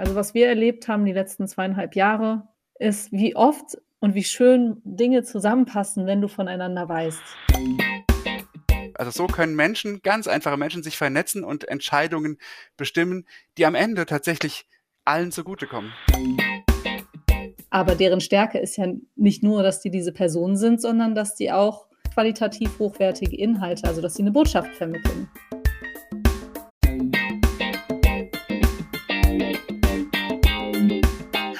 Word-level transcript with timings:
Also 0.00 0.14
was 0.14 0.32
wir 0.32 0.48
erlebt 0.48 0.88
haben 0.88 1.04
die 1.04 1.12
letzten 1.12 1.46
zweieinhalb 1.46 1.94
Jahre, 1.94 2.48
ist, 2.78 3.12
wie 3.12 3.36
oft 3.36 3.76
und 3.98 4.14
wie 4.14 4.24
schön 4.24 4.80
Dinge 4.82 5.24
zusammenpassen, 5.24 6.06
wenn 6.06 6.22
du 6.22 6.28
voneinander 6.28 6.88
weißt. 6.88 7.22
Also 8.94 9.10
so 9.10 9.26
können 9.26 9.54
Menschen, 9.54 10.00
ganz 10.00 10.26
einfache 10.26 10.56
Menschen, 10.56 10.82
sich 10.82 10.96
vernetzen 10.96 11.44
und 11.44 11.68
Entscheidungen 11.68 12.38
bestimmen, 12.78 13.26
die 13.58 13.66
am 13.66 13.74
Ende 13.74 14.06
tatsächlich 14.06 14.66
allen 15.04 15.32
zugutekommen. 15.32 15.92
Aber 17.68 17.94
deren 17.94 18.22
Stärke 18.22 18.58
ist 18.58 18.78
ja 18.78 18.86
nicht 19.16 19.42
nur, 19.42 19.62
dass 19.62 19.82
die 19.82 19.90
diese 19.90 20.12
Personen 20.12 20.56
sind, 20.56 20.80
sondern 20.80 21.14
dass 21.14 21.34
die 21.34 21.52
auch 21.52 21.88
qualitativ 22.14 22.78
hochwertige 22.78 23.36
Inhalte, 23.36 23.86
also 23.86 24.00
dass 24.00 24.14
sie 24.14 24.22
eine 24.22 24.32
Botschaft 24.32 24.74
vermitteln. 24.76 25.28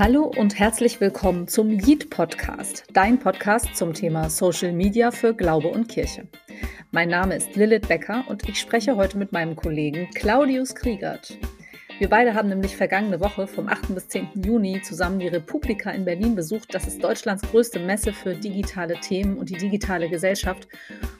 Hallo 0.00 0.32
und 0.34 0.58
herzlich 0.58 0.98
willkommen 1.02 1.46
zum 1.46 1.78
Yeet 1.78 2.08
Podcast, 2.08 2.86
dein 2.94 3.18
Podcast 3.18 3.76
zum 3.76 3.92
Thema 3.92 4.30
Social 4.30 4.72
Media 4.72 5.10
für 5.10 5.34
Glaube 5.34 5.68
und 5.68 5.90
Kirche. 5.90 6.26
Mein 6.90 7.10
Name 7.10 7.36
ist 7.36 7.54
Lilith 7.54 7.86
Becker 7.86 8.24
und 8.26 8.48
ich 8.48 8.58
spreche 8.58 8.96
heute 8.96 9.18
mit 9.18 9.32
meinem 9.32 9.56
Kollegen 9.56 10.08
Claudius 10.14 10.74
Kriegert. 10.74 11.36
Wir 11.98 12.08
beide 12.08 12.32
haben 12.32 12.48
nämlich 12.48 12.78
vergangene 12.78 13.20
Woche 13.20 13.46
vom 13.46 13.68
8. 13.68 13.94
bis 13.94 14.08
10. 14.08 14.42
Juni 14.42 14.80
zusammen 14.80 15.18
die 15.18 15.28
Republika 15.28 15.90
in 15.90 16.06
Berlin 16.06 16.34
besucht. 16.34 16.74
Das 16.74 16.86
ist 16.86 17.04
Deutschlands 17.04 17.42
größte 17.50 17.78
Messe 17.78 18.14
für 18.14 18.34
digitale 18.34 18.94
Themen 19.00 19.36
und 19.36 19.50
die 19.50 19.58
digitale 19.58 20.08
Gesellschaft. 20.08 20.66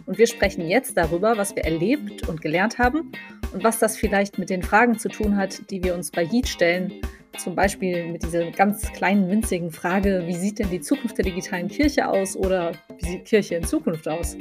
Und 0.07 0.17
wir 0.17 0.27
sprechen 0.27 0.67
jetzt 0.67 0.97
darüber, 0.97 1.37
was 1.37 1.55
wir 1.55 1.67
erlebt 1.67 2.27
und 2.31 2.41
gelernt 2.41 2.79
haben 2.79 3.13
und 3.53 3.63
was 3.63 3.79
das 3.79 3.99
vielleicht 3.99 4.39
mit 4.39 4.49
den 4.49 4.63
Fragen 4.63 4.99
zu 4.99 5.11
tun 5.11 5.37
hat, 5.37 5.71
die 5.71 5.85
wir 5.85 5.95
uns 5.95 6.11
bei 6.11 6.23
Yeet 6.23 6.49
stellen, 6.49 7.03
zum 7.39 7.55
Beispiel 7.55 8.13
mit 8.13 8.23
dieser 8.23 8.51
ganz 8.51 8.93
kleinen, 8.93 9.29
winzigen 9.31 9.71
Frage, 9.71 10.23
wie 10.27 10.35
sieht 10.35 10.59
denn 10.59 10.71
die 10.71 10.81
Zukunft 10.81 11.19
der 11.19 11.25
digitalen 11.25 11.69
Kirche 11.69 12.09
aus 12.09 12.37
oder 12.37 12.73
wie 12.99 13.07
sieht 13.07 13.25
Kirche 13.25 13.57
in 13.57 13.65
Zukunft 13.65 14.07
aus? 14.09 14.37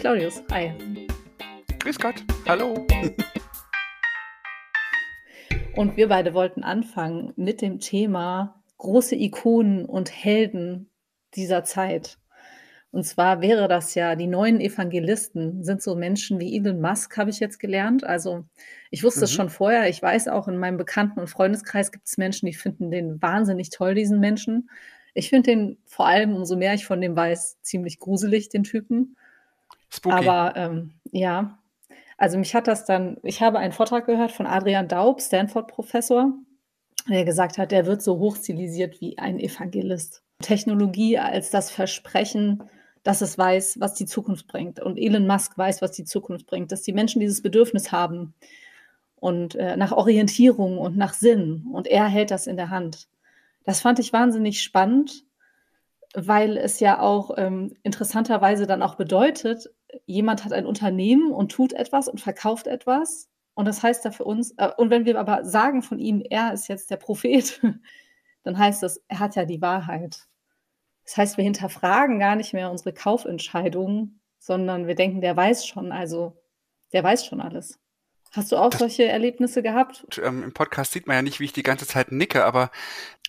Claudius, 0.00 0.42
hi. 0.50 0.72
Grüß 1.80 1.98
Gott, 1.98 2.24
hallo. 2.46 2.86
Und 5.76 5.96
wir 5.96 6.08
beide 6.08 6.32
wollten 6.32 6.62
anfangen 6.62 7.32
mit 7.36 7.60
dem 7.60 7.80
Thema 7.80 8.62
große 8.78 9.14
Ikonen 9.14 9.84
und 9.84 10.10
Helden 10.10 10.90
dieser 11.34 11.64
Zeit. 11.64 12.18
Und 12.92 13.04
zwar 13.04 13.42
wäre 13.42 13.68
das 13.68 13.94
ja, 13.94 14.14
die 14.14 14.26
neuen 14.26 14.60
Evangelisten 14.60 15.62
sind 15.64 15.82
so 15.82 15.94
Menschen 15.94 16.40
wie 16.40 16.56
Elon 16.56 16.80
Musk, 16.80 17.16
habe 17.18 17.30
ich 17.30 17.40
jetzt 17.40 17.58
gelernt. 17.58 18.04
Also 18.04 18.44
ich 18.90 19.02
wusste 19.04 19.24
es 19.24 19.32
mhm. 19.32 19.36
schon 19.36 19.50
vorher. 19.50 19.88
Ich 19.88 20.00
weiß 20.00 20.28
auch, 20.28 20.48
in 20.48 20.56
meinem 20.56 20.78
Bekannten- 20.78 21.20
und 21.20 21.28
Freundeskreis 21.28 21.92
gibt 21.92 22.06
es 22.06 22.16
Menschen, 22.16 22.46
die 22.46 22.54
finden 22.54 22.90
den 22.90 23.20
wahnsinnig 23.20 23.70
toll, 23.70 23.94
diesen 23.94 24.20
Menschen. 24.20 24.70
Ich 25.14 25.30
finde 25.30 25.50
den 25.50 25.78
vor 25.84 26.06
allem, 26.06 26.34
umso 26.34 26.56
mehr 26.56 26.74
ich 26.74 26.86
von 26.86 27.00
dem 27.00 27.16
weiß, 27.16 27.60
ziemlich 27.62 27.98
gruselig, 27.98 28.48
den 28.48 28.64
Typen. 28.64 29.16
Spooky. 29.90 30.14
Aber 30.14 30.56
ähm, 30.56 30.92
ja, 31.10 31.58
also 32.18 32.38
mich 32.38 32.54
hat 32.54 32.66
das 32.66 32.84
dann, 32.84 33.18
ich 33.22 33.42
habe 33.42 33.58
einen 33.58 33.72
Vortrag 33.72 34.06
gehört 34.06 34.32
von 34.32 34.46
Adrian 34.46 34.88
Daub, 34.88 35.20
Stanford-Professor, 35.20 36.32
der 37.08 37.24
gesagt 37.24 37.58
hat, 37.58 37.72
der 37.72 37.86
wird 37.86 38.02
so 38.02 38.18
hochstilisiert 38.18 39.00
wie 39.00 39.18
ein 39.18 39.38
Evangelist. 39.38 40.22
Technologie 40.42 41.18
als 41.18 41.50
das 41.50 41.70
Versprechen, 41.70 42.62
dass 43.06 43.20
es 43.20 43.38
weiß, 43.38 43.78
was 43.78 43.94
die 43.94 44.04
Zukunft 44.04 44.48
bringt. 44.48 44.80
Und 44.80 44.98
Elon 44.98 45.28
Musk 45.28 45.56
weiß, 45.56 45.80
was 45.80 45.92
die 45.92 46.02
Zukunft 46.02 46.46
bringt, 46.46 46.72
dass 46.72 46.82
die 46.82 46.92
Menschen 46.92 47.20
dieses 47.20 47.40
Bedürfnis 47.40 47.92
haben 47.92 48.34
und 49.14 49.54
äh, 49.54 49.76
nach 49.76 49.92
Orientierung 49.92 50.76
und 50.78 50.96
nach 50.96 51.14
Sinn. 51.14 51.66
Und 51.72 51.86
er 51.86 52.06
hält 52.06 52.32
das 52.32 52.48
in 52.48 52.56
der 52.56 52.70
Hand. 52.70 53.06
Das 53.62 53.80
fand 53.80 54.00
ich 54.00 54.12
wahnsinnig 54.12 54.60
spannend, 54.60 55.24
weil 56.14 56.56
es 56.56 56.80
ja 56.80 56.98
auch 56.98 57.30
ähm, 57.36 57.76
interessanterweise 57.84 58.66
dann 58.66 58.82
auch 58.82 58.96
bedeutet, 58.96 59.70
jemand 60.06 60.44
hat 60.44 60.52
ein 60.52 60.66
Unternehmen 60.66 61.30
und 61.30 61.52
tut 61.52 61.74
etwas 61.74 62.08
und 62.08 62.20
verkauft 62.20 62.66
etwas. 62.66 63.28
Und 63.54 63.66
das 63.68 63.84
heißt 63.84 64.04
da 64.04 64.10
für 64.10 64.24
uns, 64.24 64.50
äh, 64.56 64.70
und 64.76 64.90
wenn 64.90 65.04
wir 65.04 65.20
aber 65.20 65.44
sagen 65.44 65.82
von 65.82 66.00
ihm, 66.00 66.24
er 66.28 66.52
ist 66.52 66.66
jetzt 66.66 66.90
der 66.90 66.96
Prophet, 66.96 67.60
dann 68.42 68.58
heißt 68.58 68.82
das, 68.82 69.00
er 69.06 69.20
hat 69.20 69.36
ja 69.36 69.44
die 69.44 69.62
Wahrheit. 69.62 70.26
Das 71.06 71.16
heißt, 71.16 71.36
wir 71.36 71.44
hinterfragen 71.44 72.18
gar 72.18 72.36
nicht 72.36 72.52
mehr 72.52 72.70
unsere 72.70 72.92
Kaufentscheidungen, 72.92 74.20
sondern 74.38 74.86
wir 74.86 74.94
denken, 74.94 75.20
der 75.20 75.36
weiß 75.36 75.66
schon, 75.66 75.92
also 75.92 76.36
der 76.92 77.02
weiß 77.02 77.24
schon 77.24 77.40
alles. 77.40 77.78
Hast 78.32 78.52
du 78.52 78.56
auch 78.56 78.70
das, 78.70 78.80
solche 78.80 79.04
Erlebnisse 79.04 79.62
gehabt? 79.62 80.06
Ähm, 80.22 80.42
Im 80.42 80.52
Podcast 80.52 80.92
sieht 80.92 81.06
man 81.06 81.16
ja 81.16 81.22
nicht, 81.22 81.40
wie 81.40 81.44
ich 81.44 81.52
die 81.52 81.62
ganze 81.62 81.86
Zeit 81.86 82.12
nicke, 82.12 82.44
aber 82.44 82.70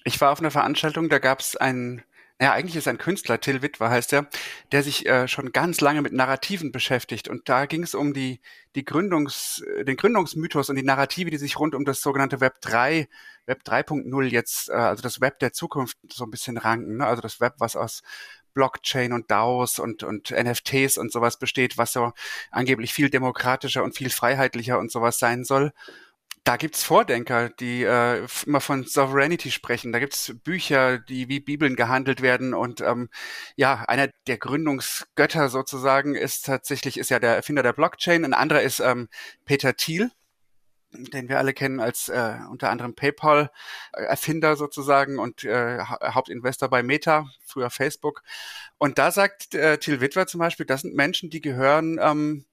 ich 0.03 0.19
war 0.19 0.31
auf 0.31 0.39
einer 0.39 0.51
Veranstaltung, 0.51 1.07
da 1.07 1.19
gab 1.19 1.39
es 1.39 1.55
einen 1.55 2.03
ja, 2.40 2.53
eigentlich 2.53 2.75
ist 2.75 2.88
ein 2.88 3.00
Künstler, 3.00 3.40
Till 3.40 3.64
Witwer 3.64 3.90
heißt 3.90 4.14
er, 4.14 4.28
der 4.72 4.84
sich 4.84 5.08
äh, 5.08 5.28
schon 5.28 5.52
ganz 5.52 5.81
lange 5.81 6.03
mit 6.03 6.14
Narrativen 6.14 6.72
beschäftigt. 6.72 7.28
Und 7.28 7.50
da 7.50 7.66
ging 7.66 7.81
es 7.81 7.96
um 7.96 8.14
die, 8.14 8.42
die 8.75 8.86
Gründungs, 8.86 9.62
äh, 9.62 9.84
den 9.86 9.98
Gründungsmythos 9.98 10.70
und 10.70 10.75
die 10.75 10.84
Narrative, 10.84 11.31
die 11.31 11.38
sich 11.38 11.58
rund 11.58 11.74
um 11.74 11.84
das 11.84 12.02
sogenannte 12.02 12.40
Web 12.40 12.62
3, 12.62 13.08
Web 13.48 13.62
3.0 13.66 14.24
jetzt, 14.25 14.70
äh, 14.70 14.74
also 14.74 15.02
das 15.02 15.20
Web 15.20 15.40
der 15.40 15.52
Zukunft 15.52 15.98
so 16.12 16.25
ein 16.25 16.30
bisschen 16.30 16.58
ranken. 16.58 16.98
Ne? 16.98 17.08
Also 17.08 17.24
das 17.24 17.40
Web, 17.40 17.56
was 17.58 17.75
aus 17.75 18.03
Blockchain 18.54 19.14
und 19.14 19.31
DAOs 19.31 19.80
und, 19.80 20.04
und 20.04 20.30
NFTs 20.30 21.00
und 21.00 21.12
sowas 21.12 21.40
besteht, 21.40 21.80
was 21.80 21.94
so 21.94 22.12
angeblich 22.52 22.94
viel 22.94 23.09
demokratischer 23.09 23.84
und 23.84 23.96
viel 23.96 24.12
freiheitlicher 24.12 24.78
und 24.78 24.92
sowas 24.92 25.18
sein 25.18 25.44
soll 25.44 25.74
da 26.47 26.56
gibt's 26.56 26.81
Vordenker, 26.81 27.50
die 27.50 27.84
äh, 27.84 28.25
immer 28.46 28.62
von 28.62 28.85
Sovereignty 28.85 29.52
sprechen. 29.52 29.91
Da 29.91 30.00
gibt's 30.00 30.34
Bücher, 30.46 30.97
die 30.97 31.28
wie 31.28 31.41
Bibeln 31.41 31.75
gehandelt 31.75 32.22
werden. 32.22 32.53
Und 32.53 32.80
ähm, 32.80 33.09
ja, 33.58 33.84
einer 33.88 34.08
der 34.28 34.38
Gründungsgötter 34.38 35.50
sozusagen 35.50 36.16
ist 36.16 36.46
tatsächlich, 36.46 36.97
ist 36.97 37.09
ja 37.09 37.19
der 37.19 37.36
Erfinder 37.36 37.63
der 37.63 37.74
Blockchain. 37.74 38.24
Ein 38.24 38.34
anderer 38.34 38.62
ist 38.62 38.80
ähm, 38.80 39.09
Peter 39.44 39.75
Thiel, 39.75 40.09
den 40.91 41.28
wir 41.28 41.38
alle 41.38 41.53
kennen 41.53 41.81
als 41.81 42.07
äh, 42.07 42.36
unter 42.50 42.69
anderem 42.69 42.96
PayPal-Erfinder 42.96 44.56
sozusagen 44.56 45.19
und 45.19 45.44
äh, 45.44 45.80
Hauptinvestor 45.80 46.69
bei 46.69 46.81
Meta, 46.81 47.25
früher 47.44 47.69
Facebook. 47.69 48.24
Und 48.78 48.97
da 48.97 49.12
sagt 49.12 49.53
äh, 49.53 49.80
Thiel 49.80 50.00
Witwer 50.00 50.28
zum 50.28 50.40
Beispiel, 50.40 50.66
das 50.66 50.84
sind 50.84 50.96
Menschen, 50.96 51.30
die 51.30 51.41
gehören 51.41 52.00
ähm, 52.02 52.46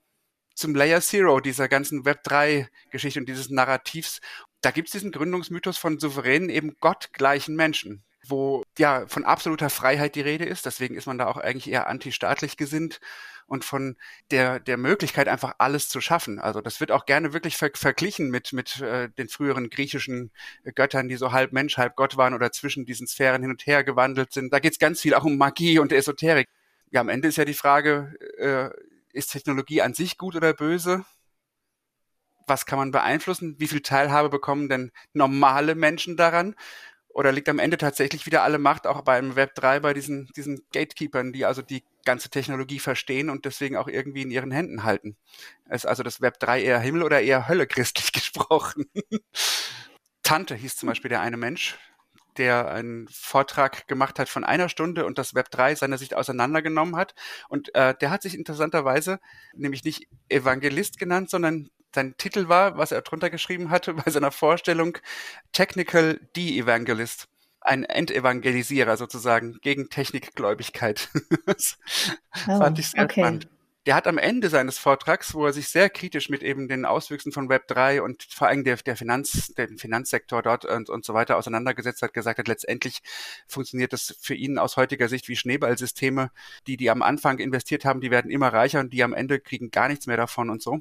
zum 0.55 0.75
Layer 0.75 1.01
Zero 1.01 1.41
dieser 1.41 1.69
ganzen 1.69 2.05
Web3-Geschichte 2.05 3.21
und 3.21 3.29
dieses 3.29 3.51
Narrativs. 3.51 4.21
Da 4.61 4.71
gibt 4.71 4.89
es 4.89 4.93
diesen 4.93 5.13
Gründungsmythos 5.13 5.77
von 5.77 5.99
souveränen, 5.99 6.49
eben 6.49 6.77
gottgleichen 6.81 7.55
Menschen, 7.57 8.05
wo 8.27 8.63
ja 8.79 9.07
von 9.07 9.25
absoluter 9.25 9.69
Freiheit 9.69 10.15
die 10.15 10.23
Rede 10.23 10.45
ist. 10.45 10.65
Deswegen 10.65 10.95
ist 10.97 11.07
man 11.07 11.19
da 11.19 11.27
auch 11.27 11.37
eigentlich 11.37 11.71
eher 11.71 11.89
antistaatlich 11.89 12.57
gesinnt 12.57 13.01
und 13.47 13.65
von 13.65 13.97
der, 14.31 14.61
der 14.61 14.77
Möglichkeit, 14.77 15.29
einfach 15.29 15.55
alles 15.59 15.89
zu 15.89 16.01
schaffen. 16.01 16.39
Also 16.39 16.61
das 16.61 16.81
wird 16.81 16.91
auch 16.91 17.05
gerne 17.05 17.33
wirklich 17.33 17.57
ver 17.57 17.71
verglichen 17.75 18.31
mit, 18.31 18.53
mit 18.53 18.81
äh, 18.81 19.11
den 19.11 19.29
früheren 19.29 19.69
griechischen 19.69 20.31
Göttern, 20.75 21.09
die 21.09 21.17
so 21.17 21.33
halb 21.33 21.53
Mensch, 21.53 21.77
halb 21.77 21.97
Gott 21.97 22.17
waren 22.17 22.35
oder 22.35 22.53
zwischen 22.53 22.87
diesen 22.87 23.07
Sphären 23.07 23.43
hin 23.43 23.51
und 23.51 23.67
her 23.67 23.85
gewandelt 23.85 24.33
sind. 24.33 24.53
Da 24.53 24.61
geht 24.61 24.73
es 24.73 24.79
ganz 24.79 25.01
viel 25.01 25.15
auch 25.15 25.25
um 25.25 25.37
Magie 25.37 25.79
und 25.79 25.93
Esoterik. 25.93 26.49
Ja, 26.91 27.01
am 27.01 27.09
Ende 27.09 27.29
ist 27.29 27.37
ja 27.37 27.45
die 27.45 27.55
Frage, 27.55 28.15
äh, 28.39 28.71
ist 29.15 29.33
Technologie 29.33 29.83
an 29.83 29.95
sich 29.95 30.19
gut 30.19 30.37
oder 30.37 30.53
böse? 30.53 31.05
Was 32.47 32.67
kann 32.67 32.79
man 32.79 32.91
beeinflussen? 32.91 33.57
Wie 33.59 33.69
viel 33.69 33.81
Teilhabe 33.81 34.29
bekommen 34.29 34.69
denn 34.69 34.93
normale 35.13 35.75
Menschen 35.75 36.17
daran? 36.17 36.55
Oder 37.09 37.31
liegt 37.31 37.49
am 37.49 37.61
Ende 37.61 37.79
tatsächlich 37.79 38.27
wieder 38.27 38.43
alle 38.43 38.59
Macht 38.59 38.89
auch 38.89 39.03
beim 39.03 39.37
Web 39.37 39.55
3 39.55 39.79
bei 39.79 39.95
diesen, 39.95 40.27
diesen 40.37 40.61
Gatekeepers, 40.73 41.27
die 41.33 41.45
also 41.45 41.63
die 41.63 41.85
ganze 42.05 42.29
Technologie 42.29 42.81
verstehen 42.81 43.31
und 43.31 43.45
deswegen 43.45 43.77
auch 43.77 43.87
irgendwie 43.87 44.23
in 44.23 44.33
ihren 44.33 44.51
Händen 44.51 44.83
halten? 44.83 45.17
Ist 45.71 45.87
also 45.87 46.03
das 46.03 46.21
Web 46.21 46.41
3 46.41 46.63
eher 46.63 46.81
Himmel 46.81 47.05
oder 47.05 47.21
eher 47.23 47.47
Hölle 47.49 47.69
christlich 47.69 48.13
gesprochen? 48.13 48.87
Tante 50.25 50.57
hieß 50.57 50.77
zum 50.77 50.89
Beispiel 50.89 51.09
der 51.09 51.21
eine 51.21 51.37
Mensch, 51.37 51.79
der 52.37 52.71
einen 52.71 53.09
Vortrag 53.09 53.87
gemacht 53.89 54.19
hat 54.19 54.29
von 54.29 54.45
einer 54.45 54.69
Stunde 54.69 55.07
und 55.07 55.19
das 55.19 55.35
Web 55.35 55.51
3 55.51 55.75
seiner 55.75 55.99
Sicht 55.99 56.15
auseinandergenommen 56.15 56.97
hat. 56.97 57.15
Und 57.49 57.75
äh, 57.75 57.95
der 58.01 58.11
hat 58.11 58.23
sich 58.23 58.37
interessanterweise 58.37 59.21
nämlich 59.55 59.85
nicht 59.85 60.09
Evangelist 60.29 60.99
genannt, 60.99 61.31
sondern 61.31 61.71
sein 61.95 62.17
Titel 62.17 62.49
war, 62.49 62.77
was 62.77 62.93
er 62.93 63.03
drunter 63.03 63.31
geschrieben 63.31 63.71
hatte 63.71 63.95
bei 64.05 64.11
seiner 64.11 64.33
Vorstellung, 64.33 64.99
Technical 65.53 66.21
De-Evangelist. 66.37 67.29
Ein 67.61 67.85
Entevangelisierer 67.85 68.99
sozusagen 68.99 69.59
gegen 69.63 69.89
Technikgläubigkeit. 69.89 71.09
das 71.47 71.79
oh, 72.47 72.59
fand 72.59 72.79
ich 72.79 72.91
sehr 72.91 73.05
okay. 73.05 73.21
spannend 73.23 73.49
der 73.87 73.95
hat 73.95 74.07
am 74.07 74.17
Ende 74.17 74.49
seines 74.49 74.79
Vortrags, 74.79 75.35
wo 75.35 75.45
er 75.45 75.53
sich 75.53 75.69
sehr 75.69 75.91
kritisch 75.91 76.31
mit 76.31 76.43
eben 76.43 76.69
den 76.69 76.87
Auswüchsen 76.87 77.33
von 77.33 77.51
Web 77.51 77.69
3 77.69 78.01
und 78.01 78.23
vor 78.23 78.49
allem 78.49 78.65
der, 78.65 78.77
der 78.77 78.97
Finanz, 78.97 79.49
den 79.59 79.77
Finanzsektor 79.77 80.43
dort 80.43 80.65
und, 80.65 80.89
und 80.89 81.05
so 81.05 81.13
weiter 81.13 81.37
auseinandergesetzt 81.37 82.01
hat, 82.01 82.15
gesagt 82.15 82.39
hat, 82.39 82.49
letztendlich 82.49 83.03
funktioniert 83.47 83.93
das 83.93 84.17
für 84.21 84.35
ihn 84.35 84.59
aus 84.59 84.79
heutiger 84.79 85.09
Sicht 85.09 85.29
wie 85.29 85.37
Schneeballsysteme. 85.37 86.31
Die, 86.67 86.79
die 86.79 86.89
am 86.89 87.03
Anfang 87.03 87.39
investiert 87.39 87.85
haben, 87.85 88.01
die 88.01 88.11
werden 88.11 88.31
immer 88.31 88.49
reicher 88.49 88.81
und 88.81 88.93
die 88.93 89.03
am 89.03 89.13
Ende 89.13 89.39
kriegen 89.39 89.71
gar 89.71 89.89
nichts 89.89 90.07
mehr 90.07 90.17
davon 90.17 90.49
und 90.49 90.63
so. 90.63 90.81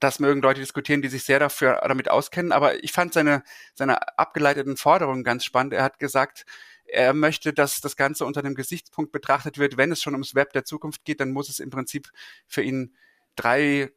das 0.00 0.18
mögen 0.20 0.42
Leute 0.42 0.60
diskutieren, 0.60 1.02
die 1.02 1.08
sich 1.08 1.24
sehr 1.24 1.38
dafür 1.38 1.80
damit 1.82 2.10
auskennen, 2.10 2.52
aber 2.52 2.82
ich 2.84 2.92
fand 2.92 3.12
seine, 3.14 3.42
seine 3.74 4.18
abgeleiteten 4.18 4.76
Forderungen 4.76 5.24
ganz 5.24 5.44
spannend. 5.44 5.72
Er 5.72 5.82
hat 5.84 5.98
gesagt, 5.98 6.44
er 6.88 7.14
möchte, 7.14 7.52
dass 7.52 7.80
das 7.80 7.96
Ganze 7.96 8.24
unter 8.24 8.42
dem 8.42 8.54
Gesichtspunkt 8.54 9.12
betrachtet 9.12 9.58
wird, 9.58 9.76
wenn 9.76 9.92
es 9.92 10.02
schon 10.02 10.14
ums 10.14 10.34
Web 10.34 10.52
der 10.52 10.64
Zukunft 10.64 11.04
geht, 11.04 11.20
dann 11.20 11.32
muss 11.32 11.48
es 11.48 11.60
im 11.60 11.70
Prinzip 11.70 12.10
für 12.46 12.62
ihn 12.62 12.94
drei 13.34 13.90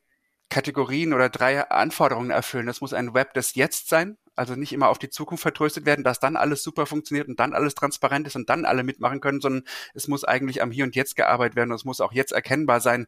Kategorien 0.50 1.14
oder 1.14 1.30
drei 1.30 1.62
Anforderungen 1.70 2.32
erfüllen. 2.32 2.66
Das 2.66 2.82
muss 2.82 2.94
ein 2.94 3.14
Web 3.14 3.34
des 3.36 3.54
Jetzt 3.56 3.90
sein, 3.90 4.18
also 4.36 4.56
nicht 4.56 4.74
immer 4.74 4.90
auf 4.90 4.98
die 4.98 5.10
Zukunft 5.10 5.44
vertröstet 5.44 5.86
werden, 5.86 6.04
dass 6.04 6.20
dann 6.20 6.36
alles 6.36 6.64
super 6.64 6.86
funktioniert 6.86 7.28
und 7.28 7.40
dann 7.40 7.54
alles 7.54 7.76
transparent 7.76 8.26
ist 8.26 8.36
und 8.36 8.50
dann 8.50 8.66
alle 8.66 8.84
mitmachen 8.84 9.22
können, 9.22 9.42
sondern 9.42 9.64
es 9.94 10.08
muss 10.08 10.24
eigentlich 10.24 10.62
am 10.62 10.72
Hier 10.72 10.86
und 10.86 10.96
Jetzt 10.96 11.16
gearbeitet 11.16 11.56
werden 11.56 11.72
und 11.72 11.76
es 11.76 11.86
muss 11.86 12.02
auch 12.02 12.14
jetzt 12.14 12.32
erkennbar 12.32 12.82
sein, 12.82 13.08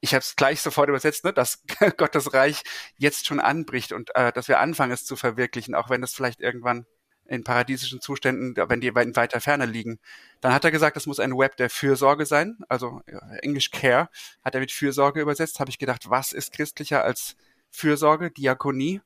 ich 0.00 0.14
habe 0.14 0.20
es 0.20 0.36
gleich 0.36 0.60
sofort 0.60 0.88
übersetzt, 0.88 1.24
ne, 1.24 1.32
dass 1.32 1.64
Gottes 1.96 2.32
Reich 2.32 2.62
jetzt 2.96 3.26
schon 3.26 3.40
anbricht 3.40 3.92
und 3.92 4.14
äh, 4.14 4.32
dass 4.32 4.46
wir 4.46 4.60
anfangen, 4.60 4.92
es 4.92 5.04
zu 5.04 5.16
verwirklichen, 5.16 5.74
auch 5.74 5.90
wenn 5.90 6.02
es 6.02 6.12
vielleicht 6.12 6.40
irgendwann 6.40 6.86
in 7.28 7.44
paradiesischen 7.44 8.00
Zuständen, 8.00 8.56
wenn 8.56 8.80
die 8.80 8.88
in 8.88 9.16
weiter 9.16 9.40
Ferne 9.40 9.66
liegen. 9.66 9.98
Dann 10.40 10.52
hat 10.52 10.64
er 10.64 10.70
gesagt, 10.70 10.96
es 10.96 11.06
muss 11.06 11.20
ein 11.20 11.36
Web 11.36 11.56
der 11.56 11.70
Fürsorge 11.70 12.26
sein, 12.26 12.58
also 12.68 13.02
Englisch 13.42 13.70
Care 13.70 14.08
hat 14.44 14.54
er 14.54 14.60
mit 14.60 14.72
Fürsorge 14.72 15.20
übersetzt. 15.20 15.60
Habe 15.60 15.70
ich 15.70 15.78
gedacht, 15.78 16.08
was 16.08 16.32
ist 16.32 16.52
christlicher 16.52 17.04
als 17.04 17.36
Fürsorge, 17.70 18.30
Diakonie? 18.30 19.00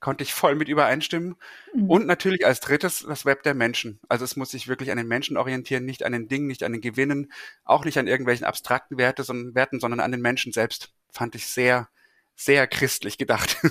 Konnte 0.00 0.24
ich 0.24 0.34
voll 0.34 0.56
mit 0.56 0.68
übereinstimmen. 0.68 1.36
Mhm. 1.72 1.88
Und 1.88 2.06
natürlich 2.06 2.44
als 2.44 2.58
drittes 2.58 3.04
das 3.06 3.24
Web 3.24 3.44
der 3.44 3.54
Menschen. 3.54 4.00
Also 4.08 4.24
es 4.24 4.34
muss 4.34 4.50
sich 4.50 4.66
wirklich 4.66 4.90
an 4.90 4.96
den 4.96 5.06
Menschen 5.06 5.36
orientieren, 5.36 5.84
nicht 5.84 6.04
an 6.04 6.10
den 6.10 6.26
Dingen, 6.26 6.48
nicht 6.48 6.64
an 6.64 6.72
den 6.72 6.80
Gewinnen, 6.80 7.32
auch 7.64 7.84
nicht 7.84 7.96
an 7.98 8.08
irgendwelchen 8.08 8.44
abstrakten 8.44 8.98
Werte, 8.98 9.22
sondern, 9.22 9.54
Werten, 9.54 9.78
sondern 9.78 10.00
an 10.00 10.10
den 10.10 10.20
Menschen 10.20 10.52
selbst. 10.52 10.92
Fand 11.12 11.36
ich 11.36 11.46
sehr, 11.46 11.88
sehr 12.34 12.66
christlich 12.66 13.18
gedacht. 13.18 13.56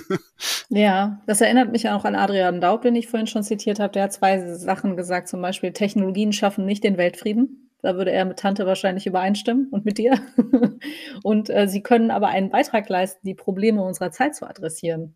Ja, 0.68 1.20
das 1.26 1.42
erinnert 1.42 1.70
mich 1.70 1.90
auch 1.90 2.06
an 2.06 2.14
Adrian 2.14 2.62
Daub, 2.62 2.80
den 2.80 2.96
ich 2.96 3.06
vorhin 3.06 3.26
schon 3.26 3.42
zitiert 3.42 3.78
habe. 3.78 3.92
Der 3.92 4.04
hat 4.04 4.12
zwei 4.14 4.54
Sachen 4.54 4.96
gesagt, 4.96 5.28
zum 5.28 5.42
Beispiel 5.42 5.72
Technologien 5.72 6.32
schaffen 6.32 6.64
nicht 6.64 6.82
den 6.82 6.96
Weltfrieden. 6.96 7.70
Da 7.82 7.96
würde 7.96 8.10
er 8.10 8.24
mit 8.24 8.38
Tante 8.38 8.64
wahrscheinlich 8.64 9.06
übereinstimmen 9.06 9.68
und 9.70 9.84
mit 9.84 9.98
dir. 9.98 10.18
und 11.22 11.50
äh, 11.50 11.68
sie 11.68 11.82
können 11.82 12.10
aber 12.10 12.28
einen 12.28 12.48
Beitrag 12.48 12.88
leisten, 12.88 13.26
die 13.26 13.34
Probleme 13.34 13.82
unserer 13.82 14.12
Zeit 14.12 14.34
zu 14.34 14.48
adressieren. 14.48 15.14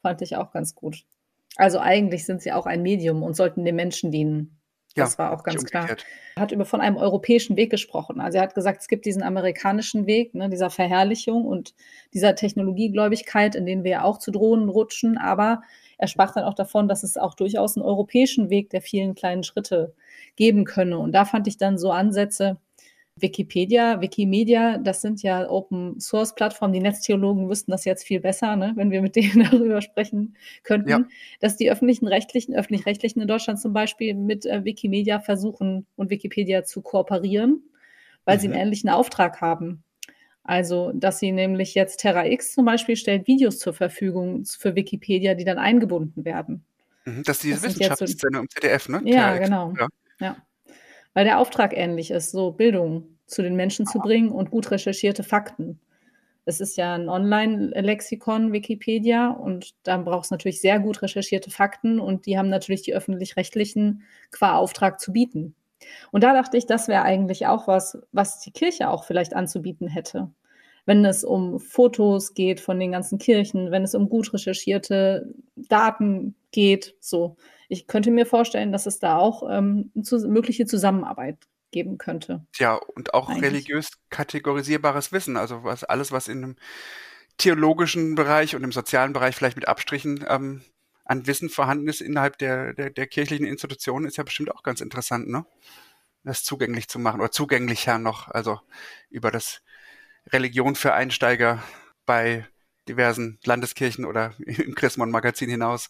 Fand 0.00 0.22
ich 0.22 0.36
auch 0.36 0.52
ganz 0.52 0.74
gut. 0.74 1.04
Also 1.56 1.80
eigentlich 1.80 2.24
sind 2.24 2.40
sie 2.40 2.52
auch 2.52 2.66
ein 2.66 2.82
Medium 2.82 3.22
und 3.22 3.36
sollten 3.36 3.64
den 3.64 3.76
Menschen 3.76 4.10
dienen. 4.10 4.58
Das 4.94 5.14
ja, 5.14 5.18
war 5.18 5.32
auch 5.32 5.42
ganz 5.42 5.64
klar. 5.64 5.88
Er 6.36 6.42
hat 6.42 6.52
über 6.52 6.64
von 6.64 6.80
einem 6.80 6.96
europäischen 6.96 7.56
Weg 7.56 7.70
gesprochen. 7.70 8.20
Also 8.20 8.38
er 8.38 8.44
hat 8.44 8.54
gesagt, 8.54 8.80
es 8.80 8.88
gibt 8.88 9.06
diesen 9.06 9.22
amerikanischen 9.22 10.06
Weg, 10.06 10.34
ne, 10.34 10.48
dieser 10.48 10.70
Verherrlichung 10.70 11.44
und 11.44 11.74
dieser 12.12 12.34
Technologiegläubigkeit, 12.34 13.54
in 13.54 13.66
denen 13.66 13.84
wir 13.84 14.04
auch 14.04 14.18
zu 14.18 14.30
Drohnen 14.30 14.68
rutschen. 14.68 15.18
Aber 15.18 15.62
er 15.98 16.08
sprach 16.08 16.32
dann 16.32 16.44
auch 16.44 16.54
davon, 16.54 16.88
dass 16.88 17.02
es 17.02 17.16
auch 17.16 17.34
durchaus 17.34 17.76
einen 17.76 17.84
europäischen 17.84 18.50
Weg 18.50 18.70
der 18.70 18.82
vielen 18.82 19.14
kleinen 19.14 19.42
Schritte 19.42 19.94
geben 20.36 20.64
könne. 20.64 20.98
Und 20.98 21.12
da 21.12 21.24
fand 21.24 21.46
ich 21.48 21.56
dann 21.56 21.78
so 21.78 21.90
Ansätze, 21.90 22.58
Wikipedia, 23.16 24.00
Wikimedia, 24.00 24.78
das 24.78 25.00
sind 25.00 25.22
ja 25.22 25.48
Open 25.48 26.00
Source 26.00 26.34
Plattformen. 26.34 26.72
Die 26.72 26.80
Netztheologen 26.80 27.48
wüssten 27.48 27.70
das 27.70 27.84
jetzt 27.84 28.04
viel 28.04 28.20
besser, 28.20 28.56
ne, 28.56 28.72
wenn 28.74 28.90
wir 28.90 29.02
mit 29.02 29.14
denen 29.14 29.44
darüber 29.50 29.80
sprechen 29.80 30.36
könnten, 30.64 30.88
ja. 30.88 31.04
dass 31.40 31.56
die 31.56 31.70
öffentlichen 31.70 32.08
Rechtlichen, 32.08 32.54
öffentlich-rechtlichen 32.54 33.20
in 33.20 33.28
Deutschland 33.28 33.60
zum 33.60 33.72
Beispiel 33.72 34.14
mit 34.14 34.46
äh, 34.46 34.64
Wikimedia 34.64 35.20
versuchen 35.20 35.86
und 35.96 36.10
Wikipedia 36.10 36.64
zu 36.64 36.82
kooperieren, 36.82 37.62
weil 38.24 38.36
mhm. 38.36 38.40
sie 38.40 38.46
einen 38.48 38.56
ähnlichen 38.56 38.90
Auftrag 38.90 39.40
haben. 39.40 39.84
Also, 40.42 40.92
dass 40.92 41.20
sie 41.20 41.32
nämlich 41.32 41.74
jetzt 41.74 42.00
Terra 42.00 42.26
X 42.26 42.52
zum 42.52 42.64
Beispiel 42.66 42.96
stellt 42.96 43.26
Videos 43.28 43.58
zur 43.58 43.72
Verfügung 43.74 44.44
für 44.44 44.74
Wikipedia, 44.74 45.34
die 45.34 45.44
dann 45.44 45.58
eingebunden 45.58 46.24
werden. 46.24 46.64
Mhm, 47.04 47.22
das 47.22 47.36
ist 47.36 47.44
diese 47.44 47.62
Wissenschaftsszene 47.62 48.36
so, 48.38 48.42
im 48.42 48.50
ZDF, 48.50 48.88
ne? 48.88 49.02
Ja, 49.04 49.38
genau. 49.38 49.72
Ja. 49.78 49.88
ja 50.20 50.36
weil 51.14 51.24
der 51.24 51.38
Auftrag 51.38 51.76
ähnlich 51.76 52.10
ist, 52.10 52.32
so 52.32 52.52
Bildung 52.52 53.18
zu 53.26 53.42
den 53.42 53.56
Menschen 53.56 53.86
zu 53.86 53.98
bringen 53.98 54.30
und 54.30 54.50
gut 54.50 54.70
recherchierte 54.70 55.22
Fakten. 55.22 55.80
Es 56.46 56.60
ist 56.60 56.76
ja 56.76 56.94
ein 56.94 57.08
Online-Lexikon, 57.08 58.52
Wikipedia, 58.52 59.30
und 59.30 59.74
da 59.82 59.96
braucht 59.96 60.26
es 60.26 60.30
natürlich 60.30 60.60
sehr 60.60 60.78
gut 60.78 61.00
recherchierte 61.00 61.50
Fakten 61.50 61.98
und 61.98 62.26
die 62.26 62.36
haben 62.36 62.50
natürlich 62.50 62.82
die 62.82 62.94
öffentlich-rechtlichen 62.94 64.02
qua 64.30 64.56
Auftrag 64.56 65.00
zu 65.00 65.12
bieten. 65.12 65.54
Und 66.10 66.22
da 66.22 66.34
dachte 66.34 66.56
ich, 66.56 66.66
das 66.66 66.88
wäre 66.88 67.02
eigentlich 67.02 67.46
auch 67.46 67.66
was, 67.66 67.98
was 68.12 68.40
die 68.40 68.52
Kirche 68.52 68.90
auch 68.90 69.04
vielleicht 69.04 69.34
anzubieten 69.34 69.88
hätte. 69.88 70.30
Wenn 70.86 71.04
es 71.06 71.24
um 71.24 71.60
Fotos 71.60 72.34
geht 72.34 72.60
von 72.60 72.78
den 72.78 72.92
ganzen 72.92 73.18
Kirchen, 73.18 73.70
wenn 73.70 73.84
es 73.84 73.94
um 73.94 74.10
gut 74.10 74.32
recherchierte 74.34 75.32
Daten 75.56 76.34
geht, 76.54 76.94
so 77.00 77.36
ich 77.68 77.86
könnte 77.86 78.10
mir 78.10 78.24
vorstellen, 78.24 78.72
dass 78.72 78.86
es 78.86 78.98
da 78.98 79.18
auch 79.18 79.42
ähm, 79.50 79.90
zu, 80.02 80.18
mögliche 80.28 80.66
Zusammenarbeit 80.66 81.38
geben 81.70 81.98
könnte. 81.98 82.46
Ja, 82.56 82.74
und 82.74 83.14
auch 83.14 83.28
eigentlich. 83.28 83.44
religiös 83.44 83.90
kategorisierbares 84.10 85.12
Wissen, 85.12 85.36
also 85.36 85.64
was 85.64 85.82
alles, 85.84 86.12
was 86.12 86.28
in 86.28 86.44
einem 86.44 86.56
theologischen 87.36 88.14
Bereich 88.14 88.54
und 88.54 88.62
im 88.62 88.72
sozialen 88.72 89.12
Bereich 89.12 89.34
vielleicht 89.34 89.56
mit 89.56 89.66
Abstrichen 89.66 90.24
ähm, 90.28 90.62
an 91.04 91.26
Wissen 91.26 91.48
vorhanden 91.48 91.88
ist 91.88 92.00
innerhalb 92.00 92.38
der, 92.38 92.74
der, 92.74 92.90
der 92.90 93.06
kirchlichen 93.06 93.46
Institutionen, 93.46 94.06
ist 94.06 94.16
ja 94.16 94.24
bestimmt 94.24 94.52
auch 94.52 94.62
ganz 94.62 94.80
interessant, 94.80 95.28
ne? 95.28 95.44
Das 96.22 96.42
zugänglich 96.42 96.88
zu 96.88 96.98
machen 96.98 97.20
oder 97.20 97.30
zugänglicher 97.30 97.98
noch, 97.98 98.28
also 98.28 98.60
über 99.10 99.30
das 99.30 99.60
Religion 100.32 100.74
für 100.74 100.94
Einsteiger 100.94 101.62
bei 102.06 102.46
diversen 102.88 103.38
Landeskirchen 103.44 104.04
oder 104.06 104.32
im 104.38 104.74
Chrismon 104.74 105.10
Magazin 105.10 105.50
hinaus. 105.50 105.88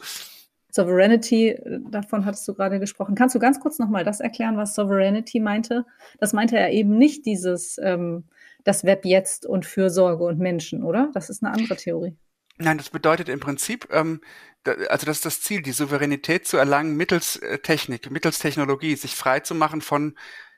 Sovereignty, 0.75 1.50
äh, 1.50 1.79
davon 1.88 2.25
hattest 2.25 2.49
du 2.49 2.55
gerade 2.55 2.81
gesprochen. 2.81 3.15
Kannst 3.15 3.35
du 3.35 3.38
ganz 3.38 3.61
kurz 3.61 3.79
nochmal 3.79 4.03
das 4.05 4.21
erklären, 4.21 4.56
was 4.56 4.75
Sovereignty 4.75 5.38
meinte? 5.38 5.87
Das 6.19 6.32
meinte 6.32 6.59
er 6.59 6.73
eben 6.73 6.99
nicht 6.99 7.26
dieses, 7.26 7.79
ähm, 7.79 8.25
das 8.65 8.82
Web 8.82 9.05
jetzt 9.05 9.47
und 9.47 9.67
Fürsorge 9.67 10.25
und 10.25 10.41
Menschen, 10.41 10.82
oder? 10.82 11.11
Das 11.15 11.31
ist 11.31 11.44
eine 11.44 11.55
andere 11.55 11.76
Theorie. 11.76 12.17
Nein, 12.59 12.79
das 12.79 12.91
bedeutet 12.91 13.29
im 13.29 13.38
Prinzip, 13.38 13.88
ähm, 13.93 14.21
also 14.65 15.06
das 15.06 15.19
ist 15.19 15.26
das 15.26 15.41
Ziel, 15.43 15.62
die 15.62 15.73
Souveränität 15.73 16.47
zu 16.47 16.56
erlangen 16.56 16.97
mittels 16.97 17.37
äh, 17.37 17.59
Technik, 17.59 18.11
mittels 18.11 18.41
Technologie, 18.41 18.97
sich 18.97 19.15
frei 19.15 19.41
zu 19.41 19.55
machen 19.55 19.81
von 19.81 20.17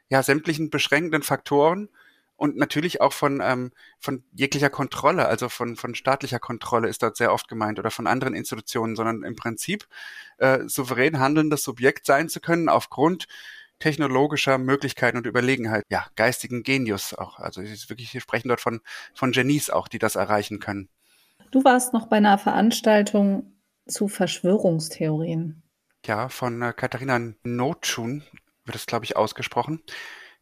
ja, 0.08 0.22
sämtlichen 0.22 0.70
beschränkenden 0.70 1.22
Faktoren 1.22 1.90
und 2.36 2.56
natürlich 2.56 3.00
auch 3.00 3.12
von, 3.12 3.40
ähm, 3.42 3.72
von 3.98 4.22
jeglicher 4.32 4.70
Kontrolle, 4.70 5.26
also 5.26 5.48
von, 5.48 5.76
von 5.76 5.94
staatlicher 5.94 6.38
Kontrolle 6.38 6.88
ist 6.88 7.02
dort 7.02 7.16
sehr 7.16 7.32
oft 7.32 7.48
gemeint 7.48 7.78
oder 7.78 7.90
von 7.90 8.06
anderen 8.06 8.34
Institutionen, 8.34 8.94
sondern 8.96 9.22
im 9.22 9.36
Prinzip 9.36 9.86
äh, 10.38 10.60
souverän 10.66 11.18
handelndes 11.18 11.62
Subjekt 11.62 12.06
sein 12.06 12.28
zu 12.28 12.40
können 12.40 12.68
aufgrund 12.68 13.26
technologischer 13.78 14.58
Möglichkeiten 14.58 15.18
und 15.18 15.26
Überlegenheit, 15.26 15.84
ja, 15.90 16.06
geistigen 16.16 16.62
Genius 16.62 17.14
auch. 17.14 17.38
Also 17.38 17.60
ist 17.60 17.90
wirklich, 17.90 18.12
wir 18.14 18.20
sprechen 18.20 18.48
dort 18.48 18.60
von, 18.60 18.80
von 19.14 19.32
Genies 19.32 19.70
auch, 19.70 19.88
die 19.88 19.98
das 19.98 20.16
erreichen 20.16 20.60
können. 20.60 20.88
Du 21.50 21.64
warst 21.64 21.92
noch 21.92 22.06
bei 22.06 22.16
einer 22.16 22.38
Veranstaltung 22.38 23.52
zu 23.86 24.08
Verschwörungstheorien. 24.08 25.62
Ja, 26.04 26.28
von 26.28 26.62
äh, 26.62 26.72
Katharina 26.72 27.20
Notschun 27.44 28.22
wird 28.64 28.76
es, 28.76 28.86
glaube 28.86 29.04
ich, 29.04 29.16
ausgesprochen. 29.16 29.82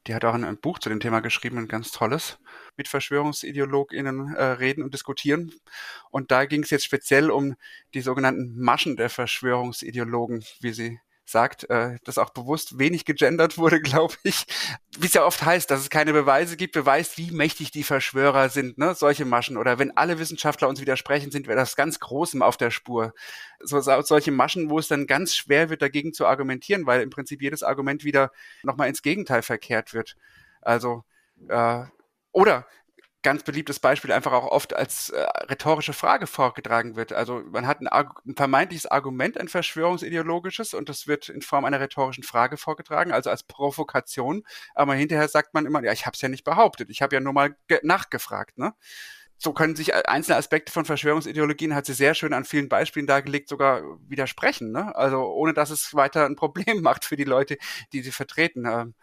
Die 0.06 0.14
hat 0.14 0.24
auch 0.24 0.34
ein, 0.34 0.58
Buch 0.58 0.78
zu 0.78 0.88
dem 0.90 1.00
Thema 1.00 1.20
geschrieben, 1.20 1.58
ein 1.58 1.68
ganz 1.68 1.90
tolles, 1.90 2.38
mit 2.76 2.88
VerschwörungsideologInnen 2.88 4.34
äh, 4.34 4.44
reden 4.44 4.82
und 4.82 4.92
diskutieren. 4.92 5.52
Und 6.10 6.30
da 6.30 6.44
ging 6.44 6.62
es 6.62 6.70
jetzt 6.70 6.84
speziell 6.84 7.30
um 7.30 7.56
die 7.94 8.02
sogenannten 8.02 8.60
Maschen 8.60 8.96
der 8.96 9.08
Verschwörungsideologen, 9.08 10.44
wie 10.60 10.72
sie 10.72 11.00
sagt, 11.24 11.68
äh, 11.70 11.96
dass 12.04 12.18
auch 12.18 12.30
bewusst 12.30 12.78
wenig 12.78 13.04
gegendert 13.04 13.58
wurde, 13.58 13.80
glaube 13.82 14.14
ich. 14.22 14.46
Wie 14.98 15.06
es 15.06 15.14
ja 15.14 15.24
oft 15.24 15.44
heißt, 15.44 15.70
dass 15.70 15.80
es 15.80 15.90
keine 15.90 16.12
Beweise 16.12 16.56
gibt, 16.56 16.74
beweist, 16.74 17.18
wie 17.18 17.30
mächtig 17.30 17.70
die 17.70 17.82
Verschwörer 17.82 18.48
sind, 18.48 18.78
ne? 18.78 18.94
Solche 18.94 19.24
Maschen. 19.24 19.56
Oder 19.56 19.78
wenn 19.78 19.96
alle 19.96 20.18
Wissenschaftler 20.18 20.68
uns 20.68 20.80
widersprechen, 20.80 21.30
sind 21.30 21.48
wir 21.48 21.56
das 21.56 21.76
ganz 21.76 21.98
Großem 22.00 22.42
auf 22.42 22.56
der 22.56 22.70
Spur. 22.70 23.12
So, 23.60 23.80
solche 23.80 24.30
Maschen, 24.30 24.70
wo 24.70 24.78
es 24.78 24.88
dann 24.88 25.06
ganz 25.06 25.34
schwer 25.34 25.70
wird, 25.70 25.82
dagegen 25.82 26.12
zu 26.12 26.26
argumentieren, 26.26 26.86
weil 26.86 27.00
im 27.00 27.10
Prinzip 27.10 27.42
jedes 27.42 27.62
Argument 27.62 28.04
wieder 28.04 28.30
nochmal 28.62 28.88
ins 28.88 29.02
Gegenteil 29.02 29.42
verkehrt 29.42 29.94
wird. 29.94 30.16
Also, 30.60 31.04
äh, 31.48 31.84
oder 32.32 32.66
ganz 33.24 33.42
beliebtes 33.42 33.80
Beispiel 33.80 34.12
einfach 34.12 34.32
auch 34.32 34.46
oft 34.46 34.76
als 34.76 35.08
äh, 35.08 35.20
rhetorische 35.48 35.94
Frage 35.94 36.28
vorgetragen 36.28 36.94
wird. 36.94 37.12
Also 37.12 37.42
man 37.50 37.66
hat 37.66 37.80
ein, 37.80 37.88
ein, 37.88 38.36
vermeintliches 38.36 38.86
Argument, 38.86 39.36
ein 39.38 39.48
verschwörungsideologisches, 39.48 40.74
und 40.74 40.88
das 40.88 41.08
wird 41.08 41.30
in 41.30 41.42
Form 41.42 41.64
einer 41.64 41.80
rhetorischen 41.80 42.22
Frage 42.22 42.56
vorgetragen, 42.56 43.12
also 43.12 43.30
als 43.30 43.42
Provokation. 43.42 44.44
Aber 44.74 44.94
hinterher 44.94 45.26
sagt 45.28 45.54
man 45.54 45.66
immer, 45.66 45.82
ja, 45.82 45.92
ich 45.92 46.06
habe 46.06 46.14
es 46.14 46.20
ja 46.20 46.28
nicht 46.28 46.44
behauptet, 46.44 46.90
ich 46.90 47.02
habe 47.02 47.16
ja 47.16 47.20
nur 47.20 47.32
mal 47.32 47.56
nachgefragt. 47.82 48.58
Ne? 48.58 48.74
So 49.38 49.52
können 49.52 49.74
sich 49.74 49.94
einzelne 49.94 50.36
Aspekte 50.36 50.70
von 50.70 50.84
Verschwörungsideologien, 50.84 51.74
hat 51.74 51.86
sie 51.86 51.94
sehr 51.94 52.14
schön 52.14 52.34
an 52.34 52.44
vielen 52.44 52.68
Beispielen 52.68 53.06
dargelegt, 53.06 53.48
sogar 53.48 53.82
widersprechen. 54.06 54.70
Ne? 54.70 54.94
Also 54.94 55.24
ohne 55.24 55.54
dass 55.54 55.70
es 55.70 55.94
weiter 55.94 56.26
ein 56.26 56.36
Problem 56.36 56.82
macht 56.82 57.04
für 57.06 57.16
die 57.16 57.24
Leute, 57.24 57.56
die 57.92 58.02
sie 58.02 58.12
vertreten. 58.12 58.66
Ähm, 58.66 58.94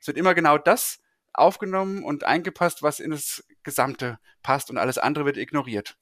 es 0.00 0.06
wird 0.06 0.16
immer 0.16 0.34
genau 0.34 0.58
das 0.58 0.98
aufgenommen 1.38 2.02
und 2.04 2.24
eingepasst, 2.24 2.82
was 2.82 3.00
in 3.00 3.10
das 3.10 3.44
Gesamte 3.62 4.18
passt 4.42 4.70
und 4.70 4.78
alles 4.78 4.98
andere 4.98 5.24
wird 5.24 5.36
ignoriert. 5.36 5.96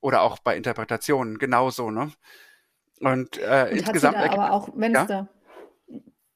Oder 0.00 0.22
auch 0.22 0.38
bei 0.38 0.56
Interpretationen 0.56 1.38
genauso, 1.38 1.90
ne? 1.90 2.12
Und, 3.00 3.38
äh, 3.38 3.40
Und 3.40 3.46
hat 3.46 3.68
sie 3.70 3.78
insgesamt 3.78 4.16
da 4.16 4.30
aber 4.30 4.52
auch, 4.52 4.68
wenn 4.74 4.94
es 4.94 5.00
ja? 5.00 5.06
da 5.06 5.28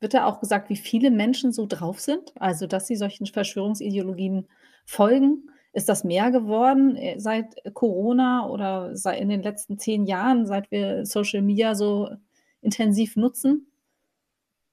wird 0.00 0.14
da 0.14 0.24
auch 0.24 0.40
gesagt, 0.40 0.70
wie 0.70 0.76
viele 0.76 1.10
Menschen 1.10 1.52
so 1.52 1.66
drauf 1.66 2.00
sind? 2.00 2.32
Also, 2.40 2.66
dass 2.66 2.86
sie 2.86 2.96
solchen 2.96 3.26
Verschwörungsideologien 3.26 4.48
folgen? 4.86 5.50
Ist 5.72 5.88
das 5.88 6.02
mehr 6.02 6.30
geworden, 6.30 6.96
äh, 6.96 7.20
seit 7.20 7.54
Corona 7.74 8.48
oder 8.48 8.96
sei 8.96 9.18
in 9.18 9.28
den 9.28 9.42
letzten 9.42 9.78
10 9.78 10.06
Jahren, 10.06 10.46
seit 10.46 10.70
wir 10.70 11.06
Social 11.06 11.42
Media 11.42 11.74
so 11.74 12.10
intensiv 12.60 13.14
nutzen? 13.16 13.69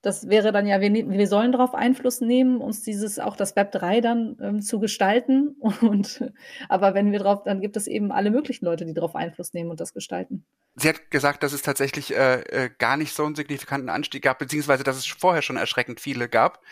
Das 0.00 0.28
wäre 0.28 0.52
dann 0.52 0.66
ja 0.66 0.80
wir 0.80 0.90
ne 0.90 1.08
wir 1.08 1.26
sollen 1.26 1.50
darauf 1.52 1.74
Einfluss 1.74 2.20
nehmen, 2.20 2.60
uns 2.60 2.82
dieses 2.82 3.18
auch 3.18 3.36
das 3.36 3.56
Web 3.56 3.72
3 3.72 4.00
dann, 4.00 4.36
ähm, 4.40 4.62
zu 4.62 4.78
gestalten 4.78 5.56
und 5.80 6.32
aber 6.68 6.94
wenn 6.94 7.10
wir 7.10 7.18
drauf 7.18 7.42
dann 7.44 7.60
gibt 7.60 7.76
es 7.76 7.86
eben 7.86 8.12
alle 8.12 8.30
möglichen 8.30 8.64
Leute, 8.64 8.84
die 8.84 8.94
drauf 8.94 9.16
Einfluss 9.16 9.52
nehmen 9.54 9.70
und 9.70 9.80
das 9.80 9.94
gestalten. 9.94 10.44
Sie 10.76 10.88
hat 10.88 11.10
gesagt, 11.10 11.42
dass 11.42 11.52
es 11.52 11.62
tatsächlich 11.62 12.14
äh, 12.14 12.40
äh, 12.42 12.70
gar 12.78 12.96
nicht 12.96 13.12
so 13.12 13.24
einen 13.24 13.34
signifikanten 13.34 13.88
Anstieg 13.88 14.22
gab, 14.22 14.38
beziehungsweise 14.38 14.84
dass 14.84 14.96
es 14.96 15.06
vorher 15.06 15.42
schon 15.42 15.56
erschreckend 15.56 15.98
viele 16.00 16.28
gab. 16.28 16.62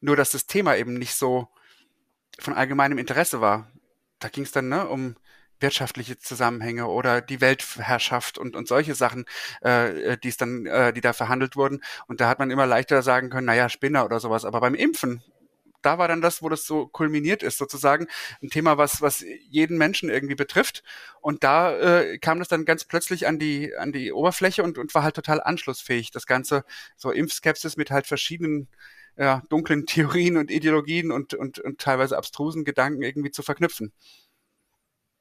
Nur 0.00 0.14
dass 0.14 0.32
das 0.32 0.46
Thema 0.46 0.76
eben 0.76 0.94
nicht 0.94 1.14
so 1.14 1.48
von 2.38 2.52
allgemeinem 2.52 2.98
Interesse 2.98 3.40
war. 3.40 3.70
Da 4.18 4.28
ging 4.28 4.44
es 4.44 4.52
dann 4.52 4.68
ne, 4.68 4.86
um 4.86 5.16
wirtschaftliche 5.60 6.18
Zusammenhänge 6.18 6.86
oder 6.86 7.20
die 7.20 7.40
Weltherrschaft 7.40 8.38
und, 8.38 8.56
und 8.56 8.68
solche 8.68 8.94
Sachen, 8.94 9.24
äh, 9.64 10.12
äh 10.12 10.18
die 10.18 10.28
es 10.28 10.36
dann, 10.36 10.66
äh, 10.66 10.92
die 10.92 11.00
da 11.00 11.12
verhandelt 11.12 11.56
wurden. 11.56 11.82
Und 12.06 12.20
da 12.20 12.28
hat 12.28 12.38
man 12.38 12.50
immer 12.50 12.66
leichter 12.66 13.02
sagen 13.02 13.30
können, 13.30 13.46
naja, 13.46 13.68
Spinner 13.68 14.04
oder 14.04 14.20
sowas. 14.20 14.44
Aber 14.44 14.60
beim 14.60 14.74
Impfen, 14.74 15.22
da 15.82 15.98
war 15.98 16.08
dann 16.08 16.20
das, 16.20 16.42
wo 16.42 16.48
das 16.48 16.66
so 16.66 16.86
kulminiert 16.86 17.42
ist, 17.42 17.58
sozusagen 17.58 18.08
ein 18.42 18.50
Thema, 18.50 18.76
was, 18.76 19.00
was 19.02 19.24
jeden 19.48 19.78
Menschen 19.78 20.10
irgendwie 20.10 20.34
betrifft. 20.34 20.82
Und 21.20 21.44
da 21.44 21.76
äh, 21.76 22.18
kam 22.18 22.38
das 22.40 22.48
dann 22.48 22.64
ganz 22.64 22.84
plötzlich 22.84 23.26
an 23.26 23.38
die, 23.38 23.74
an 23.76 23.92
die 23.92 24.12
Oberfläche 24.12 24.62
und, 24.62 24.78
und 24.78 24.94
war 24.94 25.04
halt 25.04 25.14
total 25.14 25.40
anschlussfähig. 25.40 26.10
Das 26.10 26.26
Ganze, 26.26 26.64
so 26.96 27.10
Impfskepsis 27.10 27.76
mit 27.76 27.90
halt 27.90 28.06
verschiedenen 28.06 28.68
ja, 29.16 29.42
dunklen 29.48 29.86
Theorien 29.86 30.36
und 30.36 30.50
Ideologien 30.50 31.12
und, 31.12 31.34
und, 31.34 31.60
und 31.60 31.80
teilweise 31.80 32.18
abstrusen 32.18 32.64
Gedanken 32.64 33.02
irgendwie 33.02 33.30
zu 33.30 33.42
verknüpfen 33.42 33.92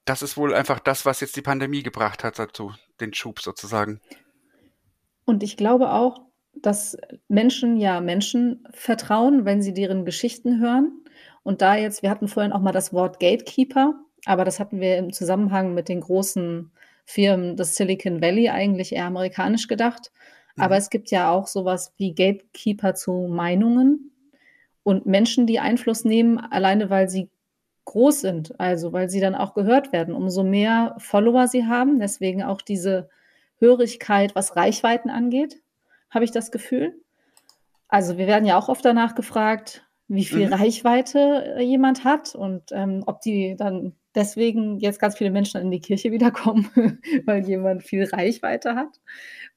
das 0.05 0.21
ist 0.21 0.38
wohl 0.38 0.53
einfach 0.53 0.79
das, 0.79 1.05
was 1.05 1.19
jetzt 1.19 1.35
die 1.35 1.41
Pandemie 1.41 1.83
gebracht 1.83 2.24
hat 2.24 2.39
dazu, 2.39 2.74
den 3.01 3.13
Schub 3.13 3.41
sozusagen. 3.41 4.00
Und 5.25 5.43
ich 5.43 5.57
glaube 5.57 5.91
auch, 5.91 6.21
dass 6.53 6.97
Menschen 7.27 7.77
ja 7.77 8.00
Menschen 8.00 8.65
vertrauen, 8.71 9.45
wenn 9.45 9.62
sie 9.62 9.74
deren 9.74 10.05
Geschichten 10.05 10.59
hören. 10.59 11.03
Und 11.43 11.62
da 11.62 11.75
jetzt, 11.75 12.01
wir 12.03 12.09
hatten 12.09 12.27
vorhin 12.27 12.53
auch 12.53 12.62
mal 12.62 12.71
das 12.71 12.93
Wort 12.93 13.19
Gatekeeper, 13.19 13.95
aber 14.25 14.45
das 14.45 14.59
hatten 14.59 14.79
wir 14.79 14.97
im 14.97 15.12
Zusammenhang 15.12 15.74
mit 15.74 15.89
den 15.89 16.01
großen 16.01 16.71
Firmen 17.05 17.55
des 17.55 17.75
Silicon 17.75 18.21
Valley 18.21 18.50
eigentlich 18.50 18.93
eher 18.93 19.05
amerikanisch 19.05 19.67
gedacht. 19.67 20.12
Mhm. 20.55 20.63
Aber 20.63 20.77
es 20.77 20.89
gibt 20.89 21.12
ja 21.12 21.29
auch 21.31 21.47
sowas 21.47 21.93
wie 21.97 22.13
Gatekeeper 22.13 22.95
zu 22.95 23.27
Meinungen 23.29 24.12
und 24.83 25.05
Menschen, 25.05 25.45
die 25.47 25.59
Einfluss 25.59 26.05
nehmen, 26.05 26.39
alleine 26.39 26.89
weil 26.89 27.09
sie 27.09 27.29
groß 27.85 28.21
sind, 28.21 28.59
also 28.59 28.93
weil 28.93 29.09
sie 29.09 29.19
dann 29.19 29.35
auch 29.35 29.53
gehört 29.53 29.93
werden. 29.93 30.13
Umso 30.13 30.43
mehr 30.43 30.95
Follower 30.97 31.47
sie 31.47 31.65
haben, 31.65 31.99
deswegen 31.99 32.43
auch 32.43 32.61
diese 32.61 33.09
Hörigkeit, 33.59 34.35
was 34.35 34.55
Reichweiten 34.55 35.09
angeht, 35.09 35.61
habe 36.09 36.25
ich 36.25 36.31
das 36.31 36.51
Gefühl. 36.51 36.93
Also 37.87 38.17
wir 38.17 38.27
werden 38.27 38.45
ja 38.45 38.57
auch 38.57 38.69
oft 38.69 38.83
danach 38.83 39.15
gefragt, 39.15 39.85
wie 40.07 40.25
viel 40.25 40.47
mhm. 40.47 40.53
Reichweite 40.53 41.55
äh, 41.57 41.61
jemand 41.61 42.03
hat 42.03 42.35
und 42.35 42.63
ähm, 42.71 43.03
ob 43.05 43.21
die 43.21 43.55
dann 43.55 43.93
deswegen 44.13 44.79
jetzt 44.79 44.99
ganz 44.99 45.17
viele 45.17 45.31
Menschen 45.31 45.61
in 45.61 45.71
die 45.71 45.81
Kirche 45.81 46.11
wiederkommen, 46.11 46.69
weil 47.25 47.47
jemand 47.47 47.83
viel 47.83 48.03
Reichweite 48.03 48.75
hat, 48.75 48.99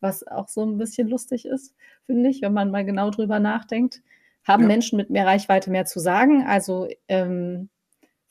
was 0.00 0.26
auch 0.26 0.49
so 0.49 0.64
ein 0.64 0.78
bisschen 0.78 1.08
lustig 1.08 1.47
ist, 1.47 1.75
finde 2.06 2.30
ich, 2.30 2.42
wenn 2.42 2.52
man 2.52 2.70
mal 2.70 2.85
genau 2.85 3.11
drüber 3.11 3.40
nachdenkt. 3.40 4.02
Haben 4.44 4.62
ja. 4.62 4.68
Menschen 4.68 4.97
mit 4.97 5.11
mehr 5.11 5.26
Reichweite 5.26 5.70
mehr 5.70 5.85
zu 5.85 6.00
sagen? 6.00 6.44
Also 6.47 6.88
ähm, 7.08 7.68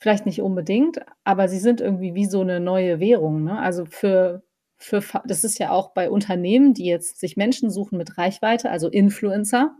Vielleicht 0.00 0.26
nicht 0.26 0.40
unbedingt, 0.42 1.00
aber 1.24 1.48
sie 1.48 1.58
sind 1.58 1.80
irgendwie 1.80 2.14
wie 2.14 2.26
so 2.26 2.40
eine 2.40 2.60
neue 2.60 3.00
Währung, 3.00 3.42
ne? 3.44 3.58
Also, 3.58 3.84
für 3.84 4.42
für 4.80 5.02
das 5.24 5.42
ist 5.42 5.58
ja 5.58 5.70
auch 5.70 5.90
bei 5.92 6.08
Unternehmen, 6.08 6.72
die 6.72 6.84
jetzt 6.86 7.18
sich 7.18 7.36
Menschen 7.36 7.68
suchen 7.68 7.98
mit 7.98 8.16
Reichweite, 8.16 8.70
also 8.70 8.88
Influencer, 8.88 9.74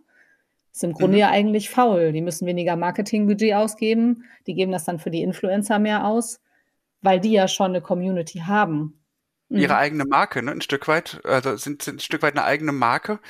ist 0.72 0.82
im 0.84 0.92
Grunde 0.92 1.16
mhm. 1.18 1.20
ja 1.20 1.30
eigentlich 1.30 1.70
faul. 1.70 2.12
Die 2.12 2.20
müssen 2.22 2.46
weniger 2.46 2.76
Marketingbudget 2.76 3.54
ausgeben, 3.54 4.24
die 4.48 4.54
geben 4.54 4.72
das 4.72 4.84
dann 4.84 4.98
für 4.98 5.10
die 5.10 5.22
Influencer 5.22 5.78
mehr 5.78 6.04
aus, 6.04 6.40
weil 7.02 7.20
die 7.20 7.32
ja 7.32 7.46
schon 7.48 7.66
eine 7.72 7.80
Community 7.82 8.40
haben. 8.40 9.00
Mhm. 9.48 9.58
Ihre 9.58 9.76
eigene 9.76 10.04
Marke, 10.04 10.42
ne, 10.42 10.52
'n 10.52 10.60
Stück 10.62 10.88
weit 10.88 11.20
also, 11.24 11.56
sind 11.56 11.82
sind 11.82 11.96
'n 11.98 12.00
Stück 12.00 12.22
weit 12.22 12.34
eine 12.36 12.44
eigene 12.44 12.72
Marke, 12.72 13.20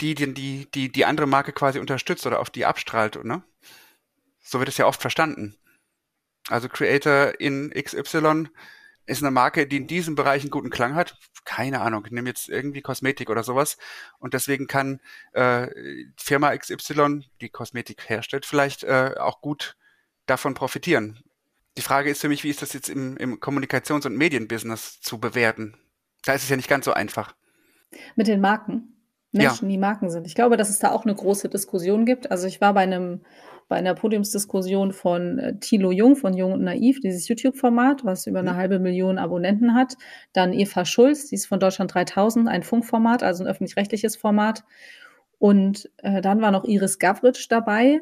die 0.00 0.14
die 0.14 0.66
die 0.72 0.92
die 0.92 1.04
andere 1.06 1.26
Marke 1.26 1.52
quasi 1.52 1.78
unterstützt 1.78 2.26
oder 2.26 2.40
auf 2.40 2.50
die 2.50 2.66
abstrahlt, 2.66 3.24
ne? 3.24 3.42
So 4.42 4.58
wird 4.58 4.68
es 4.68 4.78
ja 4.78 4.86
oft 4.86 5.00
verstanden. 5.00 5.56
Also 6.48 6.68
Creator 6.68 7.40
in 7.40 7.70
XY 7.70 8.48
ist 9.06 9.22
eine 9.22 9.30
Marke, 9.30 9.66
die 9.66 9.76
in 9.76 9.86
diesem 9.86 10.14
Bereich 10.14 10.42
einen 10.42 10.50
guten 10.50 10.70
Klang 10.70 10.94
hat. 10.94 11.16
Keine 11.44 11.80
Ahnung, 11.80 12.04
ich 12.06 12.12
nehme 12.12 12.28
jetzt 12.28 12.48
irgendwie 12.48 12.80
Kosmetik 12.80 13.28
oder 13.28 13.42
sowas. 13.42 13.76
Und 14.18 14.34
deswegen 14.34 14.66
kann 14.66 15.00
äh, 15.32 15.68
Firma 16.16 16.56
XY, 16.56 17.24
die 17.40 17.50
Kosmetik 17.50 18.08
herstellt, 18.08 18.46
vielleicht 18.46 18.82
äh, 18.84 19.14
auch 19.18 19.40
gut 19.40 19.76
davon 20.26 20.54
profitieren. 20.54 21.22
Die 21.76 21.82
Frage 21.82 22.10
ist 22.10 22.20
für 22.20 22.28
mich, 22.28 22.44
wie 22.44 22.50
ist 22.50 22.62
das 22.62 22.72
jetzt 22.72 22.88
im, 22.88 23.16
im 23.16 23.40
Kommunikations- 23.40 24.06
und 24.06 24.16
Medienbusiness 24.16 25.00
zu 25.00 25.18
bewerten? 25.18 25.76
Da 26.24 26.32
ist 26.32 26.44
es 26.44 26.48
ja 26.48 26.56
nicht 26.56 26.68
ganz 26.68 26.86
so 26.86 26.94
einfach. 26.94 27.34
Mit 28.16 28.26
den 28.26 28.40
Marken. 28.40 28.94
Menschen, 29.32 29.68
ja. 29.68 29.72
die 29.72 29.78
Marken 29.78 30.10
sind. 30.10 30.26
Ich 30.26 30.36
glaube, 30.36 30.56
dass 30.56 30.70
es 30.70 30.78
da 30.78 30.92
auch 30.92 31.04
eine 31.04 31.14
große 31.14 31.48
Diskussion 31.48 32.06
gibt. 32.06 32.30
Also 32.30 32.46
ich 32.46 32.60
war 32.60 32.72
bei 32.72 32.82
einem 32.82 33.24
bei 33.68 33.76
einer 33.76 33.94
Podiumsdiskussion 33.94 34.92
von 34.92 35.38
äh, 35.38 35.58
Thilo 35.58 35.90
Jung 35.90 36.16
von 36.16 36.34
Jung 36.34 36.52
und 36.52 36.62
Naiv, 36.62 37.00
dieses 37.00 37.28
YouTube-Format, 37.28 38.04
was 38.04 38.26
über 38.26 38.40
eine 38.40 38.52
mhm. 38.52 38.56
halbe 38.56 38.78
Million 38.78 39.18
Abonnenten 39.18 39.74
hat. 39.74 39.94
Dann 40.32 40.52
Eva 40.52 40.84
Schulz, 40.84 41.28
die 41.28 41.36
ist 41.36 41.46
von 41.46 41.60
Deutschland 41.60 41.94
3000, 41.94 42.48
ein 42.48 42.62
Funkformat, 42.62 43.22
also 43.22 43.44
ein 43.44 43.48
öffentlich-rechtliches 43.48 44.16
Format. 44.16 44.64
Und 45.38 45.90
äh, 45.98 46.20
dann 46.20 46.40
war 46.40 46.50
noch 46.50 46.64
Iris 46.64 46.98
Gavritsch 46.98 47.46
dabei. 47.50 48.00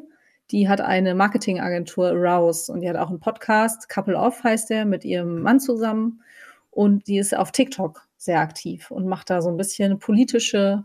Die 0.51 0.69
hat 0.69 0.81
eine 0.81 1.15
Marketingagentur 1.15 2.11
Rouse 2.11 2.69
und 2.69 2.81
die 2.81 2.89
hat 2.89 2.97
auch 2.97 3.09
einen 3.09 3.21
Podcast, 3.21 3.89
Couple 3.89 4.17
Off 4.17 4.45
heißt 4.45 4.71
der, 4.71 4.85
mit 4.85 5.05
ihrem 5.05 5.41
Mann 5.41 5.61
zusammen. 5.61 6.23
Und 6.71 7.07
die 7.07 7.19
ist 7.19 7.37
auf 7.37 7.53
TikTok 7.53 8.07
sehr 8.17 8.41
aktiv 8.41 8.91
und 8.91 9.07
macht 9.07 9.31
da 9.31 9.43
so 9.43 9.51
ein 9.51 9.57
bisschen 9.57 9.99
politische 9.99 10.85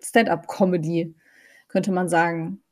Stand-up-Comedy, 0.00 1.14
könnte 1.68 1.92
man 1.92 2.08
sagen. 2.08 2.62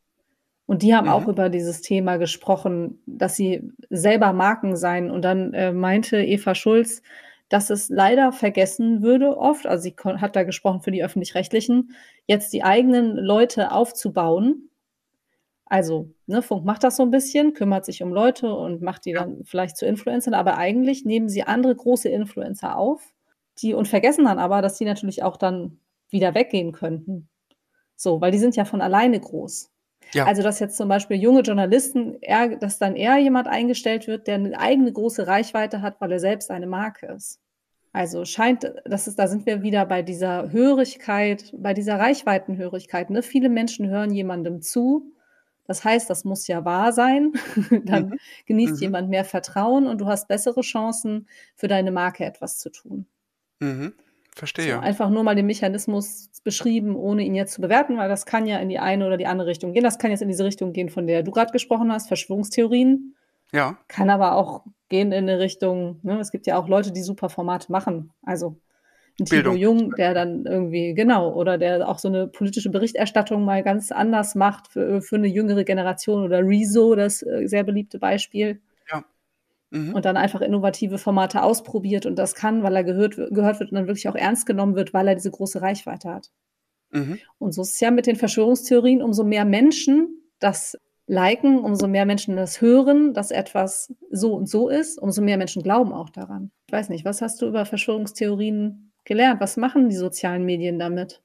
Und 0.69 0.83
die 0.83 0.95
haben 0.95 1.07
mhm. 1.07 1.13
auch 1.13 1.27
über 1.27 1.49
dieses 1.49 1.81
Thema 1.81 2.19
gesprochen, 2.19 3.01
dass 3.07 3.37
sie 3.37 3.73
selber 3.89 4.35
Marken 4.35 4.77
seien. 4.77 5.11
Und 5.11 5.23
dann 5.23 5.55
äh, 5.55 5.73
meinte 5.73 6.19
Eva 6.19 6.55
Schulz, 6.55 7.01
dass 7.49 7.71
es 7.71 7.89
leider 7.89 8.33
vergessen 8.33 9.03
würde 9.03 9.39
oft, 9.39 9.67
also 9.67 9.83
sie 9.85 9.97
hat 10.05 10.37
da 10.37 10.43
gesprochen 10.43 10.83
für 10.83 10.91
die 10.91 11.03
öffentlich-rechtlichen, 11.03 11.93
jetzt 12.27 12.53
die 12.53 12.65
eigenen 12.65 13.17
Leute 13.17 13.73
aufzubauen. 13.73 14.69
Also, 15.65 16.11
ne, 16.27 16.43
Funk 16.43 16.67
macht 16.67 16.85
das 16.85 16.97
so 16.97 17.03
ein 17.03 17.11
bisschen, 17.11 17.55
kümmert 17.55 17.87
sich 17.87 18.03
um 18.03 18.13
Leute 18.13 18.53
und 18.53 18.83
macht 18.83 19.07
die 19.07 19.15
dann 19.15 19.45
vielleicht 19.45 19.79
zu 19.79 19.87
Influencern, 19.87 20.35
aber 20.35 20.59
eigentlich 20.59 21.07
nehmen 21.07 21.31
sie 21.31 21.45
andere 21.45 21.75
große 21.75 22.11
Influencer 22.11 22.77
auf, 22.77 23.15
die 23.63 23.73
und 23.73 23.89
vergessen 23.89 24.27
dann 24.27 24.39
aber, 24.39 24.61
dass 24.61 24.77
die 24.77 24.85
natürlich 24.85 25.23
auch 25.23 25.39
dann 25.39 25.79
wieder 26.11 26.35
weggehen 26.35 26.73
könnten. 26.73 27.31
So, 27.97 28.21
weil 28.21 28.33
die 28.33 28.39
sind 28.39 28.55
ja 28.55 28.67
von 28.67 28.83
alleine 28.83 29.19
groß. 29.19 29.71
Ja. 30.13 30.27
Also, 30.27 30.43
dass 30.43 30.61
jetzt 30.61 30.77
zum 30.77 30.89
Beispiel 30.89 31.17
junge 31.17 31.43
Journalisten 31.43 32.19
eher 32.21 32.57
dass 32.57 32.79
dann 32.79 32.97
eher 32.97 33.19
jemand 33.19 33.49
eingestellt 33.49 34.07
wird, 34.07 34.27
der 34.27 34.37
eine 34.37 34.59
eigene 34.59 34.93
große 34.93 35.27
Reichweite 35.27 35.83
hat, 35.83 36.01
weil 36.01 36.13
er 36.13 36.21
selbst 36.21 36.51
eine 36.51 36.67
Marke 36.67 37.07
ist. 37.07 37.41
Also, 37.93 38.25
scheint 38.25 38.73
das 38.85 39.09
ist 39.09 39.19
da 39.19 39.27
sind 39.27 39.47
wir 39.47 39.63
wieder 39.63 39.85
bei 39.87 40.03
dieser 40.03 40.53
Hörigkeit, 40.53 41.53
bei 41.57 41.75
dieser 41.75 41.99
Reichweitenhörigkeit, 41.99 43.11
ne? 43.11 43.23
Viele 43.23 43.49
Menschen 43.49 43.89
hören 43.89 44.13
jemandem 44.13 44.63
zu. 44.63 45.13
Das 45.67 45.85
heißt, 45.85 46.09
das 46.09 46.25
muss 46.25 46.47
ja 46.47 46.65
wahr 46.65 46.93
sein. 46.93 47.33
Dann 47.85 48.07
mhm. 48.07 48.19
genießt 48.47 48.77
mhm. 48.77 48.81
jemand 48.81 49.11
mehr 49.11 49.25
Vertrauen 49.25 49.87
und 49.87 50.01
du 50.01 50.07
hast 50.07 50.27
bessere 50.27 50.63
Chancen, 50.63 51.29
für 51.55 51.69
deine 51.69 51.93
Marke 51.93 52.25
etwas 52.25 52.59
zu 52.59 52.71
tun. 52.71 53.07
Mhm. 53.61 53.93
Verstehe. 54.39 54.75
So, 54.75 54.81
einfach 54.81 55.11
nur 55.11 55.25
mal 55.25 55.35
den 55.35 55.47
Mechanismus 55.47 56.31
beschrieben, 56.45 56.95
ohne 56.95 57.25
ihn 57.25 57.35
jetzt 57.35 57.55
zu 57.55 57.61
bewerten, 57.61 57.97
weil 57.97 58.09
das 58.09 58.25
kann 58.25 58.47
ja 58.47 58.59
in 58.59 58.69
die 58.69 58.79
eine 58.79 59.07
oder 59.07 59.17
die 59.17 59.27
andere 59.27 59.49
Richtung 59.49 59.73
gehen. 59.73 59.83
Das 59.83 59.99
kann 59.99 60.13
jetzt 60.13 60.23
in 60.23 60.29
diese 60.29 60.45
Richtung 60.45 60.73
gehen, 60.73 60.91
von 60.91 61.07
der 61.07 61.25
du 61.25 61.33
gerade 61.33 61.51
gesprochen 61.51 61.93
hast, 61.93 62.07
Verschwörungstheorien. 62.07 63.17
Ja. 63.53 63.79
Kann 63.89 64.11
aber 64.11 64.37
auch 64.37 64.63
gehen 64.89 65.11
in 65.11 65.29
eine 65.29 65.41
Richtung, 65.41 65.99
ne, 66.03 66.21
es 66.21 66.31
gibt 66.31 66.47
ja 66.47 66.57
auch 66.57 66.69
Leute, 66.69 66.93
die 66.93 67.03
super 67.03 67.29
Formate 67.29 67.73
machen. 67.73 68.13
Also 68.23 68.57
ein 69.21 69.25
Tilo 69.25 69.55
Jung, 69.55 69.93
der 69.97 70.15
dann 70.15 70.47
irgendwie, 70.47 70.95
genau, 70.95 71.35
oder 71.35 71.59
der 71.59 71.89
auch 71.89 71.99
so 71.99 72.07
eine 72.07 72.29
politische 72.29 72.71
Berichterstattung 72.71 73.45
mal 73.45 73.65
ganz 73.65 73.91
anders 73.91 74.37
macht 74.37 74.69
für, 74.69 75.03
für 75.03 75.17
eine 75.17 75.27
jüngere 75.27 75.65
Generation 75.65 76.23
oder 76.23 76.47
Rezo, 76.47 76.95
das 76.95 77.23
äh, 77.23 77.47
sehr 77.47 77.65
beliebte 77.65 77.99
Beispiel. 77.99 78.61
Mhm. 79.71 79.95
und 79.95 80.05
dann 80.05 80.17
einfach 80.17 80.41
innovative 80.41 80.99
Formate 80.99 81.43
ausprobiert 81.43 82.07
und 82.07 82.17
das 82.17 82.35
kann, 82.35 82.63
weil 82.63 82.75
er 82.75 82.85
gehört, 82.85 83.17
gehört 83.17 83.61
wird 83.61 83.71
und 83.71 83.77
dann 83.77 83.87
wirklich 83.87 84.09
auch 84.09 84.15
ernst 84.15 84.47
genommen 84.47 84.77
wird, 84.77 84.95
weil 84.95 85.09
er 85.09 85.15
diese 85.15 85.31
große 85.31 85.61
Reichweite 85.61 86.11
hat. 86.13 86.31
Mhm. 86.91 87.19
Und 87.39 87.53
so 87.53 87.63
ist 87.63 87.73
es 87.73 87.81
ja 87.81 87.91
mit 87.91 88.07
den 88.07 88.17
Verschwörungstheorien, 88.17 89.03
umso 89.03 89.25
mehr 89.25 89.45
Menschen 89.45 90.23
das 90.39 90.79
liken, 91.07 91.59
umso 91.59 91.89
mehr 91.89 92.07
Menschen 92.07 92.37
das 92.37 92.61
hören, 92.61 93.15
dass 93.15 93.31
etwas 93.31 93.93
so 94.11 94.35
und 94.35 94.49
so 94.49 94.69
ist, 94.69 94.99
umso 94.99 95.23
mehr 95.23 95.39
Menschen 95.39 95.63
glauben 95.63 95.93
auch 95.93 96.11
daran. 96.11 96.51
Ich 96.67 96.73
weiß 96.73 96.91
nicht, 96.91 97.05
was 97.05 97.23
hast 97.23 97.41
du 97.43 97.47
über 97.47 97.65
Verschwörungstheorien 97.65 98.93
gelernt? 99.05 99.41
Was 99.41 99.57
machen 99.57 99.89
die 99.89 99.97
sozialen 99.97 100.45
Medien 100.45 100.79
damit? 100.79 101.23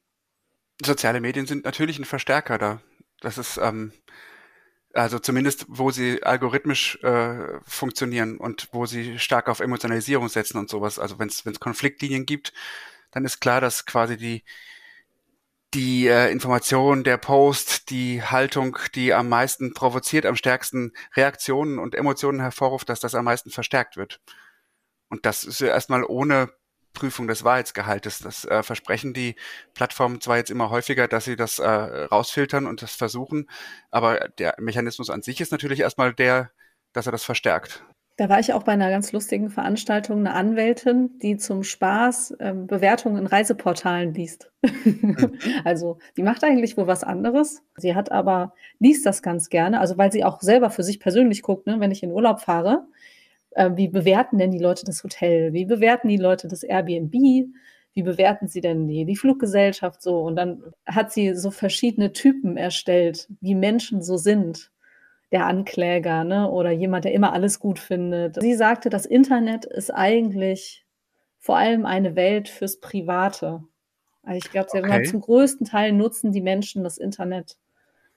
Soziale 0.84 1.22
Medien 1.22 1.46
sind 1.46 1.66
natürlich 1.66 2.00
ein 2.00 2.06
Verstärker 2.06 2.58
da. 2.58 2.82
Das 3.20 3.38
ist, 3.38 3.60
ähm, 3.62 3.92
also 4.94 5.20
zumindest, 5.20 5.66
wo 5.68 5.92
sie 5.92 6.24
algorithmisch 6.24 7.02
äh, 7.04 7.60
funktionieren 7.66 8.38
und 8.38 8.70
wo 8.72 8.86
sie 8.86 9.20
stark 9.20 9.50
auf 9.50 9.60
Emotionalisierung 9.60 10.30
setzen 10.30 10.58
und 10.58 10.70
sowas. 10.70 11.00
Also 11.00 11.20
wenn 11.20 11.28
es 11.28 11.60
Konfliktlinien 11.60 12.26
gibt, 12.26 12.54
dann 13.12 13.26
ist 13.26 13.40
klar, 13.40 13.62
dass 13.62 13.86
quasi 13.86 14.18
die 14.18 14.44
die 15.74 16.08
äh, 16.08 16.32
Information, 16.32 17.04
der 17.04 17.18
Post, 17.18 17.90
die 17.90 18.22
Haltung, 18.22 18.78
die 18.94 19.14
am 19.14 19.28
meisten 19.28 19.74
provoziert, 19.74 20.26
am 20.26 20.36
stärksten 20.36 20.94
Reaktionen 21.16 21.80
und 21.80 21.96
Emotionen 21.96 22.40
hervorruft, 22.40 22.90
dass 22.90 23.00
das 23.00 23.16
am 23.16 23.26
meisten 23.26 23.50
verstärkt 23.50 23.98
wird. 23.98 24.22
Und 25.10 25.26
das 25.26 25.44
ist 25.44 25.62
ja 25.62 25.68
erstmal 25.68 26.04
ohne 26.04 26.52
Prüfung 26.94 27.28
des 27.28 27.44
Wahrheitsgehaltes. 27.44 28.20
Das 28.20 28.46
äh, 28.46 28.64
versprechen 28.64 29.14
die 29.14 29.36
Plattformen 29.74 30.22
zwar 30.22 30.38
jetzt 30.38 30.52
immer 30.52 30.70
häufiger, 30.70 31.08
dass 31.08 31.26
sie 31.26 31.36
das 31.36 31.60
äh, 31.60 31.68
rausfiltern 31.68 32.66
und 32.68 32.82
das 32.82 32.96
versuchen, 32.96 33.50
aber 33.92 34.30
der 34.38 34.56
Mechanismus 34.60 35.10
an 35.10 35.22
sich 35.22 35.42
ist 35.42 35.52
natürlich 35.52 35.82
erstmal 35.82 36.14
der, 36.14 36.52
dass 36.94 37.06
er 37.06 37.12
das 37.12 37.24
verstärkt. 37.24 37.84
Da 38.16 38.30
war 38.30 38.40
ich 38.40 38.54
auch 38.54 38.62
bei 38.62 38.74
einer 38.74 38.92
ganz 38.92 39.12
lustigen 39.12 39.50
Veranstaltung, 39.50 40.20
eine 40.20 40.34
Anwältin, 40.36 41.18
die 41.20 41.38
zum 41.38 41.64
Spaß 41.64 42.36
ähm, 42.40 42.68
Bewertungen 42.68 43.18
in 43.18 43.26
Reiseportalen 43.26 44.14
liest. 44.14 44.52
Mhm. 44.62 45.40
also 45.64 45.98
die 46.16 46.22
macht 46.22 46.44
eigentlich 46.44 46.78
wohl 46.78 46.86
was 46.86 47.04
anderes. 47.04 47.64
Sie 47.76 47.96
hat 47.96 48.12
aber, 48.12 48.54
liest 48.78 49.08
das 49.08 49.24
ganz 49.24 49.50
gerne, 49.50 49.80
also 49.80 49.98
weil 49.98 50.12
sie 50.12 50.24
auch 50.24 50.42
selber 50.42 50.70
für 50.70 50.84
sich 50.84 51.00
persönlich 51.00 51.42
guckt, 51.42 51.66
ne, 51.66 51.80
wenn 51.80 51.90
ich 51.90 52.04
in 52.04 52.12
Urlaub 52.12 52.42
fahre, 52.42 52.86
äh, 53.56 53.72
wie 53.76 53.88
bewerten 53.88 54.38
denn 54.38 54.52
die 54.52 54.60
Leute 54.60 54.86
das 54.86 55.04
Hotel? 55.04 55.54
Wie 55.54 55.66
bewerten 55.66 56.08
die 56.08 56.18
Leute 56.18 56.48
das 56.48 56.64
Airbnb? 56.64 57.14
Wie 57.94 58.04
bewerten 58.04 58.48
sie 58.48 58.62
denn 58.62 58.88
die, 58.88 59.06
die 59.06 59.16
Fluggesellschaft 59.16 60.02
so? 60.02 60.22
Und 60.22 60.36
dann 60.36 60.64
hat 60.86 61.12
sie 61.12 61.36
so 61.36 61.52
verschiedene 61.52 62.12
Typen 62.12 62.58
erstellt, 62.58 63.28
wie 63.40 63.56
Menschen 63.56 64.02
so 64.02 64.18
sind 64.18 64.72
der 65.32 65.46
Ankläger 65.48 66.24
ne? 66.24 66.50
oder 66.50 66.72
jemand, 66.72 67.06
der 67.06 67.14
immer 67.14 67.34
alles 67.34 67.60
gut 67.60 67.80
findet. 67.80 68.40
Sie 68.40 68.54
sagte, 68.54 68.90
das 68.90 69.06
Internet 69.06 69.66
ist 69.66 69.92
eigentlich 69.92 70.86
vor 71.40 71.58
allem 71.58 71.86
eine 71.86 72.16
Welt 72.16 72.50
fürs 72.50 72.80
Private. 72.80 73.64
Also 74.24 74.38
ich 74.38 74.52
glaube, 74.52 74.70
okay. 74.74 75.04
zum 75.04 75.22
größten 75.22 75.68
Teil 75.68 75.92
nutzen 75.92 76.32
die 76.32 76.42
Menschen 76.42 76.84
das 76.84 76.98
Internet 76.98 77.58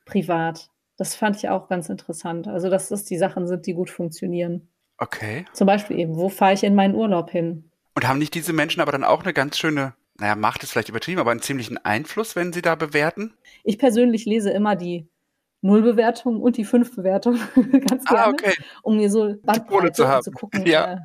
privat. 0.05 0.71
Das 0.97 1.14
fand 1.14 1.37
ich 1.37 1.49
auch 1.49 1.69
ganz 1.69 1.88
interessant. 1.88 2.49
Also, 2.49 2.71
dass 2.71 2.88
das 2.88 3.05
die 3.05 3.19
Sachen 3.19 3.47
sind, 3.47 3.66
die 3.66 3.75
gut 3.75 3.90
funktionieren. 3.90 4.69
Okay. 4.99 5.45
Zum 5.53 5.67
Beispiel 5.67 5.99
eben, 5.99 6.17
wo 6.17 6.29
fahre 6.29 6.55
ich 6.55 6.65
in 6.65 6.75
meinen 6.75 6.95
Urlaub 6.95 7.31
hin? 7.31 7.71
Und 7.95 8.09
haben 8.09 8.19
nicht 8.19 8.35
diese 8.35 8.53
Menschen 8.53 8.81
aber 8.81 8.93
dann 8.93 9.05
auch 9.05 9.23
eine 9.23 9.33
ganz 9.33 9.59
schöne, 9.59 9.95
naja, 10.19 10.35
Macht 10.35 10.62
ist 10.62 10.73
vielleicht 10.73 10.88
übertrieben, 10.88 11.21
aber 11.21 11.31
einen 11.31 11.43
ziemlichen 11.43 11.79
Einfluss, 11.79 12.37
wenn 12.37 12.53
sie 12.53 12.62
da 12.62 12.75
bewerten? 12.75 13.35
Ich 13.65 13.79
persönlich 13.79 14.25
lese 14.25 14.50
immer 14.50 14.76
die 14.76 15.09
Null-Bewertung 15.62 16.41
und 16.41 16.57
die 16.57 16.65
Fünf-Bewertung 16.65 17.38
ganz 17.88 18.05
ah, 18.07 18.15
gerne, 18.15 18.26
ah, 18.26 18.31
okay. 18.31 18.55
um 18.83 18.97
mir 18.97 19.11
so 19.11 19.35
Bandbreite 19.43 19.93
zu, 19.93 20.09
haben. 20.09 20.23
zu 20.23 20.31
gucken. 20.31 20.65
Ja. 20.67 20.93
Äh, 20.93 20.97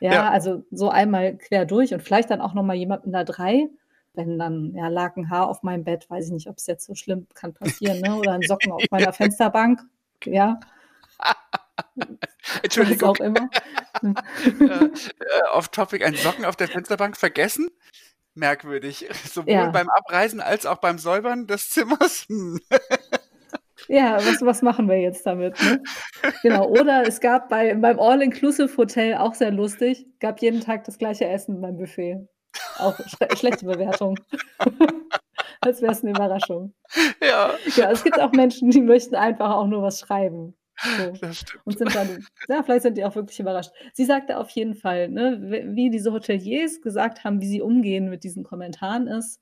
ja, 0.00 0.12
ja, 0.12 0.30
also 0.30 0.64
so 0.70 0.90
einmal 0.90 1.36
quer 1.36 1.64
durch 1.64 1.92
und 1.92 2.02
vielleicht 2.02 2.30
dann 2.30 2.40
auch 2.40 2.54
nochmal 2.54 2.76
jemand 2.76 3.02
der 3.04 3.24
Drei. 3.24 3.68
Wenn 4.14 4.38
dann, 4.38 4.72
ja, 4.74 4.88
lag 4.88 5.16
ein 5.16 5.28
Haar 5.28 5.48
auf 5.48 5.62
meinem 5.62 5.84
Bett, 5.84 6.08
weiß 6.08 6.26
ich 6.26 6.32
nicht, 6.32 6.48
ob 6.48 6.58
es 6.58 6.66
jetzt 6.66 6.86
so 6.86 6.94
schlimm 6.94 7.26
kann 7.34 7.52
passieren, 7.52 8.00
ne? 8.00 8.16
Oder 8.16 8.32
ein 8.32 8.42
Socken 8.42 8.72
auf 8.72 8.82
meiner 8.90 9.12
Fensterbank. 9.12 9.80
Ja. 10.24 10.60
Entschuldigung. 12.62 13.10
Was 13.10 13.20
auch 13.20 13.24
immer. 13.24 13.50
äh, 14.02 15.48
Off-Topic, 15.52 16.04
ein 16.04 16.14
Socken 16.14 16.44
auf 16.44 16.56
der 16.56 16.68
Fensterbank 16.68 17.16
vergessen? 17.16 17.68
Merkwürdig. 18.38 19.08
Sowohl 19.30 19.52
ja. 19.52 19.70
beim 19.70 19.88
Abreisen 19.88 20.40
als 20.40 20.66
auch 20.66 20.78
beim 20.78 20.98
Säubern 20.98 21.46
des 21.46 21.70
Zimmers. 21.70 22.26
Hm. 22.28 22.60
Ja, 23.86 24.16
was, 24.16 24.42
was 24.42 24.60
machen 24.60 24.86
wir 24.88 25.00
jetzt 25.00 25.24
damit? 25.24 25.54
Ne? 25.62 25.80
Genau. 26.42 26.66
Oder 26.66 27.06
es 27.06 27.20
gab 27.20 27.48
bei, 27.48 27.72
beim 27.74 27.98
All-Inclusive-Hotel 27.98 29.14
auch 29.14 29.34
sehr 29.34 29.50
lustig, 29.52 30.04
gab 30.20 30.42
jeden 30.42 30.60
Tag 30.60 30.84
das 30.84 30.98
gleiche 30.98 31.26
Essen 31.26 31.60
beim 31.62 31.78
Buffet. 31.78 32.18
Auch 32.78 32.98
sch 32.98 33.38
schlechte 33.38 33.64
Bewertung. 33.64 34.18
Als 35.60 35.80
wäre 35.80 35.92
es 35.92 36.02
eine 36.02 36.10
Überraschung. 36.10 36.74
Ja. 37.22 37.54
ja. 37.76 37.90
Es 37.90 38.04
gibt 38.04 38.20
auch 38.20 38.32
Menschen, 38.32 38.70
die 38.70 38.82
möchten 38.82 39.14
einfach 39.14 39.54
auch 39.54 39.68
nur 39.68 39.80
was 39.80 40.00
schreiben. 40.00 40.57
So. 40.78 41.12
Und 41.64 41.78
sind 41.78 41.94
dann, 41.94 42.26
ja, 42.48 42.62
vielleicht 42.62 42.82
sind 42.82 42.96
die 42.96 43.04
auch 43.04 43.14
wirklich 43.14 43.40
überrascht. 43.40 43.72
Sie 43.92 44.04
sagte 44.04 44.38
auf 44.38 44.50
jeden 44.50 44.74
Fall, 44.74 45.08
ne, 45.08 45.38
wie 45.74 45.90
diese 45.90 46.12
Hoteliers 46.12 46.80
gesagt 46.80 47.24
haben, 47.24 47.40
wie 47.40 47.48
sie 47.48 47.60
umgehen 47.60 48.08
mit 48.08 48.24
diesen 48.24 48.44
Kommentaren 48.44 49.06
ist, 49.06 49.40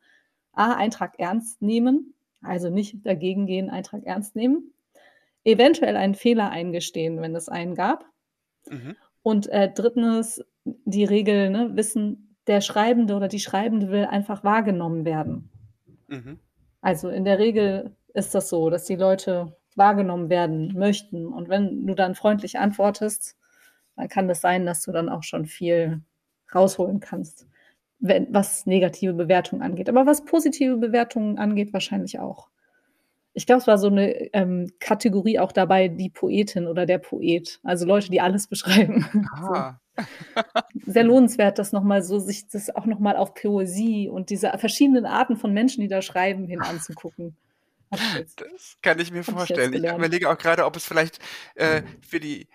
A, 0.53 0.75
Eintrag 0.75 1.19
ernst 1.19 1.61
nehmen, 1.61 2.15
also 2.41 2.71
nicht 2.71 3.05
dagegen 3.05 3.47
gehen, 3.47 3.71
Eintrag 3.71 4.05
ernst 4.05 4.37
nehmen. 4.37 4.73
Eventuell 5.45 5.97
einen 5.97 6.15
Fehler 6.15 6.51
eingestehen, 6.51 7.21
wenn 7.21 7.37
es 7.37 7.49
einen 7.49 7.75
gab. 7.75 8.07
Mhm. 8.69 8.97
Und 9.23 9.49
äh, 9.49 9.71
drittens 9.73 10.43
die 10.65 11.05
Regel, 11.05 11.51
ne, 11.51 11.71
wissen, 11.75 12.37
der 12.47 12.61
Schreibende 12.61 13.15
oder 13.15 13.29
die 13.29 13.41
Schreibende 13.41 13.91
will 13.91 14.05
einfach 14.05 14.45
wahrgenommen 14.45 15.05
werden. 15.05 15.51
Mhm. 16.09 16.39
Also 16.81 17.09
in 17.09 17.25
der 17.25 17.39
Regel 17.39 17.97
ist 18.15 18.35
das 18.35 18.49
so, 18.49 18.71
dass 18.71 18.85
die 18.85 18.97
Leute 18.97 19.57
wahrgenommen 19.77 20.31
werden 20.31 20.73
möchten. 20.75 21.27
Und 21.27 21.49
wenn 21.49 21.87
du 21.87 21.95
dann 21.95 22.15
freundlich 22.15 22.59
antwortest, 22.59 23.37
dann 23.97 24.09
kann 24.09 24.29
es 24.29 24.39
das 24.39 24.41
sein, 24.43 24.67
dass 24.67 24.83
du 24.83 24.93
dann 24.93 25.09
auch 25.09 25.23
schon 25.23 25.47
viel 25.47 26.01
rausholen 26.55 27.01
kannst 27.01 27.47
wenn, 27.99 28.33
was 28.33 28.67
negative 28.67 29.13
Bewertungen 29.13 29.63
angeht. 29.63 29.89
Aber 29.89 30.07
was 30.07 30.25
positive 30.25 30.77
Bewertungen 30.77 31.39
angeht, 31.39 31.73
wahrscheinlich 31.73 32.19
auch. 32.19 32.49
Ich 33.33 33.47
glaube, 33.47 33.61
es 33.61 33.67
war 33.67 33.77
so 33.77 33.89
eine 33.89 34.33
ähm, 34.33 34.73
Kategorie 34.81 35.39
auch 35.39 35.53
dabei, 35.53 35.89
die 35.89 36.09
Poetin 36.09 36.67
oder 36.67 36.87
der 36.87 36.99
Poet. 36.99 37.61
Also 37.63 37.85
Leute, 37.87 38.11
die 38.11 38.21
alles 38.21 38.47
beschreiben. 38.47 39.05
Ah. 39.33 39.79
So. 39.97 40.93
Sehr 40.93 41.05
lohnenswert, 41.05 41.59
das 41.59 41.73
nochmal 41.73 42.03
so, 42.03 42.19
sich 42.19 42.49
das 42.49 42.75
auch 42.75 42.85
nochmal 42.85 43.17
auf 43.17 43.33
Poesie 43.33 44.11
und 44.11 44.29
diese 44.29 44.53
verschiedenen 44.59 45.07
Arten 45.07 45.37
von 45.37 45.55
Menschen, 45.55 45.81
die 45.81 45.89
da 45.89 46.03
schreiben, 46.03 46.47
hin 46.47 46.61
anzugucken. 46.61 47.35
Das 48.37 48.77
kann 48.83 48.99
ich 48.99 49.11
mir 49.11 49.25
vorstellen. 49.25 49.73
Ich, 49.73 49.83
ich 49.83 49.93
überlege 49.93 50.31
auch 50.31 50.39
gerade, 50.39 50.65
ob 50.65 50.77
es 50.77 50.85
vielleicht 50.85 51.19
äh, 51.55 51.83
für 52.07 52.21
die 52.21 52.49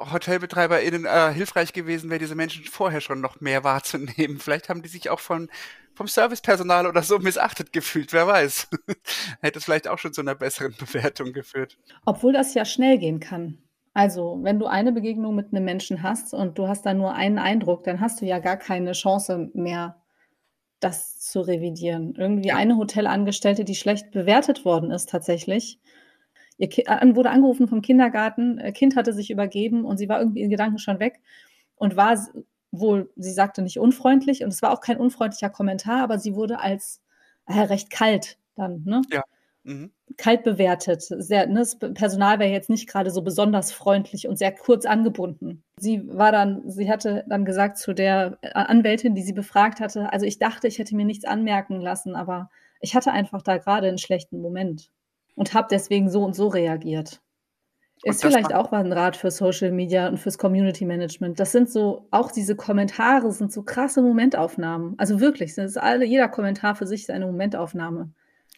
HotelbetreiberInnen 0.00 1.04
äh, 1.04 1.32
hilfreich 1.32 1.72
gewesen 1.72 2.08
wäre, 2.10 2.18
diese 2.18 2.34
Menschen 2.34 2.64
vorher 2.64 3.00
schon 3.00 3.20
noch 3.20 3.40
mehr 3.40 3.64
wahrzunehmen. 3.64 4.38
Vielleicht 4.38 4.68
haben 4.68 4.82
die 4.82 4.88
sich 4.88 5.10
auch 5.10 5.20
von, 5.20 5.50
vom 5.94 6.08
Servicepersonal 6.08 6.86
oder 6.86 7.02
so 7.02 7.18
missachtet 7.18 7.72
gefühlt, 7.72 8.12
wer 8.12 8.26
weiß. 8.26 8.68
Hätte 9.42 9.58
es 9.58 9.64
vielleicht 9.64 9.88
auch 9.88 9.98
schon 9.98 10.12
zu 10.12 10.22
einer 10.22 10.34
besseren 10.34 10.74
Bewertung 10.78 11.32
geführt. 11.32 11.76
Obwohl 12.06 12.32
das 12.32 12.54
ja 12.54 12.64
schnell 12.64 12.98
gehen 12.98 13.20
kann. 13.20 13.58
Also, 13.92 14.38
wenn 14.42 14.58
du 14.58 14.66
eine 14.66 14.92
Begegnung 14.92 15.34
mit 15.34 15.52
einem 15.52 15.64
Menschen 15.64 16.02
hast 16.02 16.32
und 16.32 16.58
du 16.58 16.68
hast 16.68 16.86
da 16.86 16.94
nur 16.94 17.12
einen 17.14 17.38
Eindruck, 17.38 17.84
dann 17.84 18.00
hast 18.00 18.20
du 18.20 18.24
ja 18.24 18.38
gar 18.38 18.56
keine 18.56 18.92
Chance 18.92 19.50
mehr, 19.52 20.00
das 20.80 21.18
zu 21.18 21.40
revidieren. 21.40 22.14
Irgendwie 22.16 22.48
ja. 22.48 22.56
eine 22.56 22.76
Hotelangestellte, 22.76 23.64
die 23.64 23.74
schlecht 23.74 24.10
bewertet 24.10 24.64
worden 24.64 24.90
ist 24.90 25.08
tatsächlich, 25.10 25.78
Ihr 26.60 26.68
kind 26.68 27.16
wurde 27.16 27.30
angerufen 27.30 27.68
vom 27.68 27.80
Kindergarten, 27.80 28.58
äh, 28.58 28.70
Kind 28.72 28.94
hatte 28.94 29.14
sich 29.14 29.30
übergeben 29.30 29.86
und 29.86 29.96
sie 29.96 30.10
war 30.10 30.20
irgendwie 30.20 30.42
in 30.42 30.50
Gedanken 30.50 30.78
schon 30.78 31.00
weg 31.00 31.18
und 31.76 31.96
war 31.96 32.18
wohl, 32.70 33.10
sie 33.16 33.32
sagte 33.32 33.62
nicht 33.62 33.78
unfreundlich 33.78 34.44
und 34.44 34.50
es 34.50 34.60
war 34.60 34.70
auch 34.70 34.82
kein 34.82 34.98
unfreundlicher 34.98 35.48
Kommentar, 35.48 36.02
aber 36.02 36.18
sie 36.18 36.34
wurde 36.34 36.60
als 36.60 37.00
äh, 37.46 37.60
recht 37.60 37.88
kalt 37.88 38.38
dann, 38.56 38.82
ne? 38.84 39.00
Ja. 39.10 39.24
Mhm. 39.62 39.90
Kalt 40.16 40.42
bewertet. 40.42 41.02
Sehr, 41.02 41.46
ne, 41.46 41.60
das 41.60 41.78
Personal 41.78 42.38
wäre 42.38 42.50
jetzt 42.50 42.70
nicht 42.70 42.88
gerade 42.88 43.10
so 43.10 43.22
besonders 43.22 43.72
freundlich 43.72 44.28
und 44.28 44.36
sehr 44.36 44.52
kurz 44.52 44.86
angebunden. 44.86 45.62
Sie 45.78 46.02
war 46.08 46.32
dann, 46.32 46.62
sie 46.68 46.90
hatte 46.90 47.24
dann 47.28 47.44
gesagt 47.44 47.78
zu 47.78 47.92
der 47.92 48.38
äh, 48.42 48.50
Anwältin, 48.52 49.14
die 49.14 49.22
sie 49.22 49.32
befragt 49.32 49.80
hatte, 49.80 50.12
also 50.12 50.26
ich 50.26 50.38
dachte, 50.38 50.68
ich 50.68 50.78
hätte 50.78 50.96
mir 50.96 51.04
nichts 51.04 51.24
anmerken 51.24 51.80
lassen, 51.80 52.16
aber 52.16 52.50
ich 52.80 52.94
hatte 52.94 53.12
einfach 53.12 53.42
da 53.42 53.58
gerade 53.58 53.88
einen 53.88 53.98
schlechten 53.98 54.40
Moment 54.40 54.90
und 55.36 55.54
habe 55.54 55.68
deswegen 55.70 56.10
so 56.10 56.24
und 56.24 56.34
so 56.34 56.48
reagiert. 56.48 57.20
Ist 58.02 58.22
vielleicht 58.22 58.54
auch 58.54 58.70
mal 58.70 58.82
ein 58.82 58.92
Rat 58.92 59.16
für 59.16 59.30
Social 59.30 59.72
Media 59.72 60.08
und 60.08 60.16
fürs 60.16 60.38
Community 60.38 60.86
Management. 60.86 61.38
Das 61.38 61.52
sind 61.52 61.70
so, 61.70 62.06
auch 62.10 62.32
diese 62.32 62.56
Kommentare 62.56 63.30
sind 63.30 63.52
so 63.52 63.62
krasse 63.62 64.00
Momentaufnahmen. 64.00 64.94
Also 64.96 65.20
wirklich, 65.20 65.56
ist 65.58 65.76
alle, 65.76 66.06
jeder 66.06 66.28
Kommentar 66.28 66.74
für 66.74 66.86
sich 66.86 67.02
ist 67.02 67.10
eine 67.10 67.26
Momentaufnahme. 67.26 68.10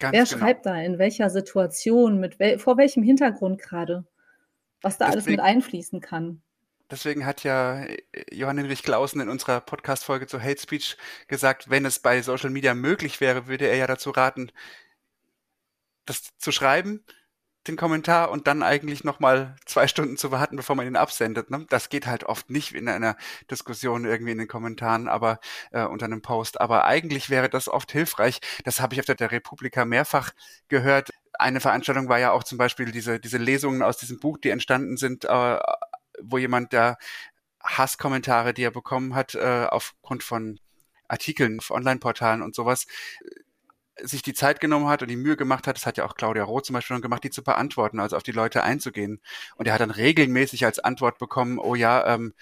Ganz 0.03 0.17
Wer 0.17 0.25
genau. 0.25 0.38
schreibt 0.38 0.67
da, 0.67 0.75
in 0.83 0.99
welcher 0.99 1.31
Situation, 1.31 2.19
mit 2.19 2.41
wel, 2.41 2.59
vor 2.59 2.77
welchem 2.77 3.05
Hintergrund 3.05 3.62
gerade, 3.62 4.05
was 4.81 4.99
da 4.99 5.05
Deswegen, 5.05 5.12
alles 5.12 5.27
mit 5.27 5.41
einfließen 5.41 6.01
kann. 6.01 6.43
Deswegen 6.91 7.25
hat 7.25 7.45
ja 7.45 7.85
äh, 7.85 8.03
Johann 8.33 8.59
Hinrich 8.59 8.83
Clausen 8.83 9.21
in 9.21 9.29
unserer 9.29 9.61
Podcast-Folge 9.61 10.27
zu 10.27 10.43
Hate 10.43 10.61
Speech 10.61 10.97
gesagt, 11.29 11.71
wenn 11.71 11.85
es 11.85 12.01
bei 12.01 12.21
Social 12.21 12.51
Media 12.51 12.75
möglich 12.75 13.21
wäre, 13.21 13.47
würde 13.47 13.69
er 13.69 13.77
ja 13.77 13.87
dazu 13.87 14.11
raten, 14.11 14.51
das 16.05 16.37
zu 16.37 16.51
schreiben, 16.51 17.05
den 17.68 17.77
Kommentar 17.77 18.31
und 18.31 18.46
dann 18.46 18.62
eigentlich 18.62 19.05
nochmal 19.05 19.55
zwei 19.66 19.87
Stunden 19.87 20.16
zu 20.16 20.31
warten, 20.33 20.57
bevor 20.57 20.75
man 20.75 20.87
ihn 20.87 20.96
absendet. 20.96 21.51
Ne? 21.51 21.64
Das 21.68 21.88
geht 21.88 22.07
halt 22.07 22.25
oft 22.25 22.51
nicht 22.51 22.75
in 22.75 22.88
einer 22.88 23.16
Diskussion 23.51 24.05
irgendwie 24.05 24.33
in 24.33 24.38
den 24.38 24.48
Kommentaren, 24.48 25.09
aber 25.09 25.38
äh, 25.70 25.85
unter 25.85 26.07
einem 26.07 26.22
Post. 26.22 26.61
Aber 26.61 26.85
eigentlich 26.85 27.31
wäre 27.31 27.48
das 27.48 27.68
oft 27.68 27.92
hilfreich. 27.92 28.40
Das 28.64 28.81
habe 28.81 28.94
ich 28.94 29.01
auf 29.01 29.07
der 29.07 29.31
Republika 29.31 29.85
mehrfach 29.85 30.33
gehört. 30.68 31.11
Eine 31.35 31.61
Veranstaltung 31.61 32.09
war 32.09 32.18
ja 32.18 32.33
auch 32.33 32.44
zum 32.44 32.59
Beispiel 32.59 32.90
diese, 32.90 33.20
diese 33.20 33.38
Lesungen 33.38 33.83
aus 33.83 33.96
diesem 33.96 34.18
Buch, 34.18 34.38
die 34.38 34.51
entstanden 34.51 34.96
sind, 34.96 35.25
äh, 35.25 35.59
wo 36.20 36.38
jemand 36.38 36.72
da 36.72 36.96
Hasskommentare, 37.62 38.55
die 38.55 38.64
er 38.64 38.72
bekommen 38.72 39.14
hat, 39.14 39.35
äh, 39.35 39.66
aufgrund 39.70 40.25
von 40.25 40.59
Artikeln 41.09 41.59
auf 41.59 41.70
Online-Portalen 41.70 42.42
und 42.42 42.55
sowas, 42.55 42.87
sich 44.00 44.22
die 44.22 44.35
Zeit 44.35 44.61
genommen 44.61 44.88
hat 44.88 45.02
und 45.02 45.09
die 45.09 45.16
Mühe 45.16 45.37
gemacht 45.37 45.66
hat, 45.66 45.76
das 45.76 45.87
hat 45.87 45.98
ja 45.98 46.05
auch 46.05 46.14
Claudia 46.14 46.44
Roth 46.44 46.66
zum 46.66 46.74
Beispiel 46.74 46.96
schon 46.96 47.02
gemacht, 47.02 47.24
die 47.24 47.31
zu 47.31 47.42
beantworten, 47.42 48.00
also 48.00 48.16
auf 48.16 48.22
die 48.22 48.33
Leute 48.33 48.62
einzugehen. 48.62 49.20
Und 49.57 49.66
er 49.66 49.74
hat 49.74 49.81
dann 49.81 49.90
regelmäßig 49.90 50.64
als 50.64 50.78
Antwort 50.78 51.18
bekommen, 51.18 51.59
oh 51.59 51.74
ja, 51.74 52.14
ähm, 52.14 52.35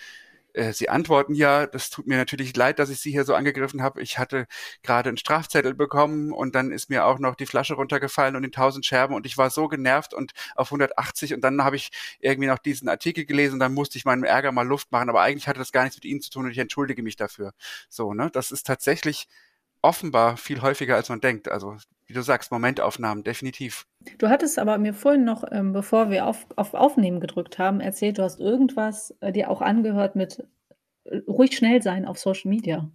äh, 0.52 0.72
Sie 0.72 0.88
antworten 0.88 1.34
ja, 1.34 1.66
das 1.66 1.90
tut 1.90 2.06
mir 2.06 2.16
natürlich 2.16 2.56
leid, 2.56 2.78
dass 2.78 2.90
ich 2.90 3.00
Sie 3.00 3.10
hier 3.10 3.24
so 3.24 3.34
angegriffen 3.34 3.82
habe. 3.82 4.02
Ich 4.02 4.18
hatte 4.18 4.46
gerade 4.82 5.08
einen 5.08 5.18
Strafzettel 5.18 5.74
bekommen 5.74 6.32
und 6.32 6.54
dann 6.54 6.72
ist 6.72 6.90
mir 6.90 7.04
auch 7.06 7.18
noch 7.18 7.34
die 7.34 7.46
Flasche 7.46 7.74
runtergefallen 7.74 8.36
und 8.36 8.44
in 8.44 8.52
tausend 8.52 8.86
Scherben 8.86 9.14
und 9.14 9.26
ich 9.26 9.38
war 9.38 9.50
so 9.50 9.68
genervt 9.68 10.14
und 10.14 10.32
auf 10.56 10.68
180 10.68 11.34
und 11.34 11.42
dann 11.42 11.62
habe 11.64 11.76
ich 11.76 11.90
irgendwie 12.20 12.48
noch 12.48 12.58
diesen 12.58 12.88
Artikel 12.88 13.24
gelesen 13.24 13.54
und 13.54 13.60
dann 13.60 13.74
musste 13.74 13.98
ich 13.98 14.04
meinem 14.04 14.24
Ärger 14.24 14.52
mal 14.52 14.66
Luft 14.66 14.92
machen, 14.92 15.08
aber 15.08 15.22
eigentlich 15.22 15.48
hatte 15.48 15.58
das 15.58 15.72
gar 15.72 15.84
nichts 15.84 15.96
mit 15.96 16.04
Ihnen 16.04 16.20
zu 16.20 16.30
tun 16.30 16.46
und 16.46 16.52
ich 16.52 16.58
entschuldige 16.58 17.02
mich 17.02 17.16
dafür. 17.16 17.52
So, 17.88 18.14
ne? 18.14 18.30
Das 18.32 18.50
ist 18.52 18.66
tatsächlich 18.66 19.28
offenbar 19.82 20.36
viel 20.36 20.62
häufiger, 20.62 20.96
als 20.96 21.08
man 21.08 21.20
denkt. 21.20 21.48
Also, 21.48 21.76
wie 22.06 22.12
du 22.12 22.22
sagst, 22.22 22.50
Momentaufnahmen, 22.52 23.24
definitiv. 23.24 23.86
Du 24.18 24.28
hattest 24.28 24.58
aber 24.58 24.78
mir 24.78 24.94
vorhin 24.94 25.24
noch, 25.24 25.44
ähm, 25.50 25.72
bevor 25.72 26.10
wir 26.10 26.26
auf, 26.26 26.46
auf 26.56 26.74
Aufnehmen 26.74 27.20
gedrückt 27.20 27.58
haben, 27.58 27.80
erzählt, 27.80 28.18
du 28.18 28.22
hast 28.22 28.40
irgendwas 28.40 29.14
äh, 29.20 29.32
dir 29.32 29.50
auch 29.50 29.62
angehört 29.62 30.16
mit 30.16 30.44
äh, 31.04 31.18
ruhig 31.26 31.56
schnell 31.56 31.82
sein 31.82 32.06
auf 32.06 32.18
Social 32.18 32.50
Media. 32.50 32.90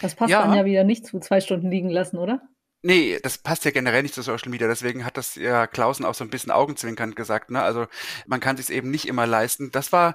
Das 0.00 0.14
passt 0.14 0.30
ja. 0.30 0.42
dann 0.42 0.56
ja 0.56 0.64
wieder 0.64 0.84
nicht 0.84 1.06
zu 1.06 1.20
zwei 1.20 1.40
Stunden 1.40 1.70
liegen 1.70 1.90
lassen, 1.90 2.16
oder? 2.16 2.42
Nee, 2.82 3.18
das 3.22 3.36
passt 3.36 3.66
ja 3.66 3.72
generell 3.72 4.02
nicht 4.02 4.14
zu 4.14 4.22
Social 4.22 4.48
Media, 4.50 4.66
deswegen 4.66 5.04
hat 5.04 5.18
das 5.18 5.34
ja 5.34 5.66
Klausen 5.66 6.06
auch 6.06 6.14
so 6.14 6.24
ein 6.24 6.30
bisschen 6.30 6.50
augenzwinkernd 6.50 7.14
gesagt, 7.14 7.50
ne? 7.50 7.60
Also 7.60 7.86
man 8.26 8.40
kann 8.40 8.56
sich 8.56 8.70
eben 8.70 8.90
nicht 8.90 9.06
immer 9.06 9.26
leisten. 9.26 9.70
Das 9.70 9.92
war 9.92 10.14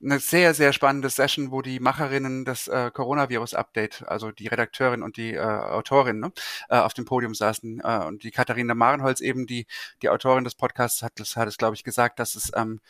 eine 0.00 0.20
sehr, 0.20 0.54
sehr 0.54 0.72
spannende 0.72 1.10
Session, 1.10 1.50
wo 1.50 1.62
die 1.62 1.80
Macherinnen 1.80 2.44
des 2.44 2.68
äh, 2.68 2.92
Coronavirus-Update, 2.92 4.04
also 4.06 4.30
die 4.30 4.46
Redakteurin 4.46 5.02
und 5.02 5.16
die 5.16 5.34
äh, 5.34 5.40
Autorin, 5.40 6.20
ne, 6.20 6.32
äh, 6.68 6.76
auf 6.78 6.94
dem 6.94 7.06
Podium 7.06 7.34
saßen. 7.34 7.80
Äh, 7.82 8.04
und 8.04 8.22
die 8.22 8.30
Katharina 8.30 8.74
Marenholz 8.76 9.20
eben, 9.20 9.48
die, 9.48 9.66
die 10.00 10.08
Autorin 10.08 10.44
des 10.44 10.54
Podcasts, 10.54 11.02
hat, 11.02 11.14
das 11.16 11.34
hat 11.34 11.48
es, 11.48 11.58
glaube 11.58 11.74
ich, 11.74 11.82
gesagt, 11.82 12.20
dass 12.20 12.36
es 12.36 12.52
ähm, 12.54 12.80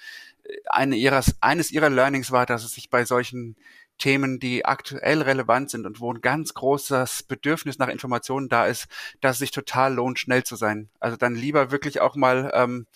eine 0.66 0.96
ihrer, 0.96 1.22
eines 1.40 1.70
ihrer 1.70 1.88
Learnings 1.88 2.32
war, 2.32 2.44
dass 2.44 2.64
es 2.64 2.72
sich 2.72 2.90
bei 2.90 3.06
solchen 3.06 3.56
Themen, 3.98 4.38
die 4.38 4.64
aktuell 4.64 5.22
relevant 5.22 5.70
sind 5.70 5.86
und 5.86 6.00
wo 6.00 6.12
ein 6.12 6.20
ganz 6.20 6.54
großes 6.54 7.24
Bedürfnis 7.24 7.78
nach 7.78 7.88
Informationen 7.88 8.48
da 8.48 8.66
ist, 8.66 8.86
dass 9.20 9.36
es 9.36 9.40
sich 9.40 9.50
total 9.50 9.94
lohnt, 9.94 10.18
schnell 10.18 10.44
zu 10.44 10.56
sein. 10.56 10.88
Also 11.00 11.16
dann 11.16 11.34
lieber 11.34 11.70
wirklich 11.70 12.00
auch 12.00 12.16
mal 12.16 12.50
ähm, 12.54 12.86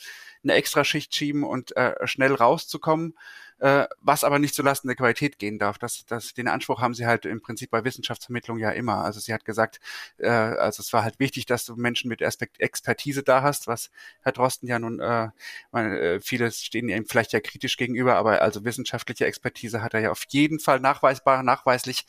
eine 0.42 0.54
Extraschicht 0.54 1.14
schieben 1.14 1.44
und 1.44 1.76
äh, 1.76 1.94
schnell 2.06 2.34
rauszukommen, 2.34 3.14
äh, 3.60 3.86
was 4.00 4.24
aber 4.24 4.38
nicht 4.38 4.54
zulasten 4.54 4.88
der 4.88 4.96
Qualität 4.96 5.38
gehen 5.38 5.58
darf. 5.58 5.78
Das, 5.78 6.04
das, 6.06 6.34
den 6.34 6.48
Anspruch 6.48 6.80
haben 6.80 6.94
sie 6.94 7.06
halt 7.06 7.26
im 7.26 7.40
Prinzip 7.42 7.70
bei 7.70 7.84
Wissenschaftsvermittlung 7.84 8.58
ja 8.58 8.70
immer. 8.70 9.04
Also 9.04 9.20
sie 9.20 9.34
hat 9.34 9.44
gesagt, 9.44 9.80
äh, 10.18 10.28
also 10.28 10.80
es 10.80 10.92
war 10.92 11.04
halt 11.04 11.18
wichtig, 11.20 11.46
dass 11.46 11.64
du 11.66 11.76
Menschen 11.76 12.08
mit 12.08 12.22
Aspekt 12.22 12.60
Expertise 12.60 13.22
da 13.22 13.42
hast, 13.42 13.66
was 13.66 13.90
Herr 14.22 14.32
Drosten 14.32 14.68
ja 14.68 14.78
nun, 14.78 15.00
äh, 15.00 15.28
meine, 15.72 15.98
äh, 16.00 16.20
viele 16.20 16.50
stehen 16.50 16.88
ihm 16.88 17.06
vielleicht 17.06 17.32
ja 17.32 17.40
kritisch 17.40 17.76
gegenüber, 17.76 18.16
aber 18.16 18.42
also 18.42 18.64
wissenschaftliche 18.64 19.26
Expertise 19.26 19.82
hat 19.82 19.94
er 19.94 20.00
ja 20.00 20.10
auf 20.10 20.24
jeden 20.28 20.58
Fall 20.58 20.80
nachweisbar, 20.80 21.42
nachweislich. 21.42 22.06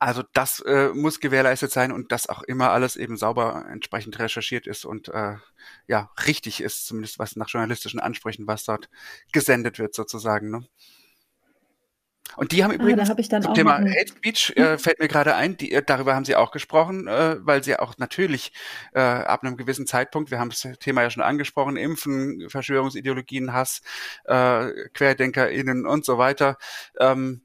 Also 0.00 0.22
das 0.34 0.60
äh, 0.60 0.90
muss 0.94 1.20
gewährleistet 1.20 1.72
sein 1.72 1.92
und 1.92 2.12
dass 2.12 2.28
auch 2.28 2.42
immer 2.42 2.70
alles 2.70 2.96
eben 2.96 3.16
sauber 3.16 3.64
entsprechend 3.70 4.18
recherchiert 4.18 4.66
ist 4.66 4.84
und 4.84 5.08
äh, 5.08 5.36
ja 5.86 6.10
richtig 6.26 6.60
ist, 6.60 6.86
zumindest 6.86 7.18
was 7.18 7.36
nach 7.36 7.48
journalistischen 7.48 8.00
Ansprüchen, 8.00 8.46
was 8.46 8.64
dort 8.64 8.90
gesendet 9.32 9.78
wird 9.78 9.94
sozusagen. 9.94 10.50
Ne? 10.50 10.66
Und 12.36 12.52
die 12.52 12.62
haben 12.62 12.72
übrigens 12.72 13.10
ah, 13.10 13.16
hab 13.16 13.42
zum 13.42 13.54
Thema 13.54 13.78
Hate 13.78 14.08
Speech 14.08 14.52
äh, 14.56 14.72
hm? 14.72 14.78
fällt 14.78 14.98
mir 14.98 15.08
gerade 15.08 15.34
ein, 15.34 15.56
die, 15.56 15.72
äh, 15.72 15.82
darüber 15.84 16.14
haben 16.14 16.24
sie 16.24 16.36
auch 16.36 16.50
gesprochen, 16.50 17.08
äh, 17.08 17.36
weil 17.40 17.64
sie 17.64 17.78
auch 17.78 17.96
natürlich 17.98 18.52
äh, 18.92 19.00
ab 19.00 19.42
einem 19.42 19.56
gewissen 19.56 19.86
Zeitpunkt, 19.86 20.30
wir 20.30 20.38
haben 20.38 20.50
das 20.50 20.68
Thema 20.78 21.02
ja 21.02 21.10
schon 21.10 21.22
angesprochen, 21.22 21.76
Impfen, 21.76 22.48
Verschwörungsideologien, 22.50 23.52
Hass, 23.52 23.80
äh, 24.24 24.70
QuerdenkerInnen 24.94 25.86
und 25.86 26.04
so 26.04 26.18
weiter, 26.18 26.58
ähm, 27.00 27.42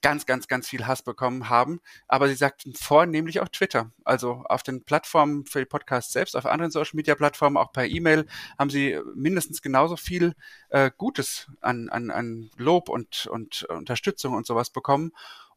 ganz, 0.00 0.26
ganz, 0.26 0.48
ganz 0.48 0.68
viel 0.68 0.86
Hass 0.86 1.02
bekommen 1.02 1.48
haben. 1.48 1.80
Aber 2.08 2.28
sie 2.28 2.34
sagten 2.34 2.74
vornehmlich 2.74 3.40
auch 3.40 3.48
Twitter. 3.48 3.90
Also 4.04 4.44
auf 4.46 4.62
den 4.62 4.84
Plattformen 4.84 5.46
für 5.46 5.58
die 5.60 5.66
Podcasts 5.66 6.12
selbst, 6.12 6.36
auf 6.36 6.46
anderen 6.46 6.70
Social 6.70 6.96
Media 6.96 7.14
Plattformen, 7.14 7.56
auch 7.56 7.72
per 7.72 7.86
E-Mail, 7.86 8.26
haben 8.58 8.70
sie 8.70 8.98
mindestens 9.14 9.62
genauso 9.62 9.96
viel 9.96 10.34
äh, 10.70 10.90
Gutes 10.96 11.48
an, 11.60 11.88
an, 11.90 12.10
an 12.10 12.50
Lob 12.56 12.88
und, 12.88 13.26
und 13.26 13.64
Unterstützung 13.64 14.34
und 14.34 14.46
sowas 14.46 14.70
bekommen. 14.70 15.12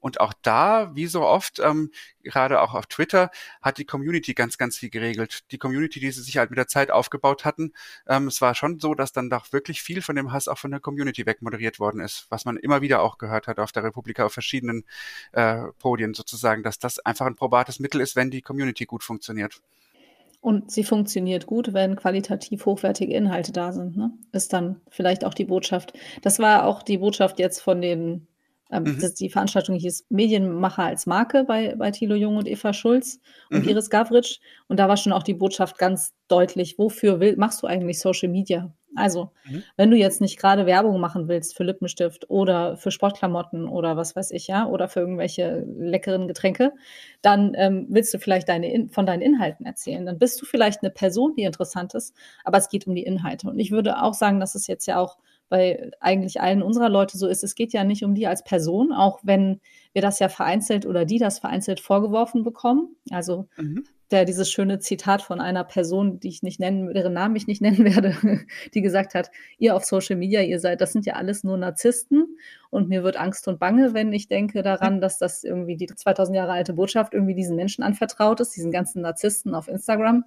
Und 0.05 0.19
auch 0.19 0.33
da, 0.43 0.91
wie 0.93 1.07
so 1.07 1.23
oft, 1.23 1.57
ähm, 1.57 1.89
gerade 2.21 2.61
auch 2.61 2.75
auf 2.75 2.85
Twitter, 2.85 3.31
hat 3.63 3.79
die 3.79 3.85
Community 3.85 4.35
ganz, 4.35 4.59
ganz 4.59 4.77
viel 4.77 4.91
geregelt. 4.91 5.45
Die 5.49 5.57
Community, 5.57 5.99
die 5.99 6.11
sie 6.11 6.21
sich 6.21 6.37
halt 6.37 6.51
mit 6.51 6.59
der 6.59 6.67
Zeit 6.67 6.91
aufgebaut 6.91 7.43
hatten. 7.43 7.73
Ähm, 8.07 8.27
es 8.27 8.39
war 8.39 8.53
schon 8.53 8.79
so, 8.79 8.93
dass 8.93 9.13
dann 9.13 9.31
doch 9.31 9.51
wirklich 9.51 9.81
viel 9.81 10.03
von 10.03 10.15
dem 10.15 10.31
Hass 10.31 10.47
auch 10.47 10.59
von 10.59 10.69
der 10.69 10.79
Community 10.79 11.25
wegmoderiert 11.25 11.79
worden 11.79 12.01
ist, 12.01 12.27
was 12.29 12.45
man 12.45 12.57
immer 12.57 12.83
wieder 12.83 13.01
auch 13.01 13.17
gehört 13.17 13.47
hat 13.47 13.57
auf 13.57 13.71
der 13.71 13.83
Republika, 13.83 14.27
auf 14.27 14.33
verschiedenen 14.33 14.83
äh, 15.31 15.63
Podien 15.79 16.13
sozusagen, 16.13 16.61
dass 16.61 16.77
das 16.77 16.99
einfach 16.99 17.25
ein 17.25 17.35
probates 17.35 17.79
Mittel 17.79 17.99
ist, 17.99 18.15
wenn 18.15 18.29
die 18.29 18.43
Community 18.43 18.85
gut 18.85 19.03
funktioniert. 19.03 19.59
Und 20.39 20.69
sie 20.69 20.83
funktioniert 20.83 21.47
gut, 21.47 21.73
wenn 21.73 21.95
qualitativ 21.95 22.67
hochwertige 22.67 23.15
Inhalte 23.15 23.51
da 23.51 23.71
sind. 23.71 23.97
Ne? 23.97 24.11
Ist 24.33 24.53
dann 24.53 24.81
vielleicht 24.91 25.25
auch 25.25 25.33
die 25.33 25.45
Botschaft. 25.45 25.93
Das 26.21 26.37
war 26.37 26.65
auch 26.65 26.83
die 26.83 26.99
Botschaft 26.99 27.39
jetzt 27.39 27.59
von 27.59 27.81
den 27.81 28.27
mhm. 28.71 28.99
das, 28.99 29.13
die 29.13 29.29
Veranstaltung 29.29 29.75
hieß 29.75 30.05
Medienmacher 30.09 30.83
als 30.83 31.05
Marke 31.05 31.43
bei, 31.43 31.75
bei 31.75 31.91
Thilo 31.91 32.15
Jung 32.15 32.37
und 32.37 32.47
Eva 32.47 32.73
Schulz 32.73 33.19
und 33.51 33.63
mhm. 33.63 33.69
Iris 33.69 33.89
Gavritsch. 33.89 34.39
Und 34.67 34.79
da 34.79 34.87
war 34.87 34.97
schon 34.97 35.13
auch 35.13 35.23
die 35.23 35.33
Botschaft 35.33 35.77
ganz 35.77 36.13
deutlich, 36.27 36.77
wofür 36.77 37.19
will, 37.19 37.35
machst 37.37 37.61
du 37.61 37.67
eigentlich 37.67 37.99
Social 37.99 38.29
Media? 38.29 38.73
Also, 38.95 39.31
mhm. 39.45 39.63
wenn 39.75 39.91
du 39.91 39.97
jetzt 39.97 40.21
nicht 40.21 40.39
gerade 40.39 40.65
Werbung 40.65 41.01
machen 41.01 41.27
willst 41.27 41.55
für 41.55 41.65
Lippenstift 41.65 42.29
oder 42.29 42.77
für 42.77 42.91
Sportklamotten 42.91 43.67
oder 43.67 43.97
was 43.97 44.15
weiß 44.15 44.31
ich, 44.31 44.47
ja, 44.47 44.65
oder 44.67 44.87
für 44.87 45.01
irgendwelche 45.01 45.65
leckeren 45.77 46.27
Getränke, 46.27 46.71
dann 47.21 47.53
ähm, 47.55 47.87
willst 47.89 48.13
du 48.13 48.19
vielleicht 48.19 48.47
deine 48.47 48.87
von 48.89 49.05
deinen 49.05 49.21
Inhalten 49.21 49.65
erzählen. 49.65 50.05
Dann 50.05 50.17
bist 50.17 50.41
du 50.41 50.45
vielleicht 50.45 50.81
eine 50.81 50.91
Person, 50.91 51.35
die 51.35 51.43
interessant 51.43 51.93
ist, 51.93 52.15
aber 52.45 52.57
es 52.57 52.69
geht 52.69 52.87
um 52.87 52.95
die 52.95 53.03
Inhalte. 53.03 53.49
Und 53.49 53.59
ich 53.59 53.71
würde 53.71 54.01
auch 54.01 54.13
sagen, 54.13 54.39
dass 54.39 54.55
es 54.55 54.65
jetzt 54.67 54.85
ja 54.85 54.97
auch 54.97 55.17
bei 55.49 55.91
eigentlich 55.99 56.41
allen 56.41 56.63
unserer 56.63 56.89
Leute 56.89 57.17
so 57.17 57.27
ist. 57.27 57.43
Es 57.43 57.55
geht 57.55 57.73
ja 57.73 57.83
nicht 57.83 58.03
um 58.03 58.15
die 58.15 58.27
als 58.27 58.43
Person, 58.43 58.91
auch 58.91 59.19
wenn 59.23 59.61
wir 59.93 60.01
das 60.01 60.19
ja 60.19 60.27
vereinzelt 60.27 60.85
oder 60.85 61.05
die 61.05 61.19
das 61.19 61.39
vereinzelt 61.39 61.79
vorgeworfen 61.79 62.43
bekommen. 62.43 62.95
Also 63.11 63.47
mhm. 63.55 63.83
der 64.09 64.25
dieses 64.25 64.49
schöne 64.49 64.79
Zitat 64.79 65.21
von 65.21 65.39
einer 65.39 65.63
Person, 65.63 66.19
die 66.19 66.29
ich 66.29 66.41
nicht 66.41 66.59
nennen, 66.59 66.91
deren 66.93 67.13
Namen 67.13 67.35
ich 67.35 67.45
nicht 67.45 67.61
nennen 67.61 67.85
werde, 67.85 68.15
die 68.73 68.81
gesagt 68.81 69.13
hat, 69.13 69.29
ihr 69.59 69.75
auf 69.75 69.85
Social 69.85 70.15
Media, 70.15 70.41
ihr 70.41 70.59
seid, 70.59 70.81
das 70.81 70.93
sind 70.93 71.05
ja 71.05 71.13
alles 71.13 71.43
nur 71.43 71.57
Narzissten 71.57 72.37
und 72.71 72.89
mir 72.89 73.03
wird 73.03 73.17
Angst 73.17 73.47
und 73.47 73.59
Bange, 73.59 73.93
wenn 73.93 74.11
ich 74.13 74.27
denke 74.27 74.63
daran, 74.63 74.99
dass 74.99 75.19
das 75.19 75.43
irgendwie 75.43 75.77
die 75.77 75.85
2000 75.85 76.35
Jahre 76.35 76.53
alte 76.53 76.73
Botschaft 76.73 77.13
irgendwie 77.13 77.35
diesen 77.35 77.55
Menschen 77.55 77.83
anvertraut 77.83 78.39
ist, 78.39 78.55
diesen 78.55 78.71
ganzen 78.71 79.01
Narzissten 79.03 79.53
auf 79.53 79.67
Instagram. 79.67 80.25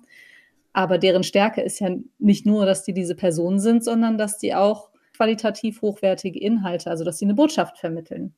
Aber 0.73 0.99
deren 0.99 1.25
Stärke 1.25 1.61
ist 1.61 1.81
ja 1.81 1.91
nicht 2.19 2.47
nur, 2.47 2.65
dass 2.65 2.85
die 2.85 2.93
diese 2.93 3.17
Personen 3.17 3.59
sind, 3.59 3.83
sondern 3.83 4.17
dass 4.17 4.39
die 4.39 4.55
auch 4.55 4.91
qualitativ 5.19 5.83
hochwertige 5.83 6.39
Inhalte, 6.39 6.91
also 6.91 7.05
dass 7.05 7.19
sie 7.19 7.25
eine 7.25 7.35
Botschaft 7.35 7.79
vermitteln. 7.79 8.35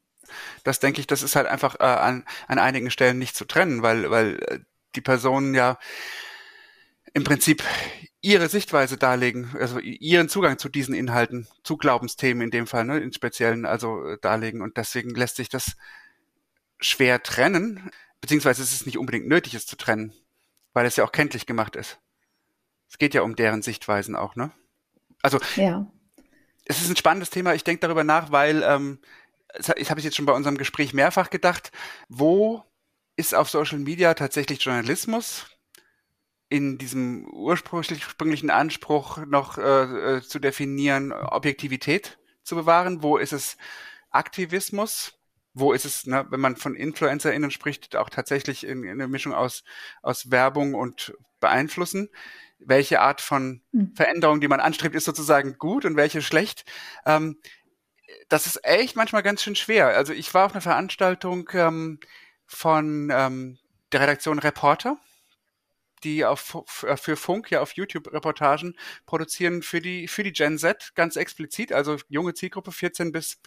Das 0.64 0.80
denke 0.80 1.00
ich, 1.00 1.06
das 1.06 1.22
ist 1.22 1.36
halt 1.36 1.46
einfach 1.46 1.76
äh, 1.78 1.84
an, 1.84 2.24
an 2.48 2.58
einigen 2.58 2.90
Stellen 2.90 3.18
nicht 3.18 3.36
zu 3.36 3.44
trennen, 3.44 3.82
weil, 3.82 4.10
weil 4.10 4.42
äh, 4.42 4.58
die 4.96 5.02
Personen 5.02 5.54
ja 5.54 5.78
im 7.12 7.24
Prinzip 7.24 7.62
ihre 8.22 8.48
Sichtweise 8.48 8.96
darlegen, 8.96 9.50
also 9.58 9.78
ihren 9.78 10.28
Zugang 10.28 10.58
zu 10.58 10.68
diesen 10.68 10.94
Inhalten, 10.94 11.46
zu 11.64 11.76
Glaubensthemen 11.76 12.42
in 12.42 12.50
dem 12.50 12.66
Fall, 12.66 12.84
ne, 12.84 12.98
in 12.98 13.12
speziellen, 13.12 13.66
also 13.66 14.04
äh, 14.06 14.18
darlegen. 14.20 14.62
Und 14.62 14.76
deswegen 14.78 15.10
lässt 15.10 15.36
sich 15.36 15.48
das 15.50 15.76
schwer 16.78 17.22
trennen, 17.22 17.90
beziehungsweise 18.22 18.62
es 18.62 18.72
ist 18.72 18.86
nicht 18.86 18.98
unbedingt 18.98 19.28
nötig, 19.28 19.54
es 19.54 19.66
zu 19.66 19.76
trennen, 19.76 20.14
weil 20.72 20.86
es 20.86 20.96
ja 20.96 21.04
auch 21.04 21.12
kenntlich 21.12 21.44
gemacht 21.44 21.76
ist. 21.76 21.98
Es 22.88 22.96
geht 22.96 23.14
ja 23.14 23.22
um 23.22 23.36
deren 23.36 23.62
Sichtweisen 23.62 24.16
auch, 24.16 24.34
ne? 24.34 24.50
Also 25.22 25.38
ja. 25.56 25.86
Es 26.64 26.80
ist 26.80 26.90
ein 26.90 26.96
spannendes 26.96 27.30
Thema. 27.30 27.54
Ich 27.54 27.64
denke 27.64 27.80
darüber 27.80 28.04
nach, 28.04 28.30
weil 28.30 28.62
ähm, 28.62 29.00
ich 29.76 29.90
habe 29.90 29.98
es 29.98 30.04
jetzt 30.04 30.16
schon 30.16 30.26
bei 30.26 30.32
unserem 30.32 30.58
Gespräch 30.58 30.94
mehrfach 30.94 31.30
gedacht, 31.30 31.72
wo 32.08 32.64
ist 33.16 33.34
auf 33.34 33.50
Social 33.50 33.78
Media 33.78 34.14
tatsächlich 34.14 34.62
Journalismus 34.64 35.46
in 36.48 36.78
diesem 36.78 37.26
ursprünglichen 37.32 38.50
Anspruch 38.50 39.18
noch 39.26 39.58
äh, 39.58 40.16
äh, 40.16 40.22
zu 40.22 40.38
definieren, 40.38 41.12
Objektivität 41.12 42.18
zu 42.42 42.56
bewahren? 42.56 43.02
Wo 43.02 43.16
ist 43.16 43.32
es 43.32 43.56
Aktivismus? 44.10 45.14
Wo 45.52 45.72
ist 45.72 45.84
es, 45.84 46.06
ne, 46.06 46.26
wenn 46.30 46.40
man 46.40 46.56
von 46.56 46.74
InfluencerInnen 46.74 47.50
spricht, 47.50 47.96
auch 47.96 48.10
tatsächlich 48.10 48.64
in, 48.64 48.84
in 48.84 48.90
einer 48.90 49.08
Mischung 49.08 49.34
aus, 49.34 49.64
aus 50.02 50.30
Werbung 50.30 50.74
und 50.74 51.14
Beeinflussen? 51.40 52.08
Welche 52.60 53.00
Art 53.00 53.20
von 53.20 53.62
hm. 53.72 53.94
Veränderung, 53.94 54.40
die 54.40 54.48
man 54.48 54.60
anstrebt, 54.60 54.94
ist 54.94 55.04
sozusagen 55.04 55.58
gut 55.58 55.84
und 55.84 55.96
welche 55.96 56.22
schlecht? 56.22 56.64
Ähm, 57.06 57.38
das 58.28 58.46
ist 58.46 58.64
echt 58.64 58.96
manchmal 58.96 59.22
ganz 59.22 59.42
schön 59.42 59.56
schwer. 59.56 59.88
Also 59.88 60.12
ich 60.12 60.32
war 60.34 60.46
auf 60.46 60.52
einer 60.52 60.60
Veranstaltung 60.60 61.48
ähm, 61.52 62.00
von 62.46 63.10
ähm, 63.12 63.58
der 63.92 64.00
Redaktion 64.00 64.38
Reporter, 64.38 64.96
die 66.04 66.24
auf, 66.24 66.84
äh, 66.84 66.96
für 66.96 67.16
Funk 67.16 67.50
ja 67.50 67.60
auf 67.60 67.72
YouTube 67.72 68.12
Reportagen 68.12 68.76
produzieren 69.06 69.62
für 69.62 69.80
die, 69.80 70.08
für 70.08 70.22
die 70.22 70.32
Gen 70.32 70.58
Z 70.58 70.92
ganz 70.94 71.16
explizit, 71.16 71.72
also 71.72 71.96
junge 72.08 72.34
Zielgruppe 72.34 72.72
14 72.72 73.12
bis, 73.12 73.38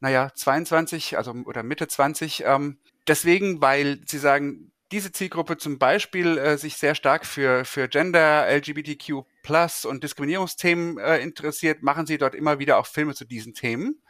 naja, 0.00 0.30
22, 0.34 1.16
also 1.16 1.32
oder 1.44 1.62
Mitte 1.62 1.88
20. 1.88 2.44
Ähm, 2.46 2.78
deswegen, 3.06 3.60
weil 3.60 4.00
sie 4.06 4.18
sagen, 4.18 4.72
diese 4.94 5.10
Zielgruppe 5.10 5.56
zum 5.56 5.80
Beispiel 5.80 6.38
äh, 6.38 6.56
sich 6.56 6.76
sehr 6.76 6.94
stark 6.94 7.26
für, 7.26 7.64
für 7.64 7.88
Gender, 7.88 8.46
LGBTQ 8.48 9.24
Plus 9.42 9.84
und 9.84 10.04
Diskriminierungsthemen 10.04 10.98
äh, 10.98 11.18
interessiert, 11.18 11.82
machen 11.82 12.06
sie 12.06 12.16
dort 12.16 12.36
immer 12.36 12.60
wieder 12.60 12.78
auch 12.78 12.86
Filme 12.86 13.12
zu 13.12 13.24
diesen 13.24 13.54
Themen 13.54 14.00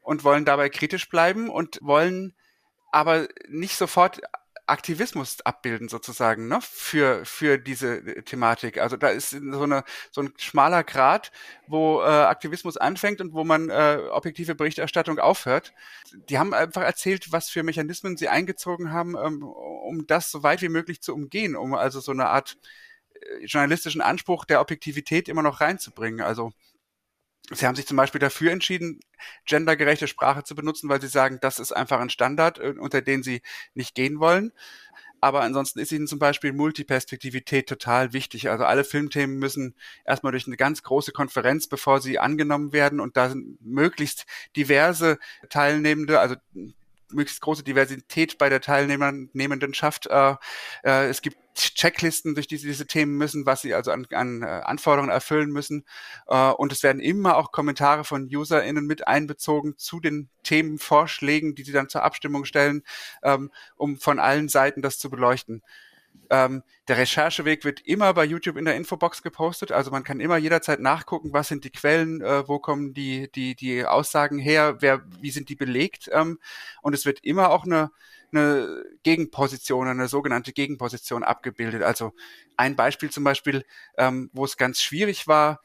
und 0.00 0.22
wollen 0.22 0.44
dabei 0.44 0.68
kritisch 0.68 1.08
bleiben 1.08 1.48
und 1.48 1.80
wollen 1.82 2.36
aber 2.92 3.26
nicht 3.48 3.74
sofort 3.74 4.20
Aktivismus 4.68 5.40
abbilden 5.42 5.88
sozusagen 5.88 6.48
ne, 6.48 6.58
für 6.62 7.24
für 7.24 7.58
diese 7.58 7.98
äh, 7.98 8.22
Thematik. 8.22 8.78
Also 8.78 8.96
da 8.96 9.08
ist 9.08 9.30
so 9.30 9.62
eine 9.62 9.84
so 10.10 10.22
ein 10.22 10.32
schmaler 10.38 10.84
Grad, 10.84 11.32
wo 11.66 12.00
äh, 12.00 12.04
Aktivismus 12.04 12.76
anfängt 12.76 13.20
und 13.20 13.32
wo 13.32 13.44
man 13.44 13.70
äh, 13.70 14.00
objektive 14.10 14.54
Berichterstattung 14.54 15.18
aufhört. 15.18 15.72
Die 16.28 16.38
haben 16.38 16.54
einfach 16.54 16.82
erzählt, 16.82 17.32
was 17.32 17.48
für 17.50 17.62
Mechanismen 17.62 18.16
sie 18.16 18.28
eingezogen 18.28 18.92
haben, 18.92 19.16
ähm, 19.16 19.42
um 19.42 20.06
das 20.06 20.30
so 20.30 20.42
weit 20.42 20.62
wie 20.62 20.68
möglich 20.68 21.00
zu 21.02 21.14
umgehen, 21.14 21.56
um 21.56 21.74
also 21.74 22.00
so 22.00 22.12
eine 22.12 22.28
Art 22.28 22.56
äh, 23.14 23.44
journalistischen 23.44 24.00
Anspruch 24.00 24.44
der 24.44 24.60
Objektivität 24.60 25.28
immer 25.28 25.42
noch 25.42 25.60
reinzubringen. 25.60 26.20
Also 26.20 26.52
Sie 27.50 27.66
haben 27.66 27.76
sich 27.76 27.86
zum 27.86 27.96
Beispiel 27.96 28.18
dafür 28.18 28.52
entschieden, 28.52 29.00
gendergerechte 29.46 30.06
Sprache 30.06 30.44
zu 30.44 30.54
benutzen, 30.54 30.88
weil 30.88 31.00
Sie 31.00 31.08
sagen, 31.08 31.38
das 31.40 31.58
ist 31.58 31.72
einfach 31.72 32.00
ein 32.00 32.10
Standard, 32.10 32.58
äh, 32.58 32.74
unter 32.78 33.00
den 33.00 33.22
Sie 33.22 33.42
nicht 33.74 33.94
gehen 33.94 34.20
wollen. 34.20 34.52
Aber 35.20 35.40
ansonsten 35.42 35.80
ist 35.80 35.90
Ihnen 35.90 36.06
zum 36.06 36.18
Beispiel 36.18 36.52
Multiperspektivität 36.52 37.68
total 37.68 38.12
wichtig. 38.12 38.50
Also 38.50 38.64
alle 38.64 38.84
Filmthemen 38.84 39.38
müssen 39.38 39.74
erstmal 40.04 40.32
durch 40.32 40.46
eine 40.46 40.56
ganz 40.56 40.82
große 40.82 41.12
Konferenz, 41.12 41.66
bevor 41.66 42.00
sie 42.00 42.18
angenommen 42.18 42.72
werden. 42.72 43.00
Und 43.00 43.16
da 43.16 43.30
sind 43.30 43.58
möglichst 43.60 44.26
diverse 44.54 45.18
Teilnehmende, 45.48 46.20
also 46.20 46.36
möglichst 47.12 47.40
große 47.40 47.62
Diversität 47.62 48.38
bei 48.38 48.48
der 48.48 48.60
Teilnehmendenschaft. 48.60 50.06
Äh, 50.06 50.34
äh, 50.84 51.08
es 51.08 51.22
gibt 51.22 51.36
Checklisten, 51.54 52.34
durch 52.34 52.46
die 52.46 52.56
sie 52.56 52.68
diese 52.68 52.86
Themen 52.86 53.16
müssen, 53.16 53.46
was 53.46 53.62
sie 53.62 53.74
also 53.74 53.90
an, 53.90 54.06
an 54.12 54.42
äh, 54.42 54.46
Anforderungen 54.46 55.10
erfüllen 55.10 55.50
müssen. 55.50 55.84
Äh, 56.26 56.50
und 56.50 56.72
es 56.72 56.82
werden 56.82 57.00
immer 57.00 57.36
auch 57.36 57.52
Kommentare 57.52 58.04
von 58.04 58.28
UserInnen 58.32 58.86
mit 58.86 59.08
einbezogen 59.08 59.76
zu 59.76 60.00
den 60.00 60.28
Themenvorschlägen, 60.44 61.54
die 61.54 61.64
sie 61.64 61.72
dann 61.72 61.88
zur 61.88 62.04
Abstimmung 62.04 62.44
stellen, 62.44 62.82
ähm, 63.22 63.50
um 63.76 63.98
von 63.98 64.18
allen 64.18 64.48
Seiten 64.48 64.82
das 64.82 64.98
zu 64.98 65.10
beleuchten. 65.10 65.62
Ähm, 66.30 66.62
der 66.88 66.98
Rechercheweg 66.98 67.64
wird 67.64 67.80
immer 67.80 68.12
bei 68.14 68.24
YouTube 68.24 68.56
in 68.56 68.64
der 68.64 68.76
Infobox 68.76 69.22
gepostet, 69.22 69.72
also 69.72 69.90
man 69.90 70.04
kann 70.04 70.20
immer 70.20 70.36
jederzeit 70.36 70.80
nachgucken, 70.80 71.32
was 71.32 71.48
sind 71.48 71.64
die 71.64 71.70
Quellen, 71.70 72.20
äh, 72.20 72.46
wo 72.48 72.58
kommen 72.58 72.94
die, 72.94 73.30
die, 73.32 73.54
die 73.54 73.84
Aussagen 73.84 74.38
her, 74.38 74.76
wer, 74.80 75.02
wie 75.20 75.30
sind 75.30 75.48
die 75.48 75.56
belegt. 75.56 76.08
Ähm, 76.12 76.38
und 76.82 76.94
es 76.94 77.06
wird 77.06 77.20
immer 77.24 77.50
auch 77.50 77.64
eine, 77.64 77.90
eine 78.32 78.84
Gegenposition, 79.02 79.88
eine 79.88 80.08
sogenannte 80.08 80.52
Gegenposition 80.52 81.24
abgebildet. 81.24 81.82
Also 81.82 82.12
ein 82.56 82.76
Beispiel 82.76 83.10
zum 83.10 83.24
Beispiel, 83.24 83.64
ähm, 83.96 84.30
wo 84.32 84.44
es 84.44 84.56
ganz 84.56 84.80
schwierig 84.80 85.26
war, 85.26 85.60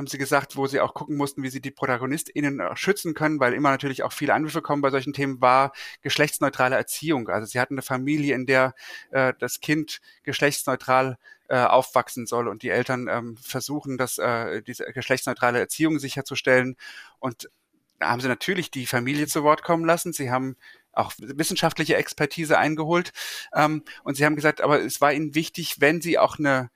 haben 0.00 0.06
sie 0.06 0.16
gesagt, 0.16 0.56
wo 0.56 0.66
sie 0.66 0.80
auch 0.80 0.94
gucken 0.94 1.18
mussten, 1.18 1.42
wie 1.42 1.50
sie 1.50 1.60
die 1.60 1.70
ProtagonistInnen 1.70 2.62
schützen 2.74 3.12
können, 3.12 3.38
weil 3.38 3.52
immer 3.52 3.70
natürlich 3.70 4.02
auch 4.02 4.14
viele 4.14 4.32
Anrufe 4.32 4.62
kommen 4.62 4.80
bei 4.80 4.88
solchen 4.88 5.12
Themen, 5.12 5.42
war 5.42 5.72
geschlechtsneutrale 6.00 6.74
Erziehung. 6.74 7.28
Also 7.28 7.46
sie 7.46 7.60
hatten 7.60 7.74
eine 7.74 7.82
Familie, 7.82 8.34
in 8.34 8.46
der 8.46 8.74
äh, 9.10 9.34
das 9.38 9.60
Kind 9.60 10.00
geschlechtsneutral 10.22 11.18
äh, 11.50 11.58
aufwachsen 11.58 12.26
soll 12.26 12.48
und 12.48 12.62
die 12.62 12.70
Eltern 12.70 13.08
ähm, 13.10 13.36
versuchen, 13.36 13.98
dass 13.98 14.16
äh, 14.16 14.62
diese 14.62 14.86
geschlechtsneutrale 14.86 15.58
Erziehung 15.58 15.98
sicherzustellen. 15.98 16.76
Und 17.18 17.50
da 17.98 18.08
haben 18.08 18.22
sie 18.22 18.28
natürlich 18.28 18.70
die 18.70 18.86
Familie 18.86 19.26
zu 19.26 19.42
Wort 19.44 19.62
kommen 19.62 19.84
lassen. 19.84 20.14
Sie 20.14 20.30
haben 20.30 20.56
auch 20.92 21.12
wissenschaftliche 21.18 21.96
Expertise 21.96 22.56
eingeholt. 22.56 23.12
Ähm, 23.54 23.82
und 24.02 24.16
sie 24.16 24.24
haben 24.24 24.36
gesagt, 24.36 24.62
aber 24.62 24.80
es 24.80 25.02
war 25.02 25.12
ihnen 25.12 25.34
wichtig, 25.34 25.82
wenn 25.82 26.00
sie 26.00 26.18
auch 26.18 26.38
eine 26.38 26.70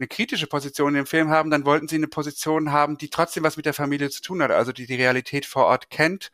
eine 0.00 0.08
kritische 0.08 0.46
Position 0.46 0.94
im 0.94 1.06
Film 1.06 1.28
haben, 1.28 1.50
dann 1.50 1.66
wollten 1.66 1.86
sie 1.86 1.96
eine 1.96 2.08
Position 2.08 2.72
haben, 2.72 2.96
die 2.96 3.10
trotzdem 3.10 3.44
was 3.44 3.58
mit 3.58 3.66
der 3.66 3.74
Familie 3.74 4.08
zu 4.10 4.22
tun 4.22 4.42
hat, 4.42 4.50
also 4.50 4.72
die 4.72 4.86
die 4.86 4.94
Realität 4.94 5.44
vor 5.44 5.66
Ort 5.66 5.90
kennt, 5.90 6.32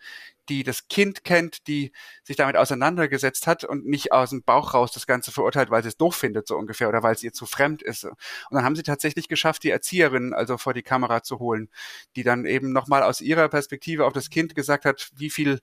die 0.49 0.63
das 0.63 0.87
Kind 0.87 1.25
kennt, 1.25 1.67
die 1.67 1.91
sich 2.23 2.37
damit 2.37 2.57
auseinandergesetzt 2.57 3.49
hat 3.49 3.65
und 3.65 3.85
nicht 3.85 4.13
aus 4.13 4.31
dem 4.31 4.45
Bauch 4.45 4.75
raus 4.75 4.93
das 4.93 5.09
Ganze 5.09 5.33
verurteilt, 5.33 5.71
weil 5.71 5.83
sie 5.83 5.89
es 5.89 5.97
doof 5.97 6.15
findet, 6.15 6.47
so 6.47 6.57
ungefähr, 6.57 6.89
oder 6.89 7.03
weil 7.03 7.15
es 7.15 7.25
ihr 7.25 7.33
zu 7.33 7.45
fremd 7.45 7.83
ist. 7.83 8.05
Und 8.05 8.17
dann 8.53 8.65
haben 8.65 8.77
sie 8.77 8.85
tatsächlich 8.85 9.27
geschafft, 9.27 9.65
die 9.65 9.71
Erzieherin 9.71 10.33
also 10.33 10.59
vor 10.59 10.73
die 10.73 10.83
Kamera 10.83 11.25
zu 11.25 11.41
holen, 11.41 11.69
die 12.15 12.23
dann 12.23 12.47
eben 12.47 12.73
nochmal 12.73 13.03
aus 13.03 13.21
ihrer 13.21 13.49
Perspektive 13.49 14.05
auf 14.05 14.13
das 14.13 14.31
Kind 14.31 14.55
gesagt 14.55 14.85
hat, 14.85 15.11
wie 15.17 15.31
viel 15.31 15.61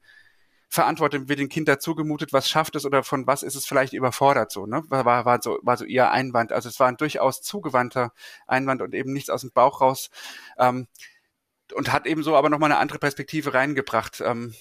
Verantwortung 0.74 1.30
wird 1.30 1.38
dem 1.38 1.50
Kind 1.50 1.68
dazugemutet, 1.68 2.34
was 2.34 2.50
schafft 2.50 2.76
es 2.76 2.84
oder 2.84 3.04
von 3.04 3.28
was 3.28 3.44
ist 3.44 3.54
es 3.54 3.68
vielleicht 3.68 3.94
überfordert 3.94 4.52
so, 4.52 4.66
ne? 4.66 4.84
War, 4.90 5.24
war, 5.24 5.40
so, 5.40 5.60
war 5.62 5.78
so 5.78 5.86
ihr 5.86 6.10
Einwand. 6.10 6.52
Also 6.52 6.68
es 6.68 6.80
war 6.80 6.88
ein 6.88 6.98
durchaus 6.98 7.44
zugewandter 7.44 8.12
Einwand 8.48 8.82
und 8.82 8.96
eben 8.96 9.14
nichts 9.14 9.30
aus 9.30 9.42
dem 9.42 9.52
Bauch 9.52 9.82
raus. 9.82 10.10
Ähm, 10.58 10.88
und 11.76 11.94
hat 11.94 12.08
eben 12.08 12.24
so 12.24 12.36
aber 12.36 12.50
nochmal 12.50 12.72
eine 12.72 12.80
andere 12.80 12.98
Perspektive 12.98 13.54
reingebracht. 13.54 14.20
Ähm, 14.26 14.56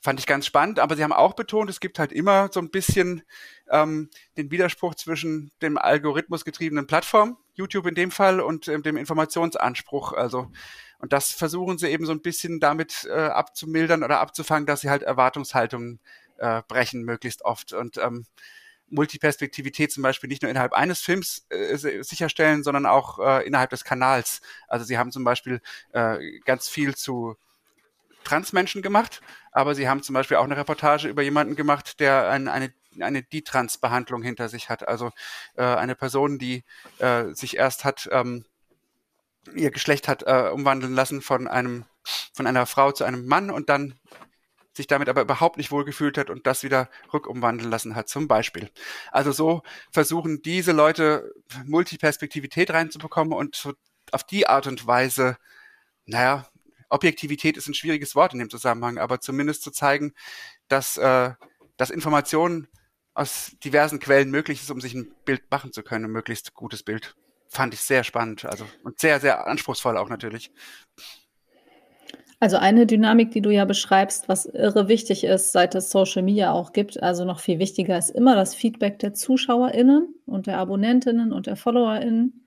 fand 0.00 0.20
ich 0.20 0.26
ganz 0.26 0.44
spannend, 0.44 0.80
aber 0.80 0.96
sie 0.96 1.02
haben 1.02 1.14
auch 1.14 1.32
betont, 1.32 1.70
es 1.70 1.80
gibt 1.80 1.98
halt 1.98 2.12
immer 2.12 2.50
so 2.52 2.60
ein 2.60 2.70
bisschen 2.70 3.22
ähm, 3.70 4.10
den 4.36 4.50
Widerspruch 4.50 4.96
zwischen 4.96 5.50
dem 5.62 5.78
algorithmusgetriebenen 5.78 6.86
Plattform, 6.86 7.38
YouTube 7.54 7.86
in 7.86 7.94
dem 7.94 8.10
Fall, 8.10 8.40
und 8.40 8.68
äh, 8.68 8.78
dem 8.82 8.98
Informationsanspruch. 8.98 10.12
Also 10.12 10.50
und 11.04 11.12
das 11.12 11.32
versuchen 11.32 11.76
sie 11.76 11.88
eben 11.88 12.06
so 12.06 12.12
ein 12.12 12.22
bisschen 12.22 12.60
damit 12.60 13.06
äh, 13.10 13.12
abzumildern 13.12 14.02
oder 14.02 14.20
abzufangen, 14.20 14.64
dass 14.64 14.80
sie 14.80 14.88
halt 14.88 15.02
Erwartungshaltungen 15.02 16.00
äh, 16.38 16.62
brechen, 16.66 17.02
möglichst 17.02 17.44
oft. 17.44 17.74
Und 17.74 17.98
ähm, 17.98 18.24
Multiperspektivität 18.88 19.92
zum 19.92 20.02
Beispiel 20.02 20.28
nicht 20.28 20.40
nur 20.40 20.50
innerhalb 20.50 20.72
eines 20.72 21.02
Films 21.02 21.44
äh, 21.50 21.76
sicherstellen, 21.76 22.62
sondern 22.64 22.86
auch 22.86 23.18
äh, 23.18 23.46
innerhalb 23.46 23.68
des 23.68 23.84
Kanals. 23.84 24.40
Also 24.66 24.86
sie 24.86 24.96
haben 24.96 25.12
zum 25.12 25.24
Beispiel 25.24 25.60
äh, 25.92 26.40
ganz 26.46 26.70
viel 26.70 26.94
zu 26.94 27.36
Transmenschen 28.24 28.80
gemacht, 28.80 29.20
aber 29.52 29.74
sie 29.74 29.90
haben 29.90 30.02
zum 30.02 30.14
Beispiel 30.14 30.38
auch 30.38 30.44
eine 30.44 30.56
Reportage 30.56 31.06
über 31.06 31.20
jemanden 31.20 31.54
gemacht, 31.54 32.00
der 32.00 32.30
ein, 32.30 32.48
eine 32.48 32.72
eine 32.98 33.24
Detrans-Behandlung 33.24 34.22
hinter 34.22 34.48
sich 34.48 34.70
hat. 34.70 34.86
Also 34.86 35.10
äh, 35.56 35.64
eine 35.64 35.96
Person, 35.96 36.38
die 36.38 36.62
äh, 36.98 37.34
sich 37.34 37.56
erst 37.56 37.84
hat 37.84 38.08
ähm, 38.12 38.46
ihr 39.54 39.70
Geschlecht 39.70 40.08
hat 40.08 40.22
äh, 40.26 40.50
umwandeln 40.52 40.94
lassen 40.94 41.22
von 41.22 41.48
einem 41.48 41.84
von 42.34 42.46
einer 42.46 42.66
Frau 42.66 42.92
zu 42.92 43.04
einem 43.04 43.26
Mann 43.26 43.50
und 43.50 43.68
dann 43.68 43.94
sich 44.76 44.86
damit 44.86 45.08
aber 45.08 45.22
überhaupt 45.22 45.56
nicht 45.56 45.70
wohlgefühlt 45.70 46.18
hat 46.18 46.30
und 46.30 46.46
das 46.46 46.62
wieder 46.62 46.90
rückumwandeln 47.12 47.70
lassen 47.70 47.94
hat, 47.94 48.08
zum 48.08 48.26
Beispiel. 48.28 48.70
Also 49.12 49.32
so 49.32 49.62
versuchen 49.90 50.42
diese 50.42 50.72
Leute 50.72 51.32
Multiperspektivität 51.64 52.70
reinzubekommen 52.70 53.32
und 53.32 53.54
so 53.54 53.72
auf 54.10 54.24
die 54.24 54.46
Art 54.48 54.66
und 54.66 54.86
Weise, 54.86 55.38
naja, 56.06 56.46
Objektivität 56.88 57.56
ist 57.56 57.68
ein 57.68 57.74
schwieriges 57.74 58.14
Wort 58.14 58.32
in 58.34 58.40
dem 58.40 58.50
Zusammenhang, 58.50 58.98
aber 58.98 59.20
zumindest 59.20 59.62
zu 59.62 59.70
zeigen, 59.70 60.12
dass, 60.68 60.96
äh, 60.96 61.32
dass 61.76 61.90
Informationen 61.90 62.68
aus 63.14 63.52
diversen 63.64 64.00
Quellen 64.00 64.30
möglich 64.30 64.60
ist, 64.60 64.70
um 64.70 64.80
sich 64.80 64.94
ein 64.94 65.12
Bild 65.24 65.50
machen 65.50 65.72
zu 65.72 65.82
können, 65.82 66.06
ein 66.06 66.12
möglichst 66.12 66.54
gutes 66.54 66.82
Bild 66.82 67.16
fand 67.48 67.74
ich 67.74 67.80
sehr 67.80 68.04
spannend. 68.04 68.44
Also 68.44 68.66
und 68.82 68.98
sehr, 68.98 69.20
sehr 69.20 69.46
anspruchsvoll 69.46 69.96
auch 69.96 70.08
natürlich. 70.08 70.52
Also 72.40 72.58
eine 72.58 72.86
Dynamik, 72.86 73.30
die 73.30 73.40
du 73.40 73.50
ja 73.50 73.64
beschreibst, 73.64 74.28
was 74.28 74.44
irre 74.44 74.88
wichtig 74.88 75.24
ist, 75.24 75.52
seit 75.52 75.74
es 75.74 75.90
Social 75.90 76.22
Media 76.22 76.52
auch 76.52 76.72
gibt, 76.72 77.02
also 77.02 77.24
noch 77.24 77.40
viel 77.40 77.58
wichtiger 77.58 77.96
ist 77.96 78.10
immer 78.10 78.34
das 78.34 78.54
Feedback 78.54 78.98
der 78.98 79.14
ZuschauerInnen 79.14 80.14
und 80.26 80.46
der 80.46 80.58
AbonnentInnen 80.58 81.32
und 81.32 81.46
der 81.46 81.56
FollowerInnen, 81.56 82.46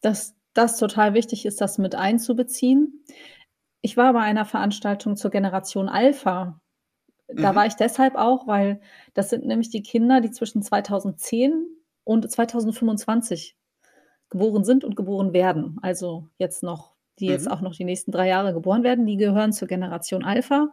dass 0.00 0.34
das 0.54 0.78
total 0.78 1.12
wichtig 1.14 1.44
ist, 1.44 1.60
das 1.60 1.76
mit 1.76 1.94
einzubeziehen. 1.94 3.04
Ich 3.82 3.96
war 3.96 4.12
bei 4.12 4.20
einer 4.20 4.44
Veranstaltung 4.46 5.16
zur 5.16 5.30
Generation 5.30 5.88
Alpha. 5.88 6.60
Da 7.28 7.52
Mhm. 7.52 7.56
war 7.56 7.66
ich 7.66 7.74
deshalb 7.74 8.14
auch, 8.16 8.46
weil 8.46 8.80
das 9.14 9.28
sind 9.30 9.44
nämlich 9.46 9.70
die 9.70 9.82
Kinder, 9.82 10.20
die 10.20 10.30
zwischen 10.30 10.62
2010 10.62 11.66
und 12.04 12.30
2025 12.30 13.56
geboren 14.30 14.64
sind 14.64 14.84
und 14.84 14.96
geboren 14.96 15.32
werden. 15.32 15.78
Also 15.82 16.28
jetzt 16.38 16.62
noch 16.62 16.92
die 17.18 17.26
jetzt 17.28 17.46
Mhm. 17.46 17.52
auch 17.52 17.60
noch 17.60 17.74
die 17.74 17.84
nächsten 17.84 18.12
3 18.12 18.28
Jahre 18.28 18.54
geboren 18.54 18.82
werden, 18.82 19.04
die 19.06 19.16
gehören 19.18 19.52
zur 19.52 19.68
Generation 19.68 20.24
Alpha. 20.24 20.70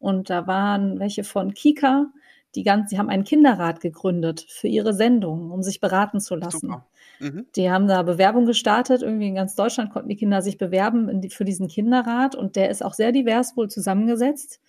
Und 0.00 0.28
da 0.30 0.46
waren 0.48 0.98
welche 0.98 1.22
von 1.24 1.54
Kika, 1.54 2.10
die 2.56 2.64
ganz 2.64 2.90
die 2.90 2.98
haben 2.98 3.10
einen 3.10 3.24
Kinderrat 3.24 3.80
gegründet 3.80 4.44
für 4.48 4.68
ihre 4.68 4.92
Sendung, 4.94 5.50
um 5.52 5.62
sich 5.62 5.80
beraten 5.80 6.20
zu 6.20 6.34
lassen. 6.36 6.84
Mhm. 7.20 7.46
Die 7.56 7.70
haben 7.70 7.86
da 7.88 8.02
Bewerbung 8.02 8.46
gestartet. 8.46 9.02
Irgendwie 9.02 9.28
in 9.28 9.34
ganz 9.36 9.54
Deutschland 9.56 9.90
konnten 9.92 10.08
die 10.08 10.16
Kinder 10.16 10.42
sich 10.42 10.58
bewerben 10.58 11.20
die 11.20 11.30
für 11.30 11.44
diesen 11.44 11.68
Kinderrat 11.68 12.34
und 12.36 12.56
der 12.56 12.70
ist 12.70 12.84
auch 12.84 12.94
sehr 12.94 13.12
divers 13.12 13.56
wohl 13.56 13.68
zusammengesetzt. 13.70 14.60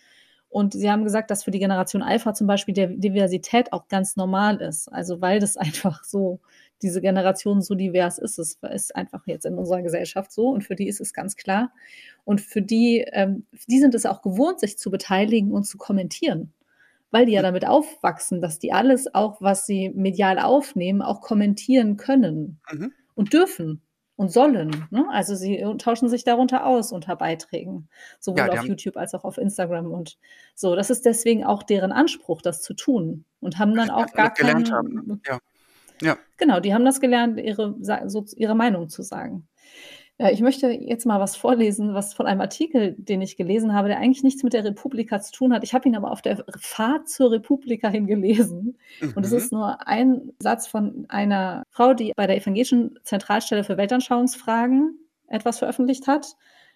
Und 0.56 0.72
sie 0.72 0.89
haben 0.89 1.04
gesagt, 1.04 1.32
dass 1.32 1.44
für 1.44 1.52
die 1.52 1.60
Generation 1.60 2.02
Alpha 2.02 2.34
zum 2.34 2.48
Beispiel 2.48 2.74
der 2.74 2.88
Diversität 2.88 3.74
auch 3.74 3.89
ganz 3.89 4.15
normal 4.15 4.62
ist. 4.62 4.88
Also, 4.88 5.20
weil 5.20 5.39
das 5.41 5.58
einfach 5.58 6.06
so 6.06 6.39
diese 6.82 7.02
Generation 7.02 7.62
so 7.62 7.76
divers 7.76 8.20
ist. 8.20 8.39
Es 8.39 8.58
ist 8.72 8.96
einfach 8.96 9.28
jetzt 9.28 9.46
in 9.46 9.56
unserer 9.56 9.82
Gesellschaft 9.82 10.32
so 10.32 10.48
und 10.48 10.63
für 10.63 10.76
die 10.78 10.88
ist 10.88 11.02
es 11.02 11.12
ganz 11.13 11.36
klar. 11.36 11.74
Und 12.24 12.39
für 12.39 12.62
die 12.62 13.06
ähm, 13.12 13.46
die 13.68 13.80
sind 13.80 13.96
es 13.96 14.06
auch 14.06 14.22
gewohnt, 14.22 14.62
sich 14.62 14.78
zu 14.78 14.89
beteiligen 14.91 15.52
und 15.52 15.65
zu 15.65 15.78
kommentieren, 15.78 16.54
weil 17.12 17.26
die 17.26 17.34
ja 17.34 17.41
damit 17.41 17.68
aufwachsen, 17.68 18.39
dass 18.39 18.58
die 18.58 18.72
alles 18.72 19.13
auch, 19.13 19.41
was 19.41 19.65
sie 19.65 19.89
medial 19.89 20.39
aufnehmen, 20.39 21.02
auch 21.02 21.20
kommentieren 21.20 21.98
können 21.98 22.62
Mhm. 22.72 22.94
und 23.13 23.34
dürfen 23.34 23.82
und 24.15 24.32
sollen, 24.32 24.88
ne? 24.91 25.06
Also, 25.12 25.36
sie, 25.36 25.58
äh, 25.60 25.78
tauschen 25.78 26.10
sich 26.10 26.23
darunter 26.23 26.65
aus 26.65 26.91
unter 26.91 27.15
Beiträgen, 27.15 27.89
sowohl 28.19 28.39
Ja, 28.39 28.49
auf 28.49 28.63
YouTube 28.63 28.97
als 28.97 29.13
auch 29.13 29.23
auf 29.23 29.38
Instagram 29.38 29.91
und 29.91 30.17
so. 30.54 30.75
Das 30.75 30.89
ist 30.89 31.06
deswegen 31.06 31.43
auch 31.43 31.63
deren 31.63 31.91
Anspruch, 31.91 32.41
das 32.41 32.62
zu 32.62 32.73
tun 32.73 33.25
und 33.41 33.60
haben 33.60 33.75
dann 33.75 33.89
auch 33.89 34.12
gar 34.13 34.32
gelernt 34.34 34.71
haben, 34.71 34.93
ne? 34.93 35.01
keinen 35.01 35.21
Ja. 35.25 35.39
Ja. 36.01 36.17
Genau, 36.38 36.60
die 36.60 36.73
haben 36.73 36.86
das 36.86 36.99
gelernt, 36.99 37.39
ihre 37.39 37.75
so 38.10 38.25
ihre 38.36 38.56
Meinung 38.56 38.89
zu 38.89 39.01
sagen. 39.01 39.47
Äh, 40.17 40.32
ich 40.34 40.41
möchte 40.41 40.69
jetzt 40.71 41.06
mal 41.06 41.19
was 41.19 41.36
vorlesen, 41.36 41.93
was 41.93 42.13
von 42.13 42.25
einem 42.28 42.41
Artikel, 42.41 42.95
den 42.97 43.21
ich 43.21 43.38
gelesen 43.38 43.73
habe, 43.73 43.88
der 43.89 43.97
eigentlich 43.99 44.23
nichts 44.23 44.43
mit 44.43 44.54
der 44.54 44.63
Republika 44.63 45.19
zu 45.21 45.32
tun 45.34 45.54
hat. 45.54 45.63
Ich 45.63 45.73
habe 45.73 45.88
ihn 45.88 45.95
aber 45.95 46.12
auf 46.12 46.21
der 46.21 46.43
Fahrt 46.60 47.10
zur 47.10 47.32
Republika 47.32 47.89
hin 47.89 48.08
gelesen. 48.08 48.78
Und 49.15 49.25
es 49.25 49.32
Mhm. 49.32 49.38
ist 49.38 49.51
nur 49.51 49.88
ein 49.88 50.32
Satz 50.39 50.67
von 50.67 51.06
einer 51.10 51.63
Frau, 51.69 51.93
die 51.93 52.13
bei 52.15 52.28
der 52.28 52.38
Evangelischen 52.38 52.97
Zentralstelle 53.04 53.63
für 53.63 53.78
Weltanschauungsfragen 53.78 54.97
etwas 55.28 55.60
veröffentlicht 55.60 56.08
hat, 56.08 56.36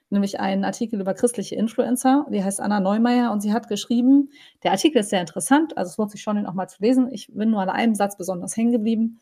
nämlich 0.09 0.39
einen 0.39 0.63
Artikel 0.65 0.99
über 0.99 1.13
christliche 1.13 1.55
Influencer. 1.55 2.25
Die 2.31 2.43
heißt 2.43 2.59
Anna 2.59 2.79
Neumeier 2.79 3.31
und 3.31 3.41
sie 3.41 3.53
hat 3.53 3.67
geschrieben 3.67 4.31
der 4.63 4.71
Artikel 4.71 4.99
ist 4.99 5.09
sehr 5.11 5.21
interessant, 5.21 5.77
also 5.77 5.89
es 5.91 5.97
lohnt 5.97 6.11
sich 6.11 6.21
schon, 6.21 6.37
ihn 6.37 6.45
auch 6.47 6.53
mal 6.55 6.67
zu 6.67 6.81
lesen. 6.81 7.09
Ich 7.11 7.27
bin 7.31 7.51
nur 7.51 7.61
an 7.61 7.69
einem 7.69 7.93
Satz 7.95 8.17
besonders 8.17 8.57
hängen 8.57 8.71
geblieben. 8.71 9.19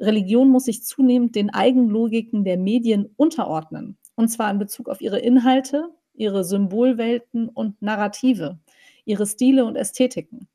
Religion 0.00 0.48
muss 0.48 0.64
sich 0.64 0.82
zunehmend 0.84 1.36
den 1.36 1.50
Eigenlogiken 1.50 2.44
der 2.44 2.56
Medien 2.58 3.12
unterordnen, 3.16 3.98
und 4.16 4.28
zwar 4.28 4.50
in 4.50 4.58
Bezug 4.58 4.88
auf 4.88 5.00
ihre 5.00 5.18
Inhalte, 5.20 5.90
ihre 6.14 6.44
Symbolwelten 6.44 7.48
und 7.48 7.80
Narrative, 7.82 8.58
ihre 9.04 9.26
Stile 9.26 9.64
und 9.64 9.76
Ästhetiken. 9.76 10.48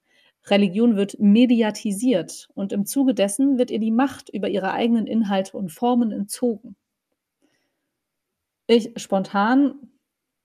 Religion 0.48 0.96
wird 0.96 1.20
mediatisiert 1.20 2.50
und 2.56 2.72
im 2.74 2.86
Zuge 2.86 3.14
dessen 3.14 3.58
wird 3.58 3.72
ihr 3.72 3.80
die 3.80 3.92
Macht 3.92 4.30
über 4.30 4.50
ihre 4.50 4.72
eigenen 4.74 5.08
Inhalte 5.08 5.58
und 5.58 5.72
Formen 5.72 6.12
entzogen. 6.12 6.76
Ich 8.68 8.92
spontan 8.98 9.76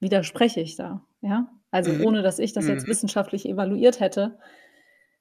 widerspreche 0.00 0.60
ich 0.60 0.76
da, 0.76 1.04
ja? 1.22 1.48
Also, 1.70 1.92
Mhm. 1.92 2.00
ohne 2.00 2.22
dass 2.22 2.38
ich 2.38 2.52
das 2.52 2.66
jetzt 2.66 2.86
Mhm. 2.86 2.88
wissenschaftlich 2.88 3.46
evaluiert 3.48 4.00
hätte, 4.00 4.38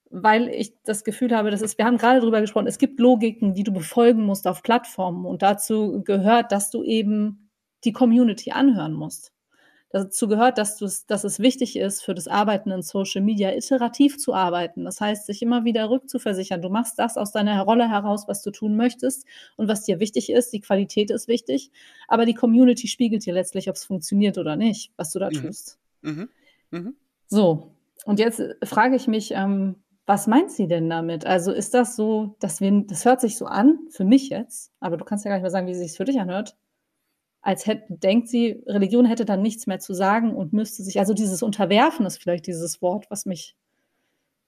weil 0.09 0.47
ich 0.49 0.73
das 0.83 1.03
Gefühl 1.03 1.35
habe, 1.35 1.51
das 1.51 1.61
ist 1.61 1.77
wir 1.77 1.85
haben 1.85 1.97
grade 1.97 2.19
drüber 2.19 2.41
gesprochen, 2.41 2.67
es 2.67 2.77
gibt 2.77 2.99
Logiken, 2.99 3.53
die 3.53 3.63
du 3.63 3.71
befolgen 3.71 4.23
musst 4.23 4.47
auf 4.47 4.63
Plattformen 4.63 5.25
und 5.25 5.41
dazu 5.41 6.01
gehört, 6.03 6.51
dass 6.51 6.71
du 6.71 6.83
eben 6.83 7.49
die 7.83 7.93
Community 7.93 8.51
anhören 8.51 8.93
musst. 8.93 9.31
Dazu 9.91 10.27
gehört, 10.27 10.59
dass 10.59 10.77
du's 10.77 11.07
dass 11.07 11.23
es 11.23 11.39
wichtig 11.39 11.75
ist, 11.75 12.01
für 12.03 12.13
das 12.13 12.27
Arbeiten 12.27 12.69
in 12.69 12.83
Social 12.83 13.21
Media 13.23 13.51
iterativ 13.55 14.19
zu 14.19 14.35
arbeiten. 14.35 14.83
Das 14.85 15.01
heißt, 15.01 15.25
sich 15.25 15.41
immer 15.41 15.63
wieder 15.65 15.89
rückzuversichern. 15.89 16.61
Du 16.61 16.69
machst 16.69 16.99
das 16.99 17.17
aus 17.17 17.31
deiner 17.31 17.59
Rolle 17.63 17.89
heraus, 17.89 18.25
was 18.27 18.43
du 18.43 18.51
tun 18.51 18.75
möchtest 18.75 19.25
und 19.57 19.67
was 19.67 19.85
dir 19.85 19.99
wichtig 19.99 20.29
ist. 20.31 20.53
Die 20.53 20.59
Qualität 20.59 21.09
ist 21.09 21.27
wichtig, 21.27 21.71
aber 22.07 22.27
die 22.27 22.35
Community 22.35 22.87
spiegelt 22.87 23.25
dir 23.25 23.33
letztlich, 23.33 23.67
ob's 23.67 23.83
funktioniert 23.83 24.37
oder 24.37 24.55
nicht, 24.55 24.91
was 24.95 25.11
du 25.11 25.17
da 25.17 25.29
Mhm. 25.29 25.33
tust. 25.33 25.79
Mhm. 26.01 26.29
Mhm. 26.69 26.95
So, 27.27 27.71
und 28.05 28.19
jetzt, 28.19 28.41
frage 28.63 28.95
ich 28.95 29.07
mich, 29.07 29.31
ähm, 29.31 29.75
was 30.09 30.27
meint 30.27 30.51
sie 30.51 30.67
denn 30.67 30.89
damit? 30.91 31.25
Also, 31.27 31.53
ist 31.53 31.73
das 31.75 31.95
so, 31.97 32.35
dass 32.41 32.61
wir 32.61 32.71
das 32.87 33.05
hört 33.05 33.21
sich 33.21 33.37
so 33.37 33.47
an, 33.47 33.79
für 33.91 34.05
mich 34.05 34.29
jetzt, 34.29 34.73
aber 34.81 34.97
du 34.97 35.05
kannst 35.05 35.25
ja 35.25 35.29
gar 35.31 35.37
nicht 35.37 35.43
mehr 35.43 35.51
sagen, 35.51 35.67
wie 35.67 35.75
sich's 35.75 35.97
für 35.97 36.05
dich 36.05 36.19
anhört, 36.21 36.57
als 37.41 37.67
hätt 37.67 37.83
denkt 37.89 38.29
sie, 38.29 38.63
Religion 38.67 39.05
hätte 39.05 39.25
dann 39.25 39.41
nichts 39.43 39.67
mehr 39.67 39.79
zu 39.79 39.93
sagen 39.95 40.35
und 40.35 40.53
müsste 40.53 40.83
sich 40.83 40.99
also, 40.99 41.13
dieses 41.15 41.43
Unterwerfen 41.43 42.05
ist 42.07 42.19
vielleicht 42.21 42.47
dieses 42.47 42.81
Wort, 42.81 43.07
was 43.11 43.25
mich 43.27 43.55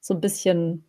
so 0.01 0.13
'n 0.15 0.21
bisschen, 0.21 0.85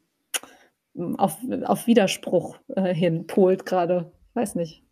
hm, 0.97 1.19
auf 1.19 1.39
auf 1.67 1.87
Widerspruch, 1.89 2.59
äh, 2.77 2.95
hin 2.95 3.27
polt 3.29 3.67
grade. 3.67 4.13
Weiß 4.35 4.55
nicht. 4.57 4.83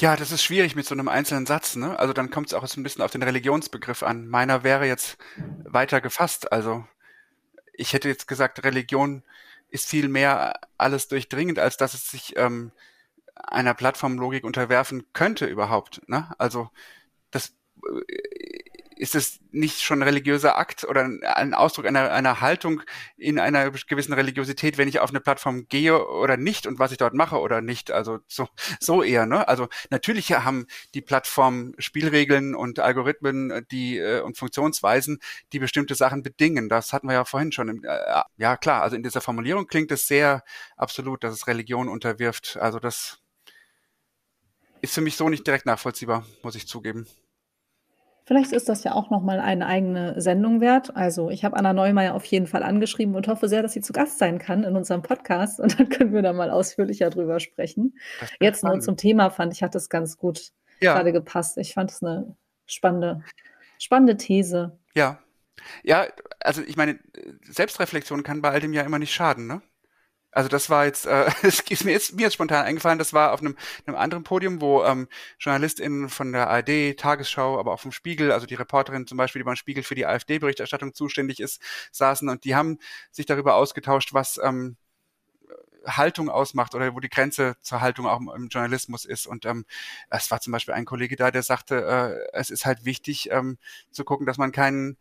Ja, 0.00 0.14
das 0.14 0.30
ist 0.30 0.42
schwierig 0.42 0.76
mit 0.76 0.84
so 0.84 0.94
'nem 0.94 1.08
einzelnen 1.08 1.46
Satz, 1.46 1.74
ne? 1.74 1.98
Also, 1.98 2.12
dann 2.12 2.28
kommt's 2.30 2.52
auch 2.52 2.66
so 2.66 2.78
'n 2.78 2.82
bisschen 2.82 3.00
auf 3.00 3.10
den 3.12 3.22
Religionsbegriff 3.22 4.02
an. 4.02 4.26
Meiner 4.28 4.62
wäre 4.62 4.86
jetzt 4.86 5.16
weiter 5.64 6.02
gefasst. 6.02 6.52
Also, 6.52 6.84
ich 7.76 7.92
hätte 7.92 8.08
jetzt 8.08 8.28
gesagt, 8.28 8.64
Religion 8.64 9.22
ist 9.70 9.88
viel 9.88 10.08
mehr 10.08 10.60
alles 10.78 11.08
durchdringend, 11.08 11.58
als 11.58 11.76
dass 11.76 11.94
es 11.94 12.10
sich, 12.10 12.36
ähm, 12.36 12.72
einer 13.36 13.74
Plattformlogik 13.74 14.44
unterwerfen 14.44 15.06
könnte 15.12 15.46
überhaupt, 15.46 16.08
ne? 16.08 16.34
Also, 16.38 16.70
das 17.30 17.54
äh, 18.08 18.65
ist 18.96 19.14
es 19.14 19.40
nicht 19.52 19.82
schon 19.82 20.00
'n 20.00 20.02
religiöser 20.02 20.58
Akt 20.58 20.84
oder 20.84 21.02
ein 21.36 21.54
Ausdruck 21.54 21.86
einer 21.86 22.10
einer 22.12 22.40
Haltung 22.40 22.82
in 23.16 23.38
einer 23.38 23.70
gewissen 23.70 24.12
Religiosität, 24.14 24.78
wenn 24.78 24.88
ich 24.88 25.00
auf 25.00 25.12
'ne 25.12 25.20
Plattform 25.20 25.68
gehe 25.68 26.06
oder 26.08 26.36
nicht 26.36 26.66
und 26.66 26.78
was 26.78 26.92
ich 26.92 26.98
dort 26.98 27.14
mache 27.14 27.38
oder 27.40 27.60
nicht? 27.60 27.90
Also, 27.90 28.18
so 28.28 28.48
so 28.80 29.02
eher, 29.02 29.26
ne? 29.26 29.46
Also, 29.48 29.68
natürlich 29.90 30.32
haben 30.32 30.66
die 30.94 31.02
Plattformen 31.02 31.74
Spielregeln 31.78 32.54
und 32.54 32.78
Algorithmen, 32.80 33.66
die 33.70 33.98
äh, 33.98 34.20
und 34.20 34.36
Funktionsweisen, 34.38 35.18
die 35.52 35.58
bestimmte 35.58 35.94
Sachen 35.94 36.22
bedingen. 36.22 36.68
Das 36.68 36.92
hatten 36.92 37.06
wir 37.08 37.14
ja 37.14 37.24
vorhin 37.24 37.52
schon 37.52 37.68
im 37.68 37.84
äh, 37.84 38.22
ja 38.36 38.56
klar, 38.56 38.82
also, 38.82 38.96
in 38.96 39.02
dieser 39.02 39.20
Formulierung 39.20 39.66
klingt 39.66 39.90
es 39.92 40.06
sehr 40.08 40.42
absolut, 40.76 41.24
dass 41.24 41.34
es 41.34 41.46
Religion 41.46 41.88
unterwirft. 41.88 42.56
Also, 42.60 42.78
das 42.78 43.18
ist 44.82 44.94
für 44.94 45.00
mich 45.00 45.16
so 45.16 45.28
nicht 45.28 45.46
direkt 45.46 45.66
nachvollziehbar, 45.66 46.24
muss 46.42 46.54
ich 46.54 46.66
zugeben. 46.68 47.06
Vielleicht 48.28 48.50
ist 48.50 48.68
das 48.68 48.82
ja 48.82 48.92
auch 48.92 49.08
noch 49.10 49.22
mal 49.22 49.38
eine 49.38 49.66
eigene 49.66 50.20
Sendung 50.20 50.60
wert. 50.60 50.96
Also, 50.96 51.30
ich 51.30 51.44
habe 51.44 51.56
Anna 51.56 51.72
Neumeier 51.72 52.12
auf 52.12 52.24
jeden 52.24 52.48
Fall 52.48 52.64
angeschrieben 52.64 53.14
und 53.14 53.28
hoffe 53.28 53.48
sehr, 53.48 53.62
dass 53.62 53.72
sie 53.72 53.80
zu 53.82 53.92
Gast 53.92 54.18
sein 54.18 54.38
kann 54.40 54.64
in 54.64 54.74
unserem 54.74 55.02
Podcast 55.02 55.60
und 55.60 55.78
dann 55.78 55.88
können 55.88 56.12
wir 56.12 56.22
da 56.22 56.32
mal 56.32 56.50
ausführlicher 56.50 57.08
drüber 57.10 57.38
sprechen. 57.38 57.94
Jetzt 58.40 58.64
nur 58.64 58.80
zum 58.80 58.96
Thema 58.96 59.30
fand 59.30 59.52
ich, 59.52 59.62
hat 59.62 59.76
das 59.76 59.88
ganz 59.88 60.16
gut 60.18 60.50
Ja. 60.80 60.94
grade 60.94 61.12
gepasst. 61.12 61.56
Ich 61.56 61.72
fand 61.74 61.92
es 61.92 62.02
'ne 62.02 62.34
spannende 62.66 63.22
spannende 63.78 64.16
These. 64.16 64.76
Ja. 64.96 65.20
Ja, 65.84 66.06
also, 66.40 66.62
ich 66.62 66.76
meine, 66.76 66.98
Selbstreflexion 67.44 68.22
kann 68.24 68.42
bei 68.42 68.50
all 68.50 68.60
dem 68.60 68.72
ja 68.72 68.82
immer 68.82 68.98
nicht 68.98 69.14
schaden, 69.14 69.46
ne? 69.46 69.62
Also, 70.34 70.48
das 70.48 70.68
war 70.68 70.84
jetzt, 70.84 71.06
äh 71.06 71.26
es 71.42 71.60
ist 71.60 71.84
mir 71.84 71.92
jetzt 71.92 72.14
mir 72.14 72.22
jetzt 72.24 72.34
spontan 72.34 72.64
eingefallen, 72.64 72.98
das 72.98 73.12
war 73.12 73.32
auf 73.32 73.40
'nem 73.42 73.56
'nem 73.86 73.96
anderen 73.96 74.24
Podium, 74.24 74.60
wo, 74.60 74.84
ähm, 74.84 75.08
JournalistInnen 75.38 76.08
von 76.08 76.32
der 76.32 76.48
ARD, 76.48 76.94
Tagesschau, 76.94 77.58
aber 77.58 77.72
auch 77.72 77.80
vom 77.80 77.92
Spiegel, 77.92 78.32
also, 78.32 78.46
die 78.46 78.54
Reporterin 78.54 79.06
zum 79.06 79.16
Beispiel, 79.18 79.40
die 79.40 79.44
beim 79.44 79.56
Spiegel 79.56 79.82
für 79.82 79.94
die 79.94 80.06
AfD-Berichterstattung 80.06 80.94
zuständig 80.94 81.40
ist, 81.40 81.60
saßen 81.92 82.28
und 82.28 82.44
die 82.44 82.54
haben 82.54 82.78
sich 83.10 83.26
darüber 83.26 83.54
ausgetauscht, 83.54 84.12
was, 84.14 84.38
ähm, 84.42 84.76
äh, 85.86 85.90
Haltung 85.90 86.30
ausmacht 86.30 86.74
oder 86.74 86.94
wo 86.94 87.00
die 87.00 87.10
Grenze 87.10 87.56
zur 87.62 87.80
Haltung 87.82 88.06
auch 88.06 88.20
im 88.20 88.48
Journalismus 88.48 89.04
ist. 89.06 89.26
Und, 89.26 89.46
ähm, 89.46 89.66
es 90.10 90.30
war 90.30 90.40
zum 90.40 90.52
Beispiel 90.52 90.74
ein 90.74 90.84
Kollege 90.86 91.16
da, 91.16 91.30
der 91.32 91.42
sagte, 91.44 91.76
äh, 92.32 92.38
es 92.38 92.50
ist 92.50 92.66
halt 92.66 92.84
wichtig, 92.84 93.30
ähm, 93.32 93.58
zu 93.92 94.04
gucken, 94.04 94.26
dass 94.26 94.38
man 94.38 94.52
keinen 94.52 94.98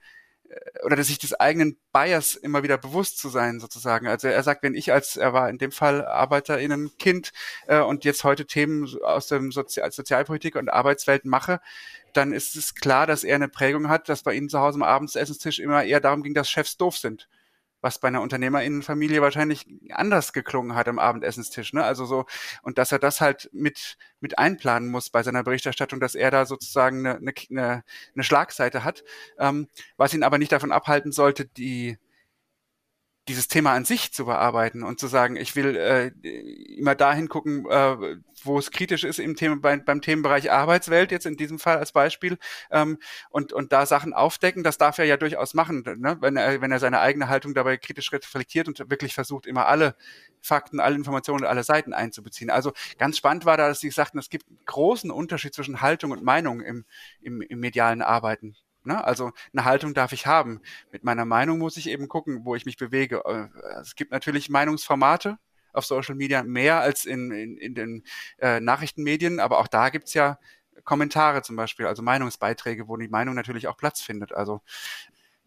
oder 0.84 0.96
dass 0.96 1.08
sich 1.08 1.20
des 1.20 1.34
eigenen 1.34 1.78
Bias 1.94 2.36
immer 2.36 2.64
wieder 2.64 2.78
bewusst 2.78 3.18
zu 3.20 3.30
sein 3.30 3.60
sozusagen. 3.60 4.08
Also, 4.08 4.28
er 4.28 4.44
sagt, 4.44 4.64
wenn 4.64 4.76
ich 4.76 4.92
als 4.94 5.18
er 5.18 5.34
war 5.34 5.50
in 5.50 5.58
dem 5.58 5.72
Fall 5.72 6.06
ArbeiterInnen-Kind, 6.06 7.32
äh, 7.68 7.80
und 7.82 8.06
jetzt 8.06 8.24
heute 8.24 8.46
Themen 8.48 8.88
aus 9.04 9.28
dem 9.28 9.52
Sozial 9.52 9.92
Sozialpolitik 9.92 10.56
und 10.56 10.70
Arbeitswelt 10.70 11.26
mache, 11.26 11.60
dann 12.14 12.34
ist 12.34 12.56
es 12.56 12.76
klar, 12.76 13.08
dass 13.08 13.24
er 13.24 13.40
'ne 13.40 13.50
Prägung 13.50 13.90
hat, 13.90 14.10
dass 14.10 14.24
bei 14.24 14.34
ihnen 14.34 14.50
zu 14.50 14.60
Hause 14.60 14.76
am 14.78 14.84
Abendsessenstisch 14.84 15.60
immer 15.60 15.84
eher 15.84 16.00
darum 16.02 16.24
ging, 16.24 16.34
dass 16.34 16.50
Chefs 16.50 16.78
doof 16.78 16.98
sind. 16.98 17.28
Was 17.86 18.00
bei 18.00 18.08
einer 18.08 18.24
Unternehmerinnenfamilie 18.24 19.22
wahrscheinlich 19.22 19.68
anders 19.92 20.34
geklungen 20.34 20.76
hat 20.76 20.88
am 20.88 20.98
Abendessenstisch. 20.98 21.72
Ne? 21.72 21.84
Also 21.84 22.06
so, 22.06 22.26
und 22.64 22.80
dass 22.80 22.92
er 22.92 22.98
das 22.98 23.22
halt 23.22 23.48
mit, 23.54 23.98
mit 24.20 24.40
einplanen 24.40 24.90
muss 24.90 25.12
bei 25.12 25.22
seiner 25.22 25.44
Berichterstattung, 25.44 26.00
dass 26.00 26.16
er 26.16 26.32
da 26.32 26.48
sozusagen 26.48 27.06
eine, 27.06 27.34
eine, 27.52 27.84
eine 28.16 28.24
Schlagseite 28.24 28.84
hat, 28.84 29.04
ähm, 29.38 29.68
was 29.98 30.16
ihn 30.16 30.24
aber 30.24 30.40
nicht 30.40 30.52
davon 30.52 30.72
abhalten 30.72 31.12
sollte, 31.12 31.46
die 31.46 32.00
dieses 33.28 33.48
Thema 33.48 33.74
an 33.74 33.86
sich 33.86 34.14
zu 34.14 34.26
bearbeiten 34.26 34.84
und 34.84 35.00
zu 35.00 35.08
sagen, 35.08 35.36
ich 35.36 35.56
will 35.56 35.76
äh, 35.76 36.08
immer 36.78 36.94
dahin 36.94 37.28
gucken, 37.28 37.66
äh, 37.68 38.18
wo 38.44 38.60
es 38.60 38.70
kritisch 38.70 39.04
ist 39.04 39.18
im 39.18 39.36
Thema, 39.36 39.58
beim, 39.58 39.84
beim 39.84 40.02
Themenbereich 40.02 40.52
Arbeitswelt, 40.52 41.12
jetzt 41.12 41.26
in 41.26 41.36
diesem 41.36 41.58
Fall 41.58 41.78
als 41.78 41.92
Beispiel, 41.92 42.38
ähm, 42.70 43.00
und, 43.32 43.52
und 43.52 43.74
da 43.74 43.88
Sachen 43.88 44.14
aufdecken, 44.14 44.64
das 44.64 44.78
darf 44.78 45.00
er 45.00 45.06
ja 45.06 45.18
durchaus 45.18 45.56
machen, 45.56 45.84
ne? 45.98 46.18
wenn, 46.22 46.38
er, 46.38 46.62
wenn 46.62 46.72
er 46.72 46.80
seine 46.80 47.00
eigene 47.00 47.28
Haltung 47.28 47.56
dabei 47.56 47.78
kritisch 47.78 48.12
reflektiert 48.12 48.68
und 48.68 48.80
wirklich 48.92 49.16
versucht, 49.16 49.48
immer 49.48 49.66
alle 49.66 49.96
Fakten, 50.42 50.80
alle 50.80 50.96
Informationen, 50.96 51.46
alle 51.46 51.64
Seiten 51.64 51.94
einzubeziehen. 51.94 52.52
Also 52.52 52.74
ganz 53.00 53.18
spannend 53.18 53.46
war 53.46 53.58
da, 53.58 53.68
dass 53.68 53.80
sie 53.80 53.90
sagten, 53.90 54.20
es 54.20 54.30
gibt 54.30 54.48
einen 54.48 54.60
großen 54.66 55.10
Unterschied 55.10 55.56
zwischen 55.56 55.82
Haltung 55.82 56.12
und 56.12 56.24
Meinung 56.24 56.62
im, 56.62 56.86
im, 57.22 57.42
im 57.42 57.60
medialen 57.60 58.04
Arbeiten. 58.04 58.56
Ne? 58.86 59.04
Also 59.04 59.32
eine 59.54 59.66
Haltung 59.66 59.94
darf 59.94 60.12
ich 60.12 60.28
haben. 60.28 60.62
Mit 60.92 61.04
meiner 61.04 61.26
Meinung 61.26 61.60
muss 61.60 61.78
ich 61.78 61.90
eben 61.90 62.08
gucken, 62.08 62.46
wo 62.46 62.56
ich 62.56 62.66
mich 62.66 62.78
bewege. 62.78 63.24
Äh, 63.26 63.48
es 63.82 63.96
gibt 63.96 64.12
natürlich 64.12 64.50
Meinungsformate 64.50 65.38
auf 65.74 65.86
Social 65.86 66.16
Media 66.16 66.44
mehr 66.44 66.80
als 66.80 67.06
in, 67.06 67.32
in, 67.32 67.58
in 67.58 67.76
den 67.76 68.04
äh, 68.40 68.60
Nachrichtenmedien, 68.60 69.40
aber 69.40 69.60
auch 69.60 69.68
da 69.68 69.90
gibt's 69.90 70.14
ja 70.14 70.40
Kommentare 70.84 71.42
zum 71.42 71.56
Beispiel, 71.56 71.86
also 71.86 72.02
Meinungsbeiträge, 72.02 72.88
wo 72.88 72.98
die 72.98 73.08
Meinung 73.08 73.36
natürlich 73.36 73.68
auch 73.68 73.78
Platz 73.78 74.02
findet. 74.02 74.34
Also 74.34 74.62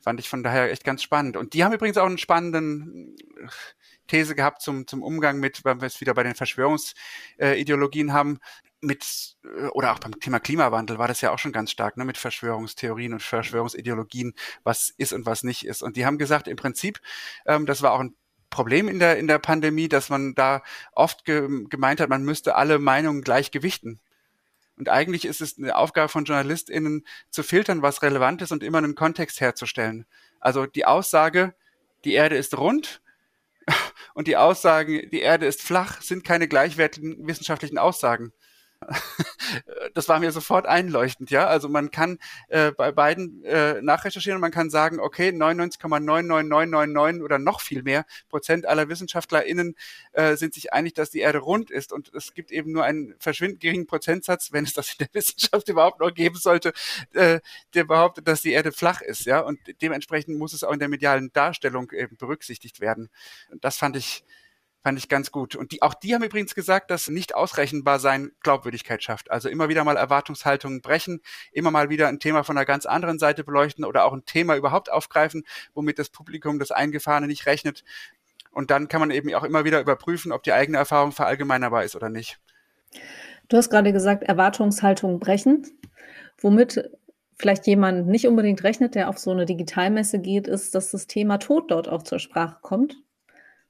fand 0.00 0.20
ich 0.20 0.28
von 0.28 0.42
daher 0.42 0.70
echt 0.70 0.84
ganz 0.84 1.02
spannend. 1.02 1.36
Und 1.36 1.54
die 1.54 1.64
haben 1.64 1.72
übrigens 1.72 1.98
auch 1.98 2.06
einen 2.06 2.18
spannenden 2.18 3.16
äh, 3.36 3.48
These 4.06 4.34
gehabt 4.34 4.62
zum, 4.62 4.86
zum 4.86 5.02
Umgang 5.02 5.38
mit, 5.38 5.64
wenn 5.64 5.80
wir 5.80 5.86
es 5.86 6.00
wieder 6.00 6.14
bei 6.14 6.22
den 6.22 6.34
Verschwörungsideologien 6.34 8.12
haben, 8.12 8.38
mit, 8.80 9.36
äh, 9.44 9.66
oder 9.68 9.92
auch 9.92 9.98
beim 9.98 10.18
Thema 10.20 10.40
Klimawandel 10.40 10.98
war 10.98 11.08
das 11.08 11.20
ja 11.20 11.32
auch 11.32 11.38
schon 11.38 11.52
ganz 11.52 11.70
stark, 11.70 11.96
ne, 11.96 12.04
mit 12.04 12.18
Verschwörungstheorien 12.18 13.12
und 13.12 13.22
Verschwörungsideologien, 13.22 14.34
was 14.64 14.90
ist 14.96 15.12
und 15.12 15.26
was 15.26 15.42
nicht 15.42 15.66
ist. 15.66 15.82
Und 15.82 15.96
die 15.96 16.06
haben 16.06 16.18
gesagt, 16.18 16.48
im 16.48 16.56
Prinzip, 16.56 17.00
ähm, 17.46 17.66
das 17.66 17.82
war 17.82 17.92
auch 17.92 18.00
ein 18.00 18.14
Problem 18.50 18.88
in 18.88 18.98
der, 18.98 19.18
in 19.18 19.28
der 19.28 19.38
Pandemie, 19.38 19.88
dass 19.88 20.08
man 20.08 20.34
da 20.34 20.62
oft 20.92 21.24
ge 21.24 21.66
gemeint 21.68 22.00
hat, 22.00 22.08
man 22.08 22.24
müsste 22.24 22.54
alle 22.54 22.78
Meinungen 22.78 23.22
gleich 23.22 23.50
gewichten. 23.50 24.00
Und 24.78 24.88
eigentlich 24.88 25.24
ist 25.24 25.40
es 25.40 25.58
eine 25.58 25.76
Aufgabe 25.76 26.08
von 26.08 26.24
JournalistInnen 26.24 27.04
zu 27.30 27.42
filtern, 27.42 27.82
was 27.82 28.02
relevant 28.02 28.42
ist 28.42 28.52
und 28.52 28.62
immer 28.62 28.78
einen 28.78 28.94
Kontext 28.94 29.40
herzustellen. 29.40 30.06
Also 30.40 30.66
die 30.66 30.86
Aussage, 30.86 31.54
die 32.04 32.12
Erde 32.12 32.36
ist 32.36 32.56
rund 32.56 33.02
und 34.14 34.28
die 34.28 34.36
Aussagen, 34.36 35.10
die 35.10 35.20
Erde 35.20 35.46
ist 35.46 35.62
flach, 35.62 36.00
sind 36.00 36.24
keine 36.24 36.46
gleichwertigen 36.46 37.26
wissenschaftlichen 37.26 37.76
Aussagen. 37.76 38.32
das 39.94 40.08
war 40.08 40.20
mir 40.20 40.32
sofort 40.32 40.66
einleuchtend, 40.66 41.30
ja. 41.30 41.46
Also 41.46 41.68
man 41.68 41.90
kann 41.90 42.18
äh, 42.48 42.70
bei 42.72 42.92
beiden 42.92 43.44
äh, 43.44 43.82
nachrecherchieren 43.82 44.36
und 44.36 44.40
man 44.40 44.52
kann 44.52 44.70
sagen, 44.70 45.00
okay, 45.00 45.30
99,99999 45.30 47.22
oder 47.22 47.38
noch 47.38 47.60
viel 47.60 47.82
mehr 47.82 48.04
Prozent 48.28 48.66
aller 48.66 48.88
WissenschaftlerInnen 48.88 49.74
äh, 50.12 50.36
sind 50.36 50.54
sich 50.54 50.72
einig, 50.72 50.94
dass 50.94 51.10
die 51.10 51.20
Erde 51.20 51.38
rund 51.38 51.70
ist 51.70 51.92
und 51.92 52.14
es 52.14 52.34
gibt 52.34 52.50
eben 52.50 52.72
nur 52.72 52.84
einen 52.84 53.14
verschwindend 53.18 53.60
geringen 53.60 53.86
Prozentsatz, 53.86 54.52
wenn 54.52 54.64
es 54.64 54.74
das 54.74 54.92
in 54.92 54.98
der 54.98 55.08
Wissenschaft 55.12 55.68
überhaupt 55.68 56.00
noch 56.00 56.14
geben 56.14 56.36
sollte, 56.36 56.72
äh, 57.14 57.40
der 57.74 57.84
behauptet, 57.84 58.28
dass 58.28 58.42
die 58.42 58.52
Erde 58.52 58.72
flach 58.72 59.00
ist, 59.00 59.26
ja. 59.26 59.40
Und 59.40 59.58
dementsprechend 59.82 60.38
muss 60.38 60.52
es 60.52 60.64
auch 60.64 60.72
in 60.72 60.78
der 60.78 60.88
medialen 60.88 61.32
Darstellung 61.32 61.90
eben 61.92 62.16
berücksichtigt 62.16 62.80
werden. 62.80 63.10
Das 63.60 63.76
fand 63.76 63.96
ich 63.96 64.24
Fand 64.82 64.98
ich 64.98 65.08
ganz 65.08 65.32
gut. 65.32 65.56
Und 65.56 65.72
die, 65.72 65.82
auch 65.82 65.94
die 65.94 66.14
haben 66.14 66.22
übrigens 66.22 66.54
gesagt, 66.54 66.90
dass 66.90 67.08
nicht 67.08 67.34
ausrechenbar 67.34 67.98
sein 67.98 68.30
Glaubwürdigkeit 68.42 69.02
schafft. 69.02 69.30
Also 69.30 69.48
immer 69.48 69.68
wieder 69.68 69.82
mal 69.82 69.96
Erwartungshaltungen 69.96 70.80
brechen, 70.82 71.20
immer 71.52 71.70
mal 71.70 71.90
wieder 71.90 72.08
ein 72.08 72.20
Thema 72.20 72.44
von 72.44 72.56
einer 72.56 72.64
ganz 72.64 72.86
anderen 72.86 73.18
Seite 73.18 73.42
beleuchten 73.42 73.84
oder 73.84 74.04
auch 74.04 74.12
ein 74.12 74.24
Thema 74.24 74.56
überhaupt 74.56 74.90
aufgreifen, 74.90 75.44
womit 75.74 75.98
das 75.98 76.10
Publikum 76.10 76.58
das 76.58 76.70
Eingefahrene 76.70 77.26
nicht 77.26 77.46
rechnet. 77.46 77.84
Und 78.52 78.70
dann 78.70 78.88
kann 78.88 79.00
man 79.00 79.10
eben 79.10 79.34
auch 79.34 79.44
immer 79.44 79.64
wieder 79.64 79.80
überprüfen, 79.80 80.32
ob 80.32 80.42
die 80.42 80.52
eigene 80.52 80.78
Erfahrung 80.78 81.12
verallgemeinerbar 81.12 81.84
ist 81.84 81.96
oder 81.96 82.08
nicht. 82.08 82.38
Du 83.48 83.56
hast 83.56 83.70
gerade 83.70 83.92
gesagt, 83.92 84.22
Erwartungshaltungen 84.22 85.18
brechen. 85.18 85.66
Womit 86.40 86.90
vielleicht 87.36 87.66
jemand 87.66 88.08
nicht 88.08 88.26
unbedingt 88.26 88.62
rechnet, 88.64 88.94
der 88.94 89.08
auf 89.08 89.18
so 89.18 89.30
eine 89.30 89.46
Digitalmesse 89.46 90.18
geht, 90.20 90.46
ist, 90.46 90.74
dass 90.74 90.90
das 90.90 91.06
Thema 91.06 91.38
Tod 91.38 91.70
dort 91.70 91.88
auch 91.88 92.02
zur 92.02 92.18
Sprache 92.18 92.58
kommt. 92.62 92.96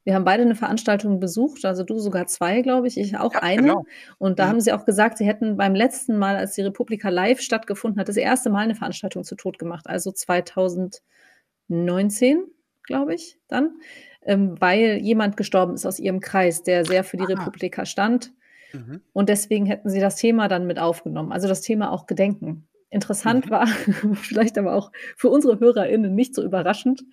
Wir 0.08 0.14
haben 0.14 0.24
beide 0.24 0.42
eine 0.42 0.54
Veranstaltung 0.54 1.20
besucht, 1.20 1.66
also 1.66 1.84
du 1.84 1.98
sogar 1.98 2.26
zwei, 2.26 2.62
glaube 2.62 2.86
ich, 2.86 2.96
ich 2.96 3.18
auch 3.18 3.34
Ja, 3.34 3.42
eine. 3.42 3.60
genau. 3.62 3.84
Und 4.16 4.38
da 4.38 4.46
Mhm. 4.46 4.48
haben 4.48 4.60
sie 4.62 4.72
auch 4.72 4.86
gesagt, 4.86 5.18
sie 5.18 5.26
hätten 5.26 5.58
beim 5.58 5.74
letzten 5.74 6.16
Mal, 6.16 6.34
als 6.36 6.54
die 6.54 6.62
Republika 6.62 7.10
live 7.10 7.42
stattgefunden 7.42 8.00
hat, 8.00 8.08
das 8.08 8.16
erste 8.16 8.48
Mal 8.48 8.60
eine 8.60 8.74
Veranstaltung 8.74 9.22
zu 9.22 9.34
Tod 9.36 9.58
gemacht, 9.58 9.86
also 9.86 10.10
2019, 10.10 12.44
glaube 12.84 13.14
ich, 13.14 13.38
dann, 13.48 13.76
ähm, 14.22 14.58
weil 14.60 14.98
jemand 15.02 15.36
gestorben 15.36 15.74
ist 15.74 15.84
aus 15.86 15.98
ihrem 15.98 16.20
Kreis, 16.20 16.62
der 16.62 16.84
sehr 16.86 17.04
für 17.04 17.16
die 17.18 17.24
Ah. 17.24 17.34
Republika 17.34 17.84
stand. 17.84 18.32
Mhm. 18.72 19.02
Und 19.12 19.28
deswegen 19.28 19.66
hätten 19.66 19.90
sie 19.90 20.00
das 20.00 20.16
Thema 20.16 20.48
dann 20.48 20.66
mit 20.66 20.78
aufgenommen, 20.78 21.32
also 21.32 21.48
das 21.48 21.60
Thema 21.62 21.90
auch 21.92 22.06
Gedenken. 22.06 22.67
Interessant 22.92 23.46
Mhm. 23.46 23.50
war, 23.50 23.66
vielleicht 24.14 24.56
aber 24.58 24.74
auch 24.74 24.90
für 25.16 25.28
unsere 25.28 25.60
HörerInnen 25.60 26.14
nicht 26.14 26.34
so 26.34 26.42
überraschend, 26.42 27.04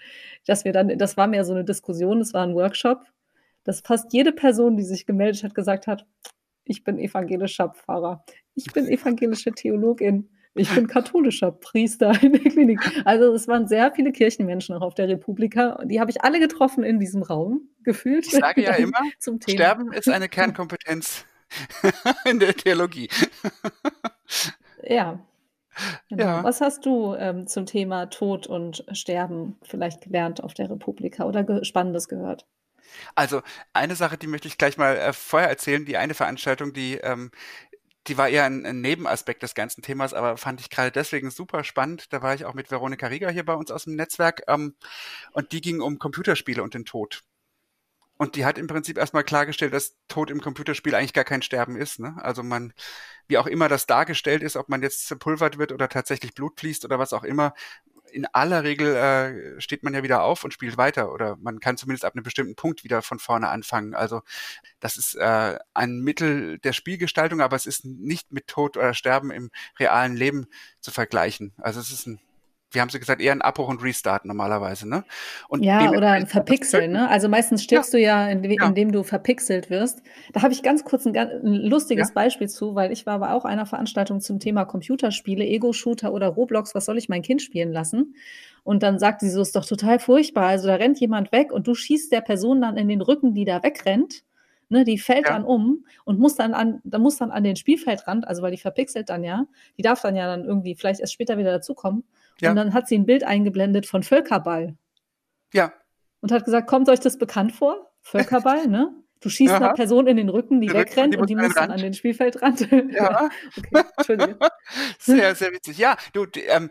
dass 0.45 0.63
wir 0.65 0.71
dann 0.73 0.97
das 0.97 1.17
war 1.17 1.27
mehr 1.27 1.43
so 1.45 1.53
'ne 1.53 1.65
Diskussion, 1.65 2.21
es 2.21 2.33
war 2.33 2.45
'n 2.45 2.55
Workshop, 2.55 3.01
dass 3.65 3.81
fast 3.81 4.13
jede 4.13 4.31
Person, 4.31 4.77
die 4.77 4.83
sich 4.83 5.05
gemeldet 5.05 5.43
hat, 5.43 5.55
gesagt 5.55 5.87
hat: 5.87 6.05
„Ich 6.65 6.83
bin 6.85 6.99
evangelischer 6.99 7.69
Pfarrer. 7.69 8.25
Ich 8.55 8.71
bin 8.73 8.87
evangelische 8.87 9.51
Theologin. 9.53 10.29
Ich 10.55 10.73
bin 10.73 10.87
katholischer 10.87 11.51
Priester 11.51 12.13
in 12.23 12.33
der 12.33 12.41
Klinik.“ 12.51 12.79
Also, 13.05 13.33
es 13.33 13.47
waren 13.49 13.67
sehr 13.67 13.91
viele 13.93 14.11
Kirchenmenschen 14.13 14.75
auch 14.75 14.81
auf 14.83 14.95
der 14.95 15.09
Republika 15.09 15.73
und 15.73 15.89
die 15.89 15.99
habe 16.01 16.11
ich 16.11 16.23
alle 16.23 16.39
getroffen 16.39 16.83
in 16.85 16.99
diesem 16.99 17.23
Raum 17.23 17.69
gefühlt 17.83 18.25
Ich 18.27 18.31
sage 18.33 18.63
ja 18.63 18.71
immer, 18.77 18.99
zum 19.19 19.39
Thema. 19.41 19.57
Sterben 19.59 19.93
ist 19.93 20.09
eine 20.09 20.29
Kernkompetenz 20.29 21.25
in 22.25 22.39
der 22.39 22.55
Theologie. 22.55 23.09
Ja. 24.83 25.19
Genau. 26.11 26.27
Ja. 26.27 26.43
Was 26.43 26.61
hast 26.61 26.85
du, 26.85 27.15
ähm, 27.15 27.47
zum 27.47 27.65
Thema 27.65 28.05
Tod 28.07 28.45
und 28.45 28.85
Sterben 28.91 29.57
vielleicht 29.63 30.01
gelernt 30.01 30.43
auf 30.43 30.53
der 30.53 30.69
Republika 30.69 31.25
oder 31.25 31.43
ge 31.43 31.63
Spannendes 31.65 32.07
gehört? 32.07 32.45
Also, 33.17 33.41
eine 33.71 33.95
Sache, 33.95 34.17
die 34.17 34.27
möchte 34.27 34.49
ich 34.49 34.57
gleich 34.57 34.77
mal, 34.77 34.97
äh, 34.97 35.13
vorher 35.13 35.47
erzählen. 35.49 35.85
Die 35.85 35.95
eine 35.95 36.13
Veranstaltung, 36.13 36.73
die, 36.73 36.95
ähm 36.97 37.31
die 38.07 38.17
war 38.17 38.29
eher 38.29 38.45
'n 38.47 38.65
'n 38.65 38.81
Nebenaspekt 38.81 39.43
des 39.43 39.55
ganzen 39.55 39.81
Themas, 39.83 40.13
aber 40.13 40.37
fand 40.37 40.61
ich 40.61 40.69
grade 40.71 40.91
deswegen 40.91 41.31
super 41.31 41.63
spannend. 41.63 42.13
Da 42.13 42.21
war 42.23 42.35
ich 42.35 42.45
auch 42.45 42.53
mit 42.55 42.71
Veronika 42.71 43.07
Rieger 43.07 43.31
hier 43.31 43.45
bei 43.45 43.53
uns 43.55 43.71
aus'm 43.71 43.95
Netzwerk, 43.95 44.43
ähm, 44.47 44.75
und 45.33 45.51
die 45.53 45.61
ging 45.61 45.81
um 45.81 45.99
Computerspiele 45.99 46.63
und 46.63 46.73
den 46.75 46.85
Tod. 46.85 47.21
Und 48.19 48.35
die 48.35 48.45
hat 48.45 48.57
im 48.57 48.67
Prinzip 48.67 48.97
erst 48.97 49.13
mal 49.13 49.23
klargestellt, 49.23 49.73
dass 49.73 49.95
Tod 50.07 50.31
im 50.31 50.39
Computerspiel 50.41 50.95
eigentlich 50.95 51.13
gar 51.13 51.25
kein 51.25 51.41
Sterben 51.41 51.75
ist, 51.75 51.99
ne? 51.99 52.15
Also, 52.21 52.43
man 52.43 52.73
wie 53.27 53.37
auch 53.39 53.47
immer 53.47 53.69
das 53.69 53.87
dargestellt 53.87 54.43
ist, 54.43 54.55
ob 54.57 54.69
man 54.69 54.81
jetzt 54.83 55.07
zerpulvert 55.07 55.57
wird 55.57 55.71
oder 55.73 55.89
tatsächlich 55.89 56.33
Blut 56.35 56.59
fließt 56.59 56.85
oder 56.85 56.99
was 56.99 57.13
auch 57.13 57.23
immer, 57.23 57.53
in 58.11 58.25
aller 58.27 58.63
Regel, 58.63 58.95
äh, 58.95 59.61
steht 59.61 59.83
man 59.83 59.93
ja 59.93 60.03
wieder 60.03 60.23
auf 60.23 60.43
und 60.45 60.53
spielt 60.53 60.77
weiter 60.77 61.11
oder 61.13 61.37
man 61.41 61.59
kann 61.59 61.77
zumindest 61.77 62.05
ab 62.05 62.15
'nem 62.15 62.23
bestimmten 62.23 62.55
Punkt 62.55 62.83
wieder 62.85 63.01
von 63.01 63.19
vorne 63.19 63.49
anfangen. 63.49 63.95
Also, 63.95 64.21
das 64.81 64.97
ist, 64.97 65.15
äh, 65.15 65.59
ein 65.75 65.99
Mittel 66.01 66.59
der 66.59 66.73
Spielgestaltung, 66.73 67.41
aber 67.41 67.55
es 67.57 67.65
ist 67.67 67.85
nicht 67.85 68.31
mit 68.33 68.47
Tod 68.47 68.77
oder 68.77 68.93
Sterben 68.95 69.31
im 69.31 69.51
realen 69.79 70.15
Leben 70.17 70.47
zu 70.81 70.91
vergleichen. 70.91 71.53
Also, 71.59 71.79
es 71.81 71.91
ist 71.91 72.07
'n 72.07 72.19
wie 72.75 72.81
haben 72.81 72.89
sie 72.89 72.99
gesagt, 72.99 73.21
eher 73.21 73.33
'n 73.33 73.41
Abbruch 73.41 73.69
und 73.69 73.81
Restart 73.83 74.25
normalerweise, 74.25 74.87
ne? 74.89 75.05
Und 75.47 75.67
Ja, 75.67 75.93
oder 75.93 76.15
'n 76.17 76.25
dementsprechend 76.27 76.73
das 76.73 76.85
Verpixeln, 76.85 76.91
ne? 76.91 77.07
Also, 77.09 77.29
meistens 77.29 77.63
Ja. 77.71 77.85
stirbst 77.85 77.93
du 77.93 77.97
ja, 77.97 78.27
indem 78.27 78.51
Ja. 78.57 78.71
indem 78.71 78.91
du 78.91 79.03
verpixelt 79.03 79.69
wirst. 79.69 80.01
Da 80.33 80.41
habe 80.41 80.51
ich 80.51 80.63
ganz 80.63 80.83
kurz 80.83 81.05
'n 81.05 81.13
gan 81.13 81.29
'n 81.29 81.53
lustiges 81.69 82.11
Ja. 82.11 82.13
Beispiel 82.13 82.49
zu, 82.49 82.75
weil 82.75 82.91
ich 82.91 83.05
war 83.05 83.19
bei 83.19 83.31
auch 83.31 83.45
einer 83.45 83.65
Veranstaltung 83.65 84.19
zum 84.19 84.39
Thema 84.39 84.65
Computerspiele, 84.65 85.45
Ego-Shooter 85.45 86.11
oder 86.11 86.27
Roblox, 86.27 86.75
was 86.75 86.83
soll 86.85 86.97
ich 86.97 87.07
mein 87.07 87.21
Kind 87.21 87.41
spielen 87.41 87.71
lassen? 87.71 88.15
Und 88.65 88.83
dann 88.83 88.99
sagte 88.99 89.25
sie 89.25 89.31
so: 89.31 89.41
„Ist 89.41 89.55
doch 89.55 89.65
total 89.65 89.99
furchtbar. 89.99 90.47
Also, 90.47 90.67
da 90.67 90.75
rennt 90.75 90.99
jemand 90.99 91.31
weg 91.31 91.53
und 91.53 91.67
du 91.67 91.73
schießt 91.73 92.11
der 92.11 92.21
Person 92.21 92.59
dann 92.59 92.75
in 92.75 92.89
den 92.89 92.99
Rücken, 93.01 93.33
die 93.33 93.45
da 93.45 93.63
wegrennt, 93.63 94.23
ne? 94.67 94.83
Die 94.83 94.97
fällt 94.97 95.29
Ja. 95.29 95.29
dann 95.29 95.45
um 95.45 95.85
und 96.03 96.19
muss 96.19 96.35
dann 96.35 96.53
an 96.53 96.81
da 96.83 96.97
muss 96.99 97.15
dann 97.17 97.31
an 97.31 97.45
den 97.45 97.55
Spielfeldrand, 97.55 98.27
also, 98.27 98.41
weil 98.41 98.51
die 98.51 98.57
verpixelt 98.57 99.09
dann 99.09 99.23
ja. 99.23 99.45
Die 99.77 99.83
darf 99.83 100.01
dann 100.01 100.17
ja 100.17 100.27
dann 100.27 100.43
irgendwie 100.43 100.75
vielleicht 100.75 100.99
erst 100.99 101.13
später 101.13 101.37
wieder 101.37 101.51
dazukommen. 101.53 102.03
Ja. 102.41 102.49
Und 102.49 102.55
dann 102.57 102.73
hat 102.73 102.87
sie 102.87 102.95
'n 102.95 103.05
Bild 103.05 103.23
eingeblendet 103.23 103.85
von 103.85 104.03
Völkerball. 104.03 104.77
Ja. 105.53 105.73
Und 106.21 106.31
hat 106.31 106.45
gesagt: 106.45 106.67
„Kommt 106.67 106.89
euch 106.89 106.99
das 106.99 107.17
bekannt 107.17 107.53
vor? 107.53 107.91
Völkerball, 108.01 108.67
ne? 108.67 108.93
Du 109.21 109.29
schießt 109.29 109.53
Aha. 109.53 109.73
Person 109.73 110.07
in 110.07 110.17
den 110.17 110.29
Rücken, 110.29 110.61
die 110.61 110.67
Die 110.67 110.73
wegrennt 110.73 111.13
die 111.13 111.17
und 111.17 111.29
die 111.29 111.35
muss 111.35 111.53
dann 111.55 111.71
an 111.71 111.79
den 111.79 111.93
Spielfeldrand.“ 111.93 112.69
Ja. 112.91 113.29
Okay, 113.57 113.83
Entschuldige. 113.97 114.37
Sehr, 114.99 115.35
sehr 115.35 115.51
witzig. 115.51 115.77
Ja, 115.77 115.97
du, 116.13 116.25
ähm, 116.35 116.69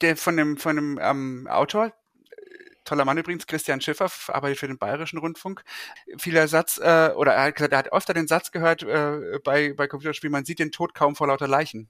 der 0.00 0.16
von 0.16 0.36
dem 0.36 0.56
von 0.56 0.76
dem, 0.76 0.98
ähm, 1.00 1.46
Autor, 1.48 1.86
äh, 1.86 1.90
toller 2.84 3.04
Mann 3.04 3.16
übrigens, 3.18 3.46
Christian 3.46 3.80
Schiffer, 3.80 4.10
arbeitet 4.28 4.58
für 4.58 4.66
den 4.66 4.78
Bayerischen 4.78 5.18
Rundfunk. 5.18 5.62
Vieler 6.18 6.48
Satz, 6.48 6.78
äh, 6.78 7.12
oder 7.14 7.34
er 7.34 7.44
hat 7.44 7.54
gesagt, 7.56 7.72
er 7.72 7.78
hat 7.78 7.92
öfter 7.92 8.14
den 8.14 8.26
Satz 8.26 8.50
gehört 8.50 8.82
äh, 8.82 9.38
bei, 9.44 9.72
bei 9.74 9.86
Computerspielen, 9.86 10.32
man 10.32 10.44
sieht 10.44 10.58
den 10.58 10.72
Tod 10.72 10.94
kaum 10.94 11.14
vor 11.14 11.28
lauter 11.28 11.48
Leichen. 11.48 11.88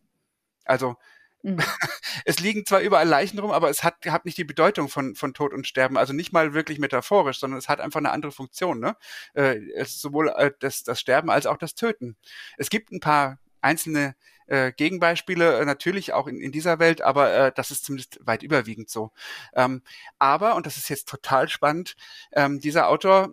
Also 0.64 0.96
Mhm. 1.43 1.59
es 2.24 2.41
liegen 2.41 2.66
zwar 2.66 2.80
überall 2.80 3.09
Leichen 3.09 3.38
rum, 3.38 3.51
aber 3.51 3.70
es 3.70 3.82
hat, 3.82 4.05
hat 4.07 4.24
nicht 4.24 4.38
die 4.38 4.45
Bedeutung 4.45 4.88
von, 4.88 5.14
von 5.14 5.34
Tod 5.34 5.53
und 5.53 5.66
Sterben. 5.66 5.97
Also 5.97 6.12
nicht 6.12 6.32
mal 6.32 6.55
wirklich 6.55 6.78
metaphorisch, 6.78 7.38
sondern 7.41 7.59
es 7.59 7.68
hat 7.68 7.80
einfach 7.80 8.01
eine 8.01 8.12
andere 8.12 8.32
Funktion. 8.32 8.80
Ne? 8.80 8.97
Äh, 9.34 9.59
es 9.74 9.91
ist 9.91 10.03
sowohl 10.03 10.28
äh, 10.28 10.53
das, 10.61 10.82
das 10.82 11.01
Sterben 11.01 11.30
als 11.30 11.47
auch 11.47 11.57
das 11.57 11.74
Töten. 11.74 12.16
Es 12.59 12.70
gibt 12.70 12.93
ein 12.93 13.01
paar 13.01 13.38
einzelne 13.61 14.14
äh, 14.47 14.72
Gegenbeispiele 14.72 15.61
äh, 15.61 15.64
natürlich 15.64 16.12
auch 16.12 16.26
in, 16.26 16.41
in 16.41 16.53
dieser 16.53 16.78
Welt, 16.78 17.03
aber 17.03 17.32
äh, 17.32 17.53
das 17.55 17.70
ist 17.70 17.84
zumindest 17.84 18.18
weit 18.26 18.43
überwiegend 18.43 18.91
so. 18.91 19.12
Ähm, 19.55 19.82
aber, 20.18 20.57
und 20.57 20.66
das 20.66 20.76
ist 20.76 20.88
jetzt 20.88 21.09
total 21.09 21.49
spannend, 21.49 21.97
ähm, 22.32 22.61
dieser 22.61 22.88
Autor, 22.88 23.30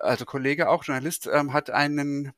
also 0.00 0.24
Kollege 0.24 0.68
auch, 0.68 0.84
Journalist, 0.84 1.28
ähm, 1.32 1.52
hat 1.52 1.70
einen 1.70 2.32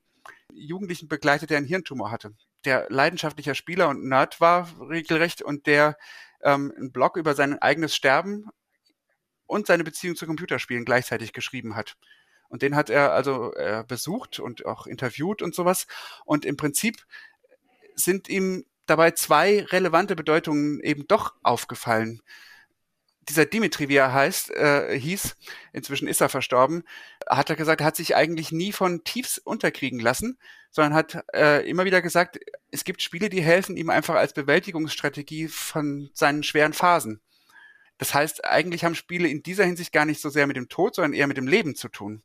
Jugendlichen 0.53 1.07
begleitet, 1.07 1.49
der 1.49 1.57
einen 1.57 1.67
Hirntumor 1.67 2.11
hatte 2.11 2.33
der 2.65 2.87
leidenschaftlicher 2.89 3.55
Spieler 3.55 3.89
und 3.89 4.03
Nerd 4.05 4.41
war, 4.41 4.69
regelrecht, 4.89 5.41
und 5.41 5.67
der 5.67 5.97
ähm, 6.41 6.73
einen 6.75 6.91
Blog 6.91 7.17
über 7.17 7.33
sein 7.35 7.59
eigenes 7.59 7.95
Sterben 7.95 8.49
und 9.45 9.67
seine 9.67 9.83
Beziehung 9.83 10.15
zu 10.15 10.25
Computerspielen 10.25 10.85
gleichzeitig 10.85 11.33
geschrieben 11.33 11.75
hat. 11.75 11.95
Und 12.47 12.61
den 12.61 12.75
hat 12.75 12.89
er 12.89 13.11
also 13.13 13.53
äh, 13.53 13.83
besucht 13.87 14.39
und 14.39 14.65
auch 14.65 14.87
interviewt 14.87 15.41
und 15.41 15.55
sowas. 15.55 15.87
Und 16.25 16.45
im 16.45 16.57
Prinzip 16.57 17.05
sind 17.95 18.29
ihm 18.29 18.65
dabei 18.85 19.11
zwei 19.11 19.63
relevante 19.63 20.15
Bedeutungen 20.15 20.79
eben 20.81 21.07
doch 21.07 21.33
aufgefallen 21.41 22.21
dieser 23.29 23.45
Dimitri, 23.45 23.89
wie 23.89 23.95
er 23.95 24.13
heißt, 24.13 24.51
äh, 24.51 24.99
hieß, 24.99 25.35
inzwischen 25.73 26.07
ist 26.07 26.21
er 26.21 26.29
verstorben, 26.29 26.83
hat 27.27 27.49
er 27.49 27.55
gesagt, 27.55 27.81
hat 27.81 27.95
sich 27.95 28.15
eigentlich 28.15 28.51
nie 28.51 28.71
von 28.71 29.03
Tiefs 29.03 29.37
unterkriegen 29.37 29.99
lassen, 29.99 30.37
sondern 30.75 30.93
hat 30.93 31.23
äh, 31.33 31.65
immer 31.69 31.85
wieder 31.85 32.01
gesagt, 32.01 32.37
es 32.69 32.83
gibt 32.83 33.01
Spiele, 33.01 33.29
die 33.29 33.41
helfen 33.41 33.77
ihm 33.77 33.89
einfach 33.89 34.15
als 34.15 34.33
Bewältigungsstrategie 34.33 35.47
von 35.47 36.09
seinen 36.13 36.43
schweren 36.43 36.73
Phasen. 36.73 37.21
Das 37.97 38.13
heißt, 38.13 38.43
eigentlich 38.43 38.83
haben 38.83 38.93
Spiele 38.93 39.29
in 39.29 39.41
dieser 39.41 39.63
Hinsicht 39.63 39.93
gar 39.93 40.03
nicht 40.03 40.19
so 40.19 40.27
sehr 40.27 40.47
mit 40.47 40.57
dem 40.57 40.67
Tod, 40.67 40.95
sondern 40.95 41.13
eher 41.13 41.27
mit 41.27 41.37
dem 41.37 41.47
Leben 41.47 41.75
zu 41.75 41.87
tun. 41.87 42.23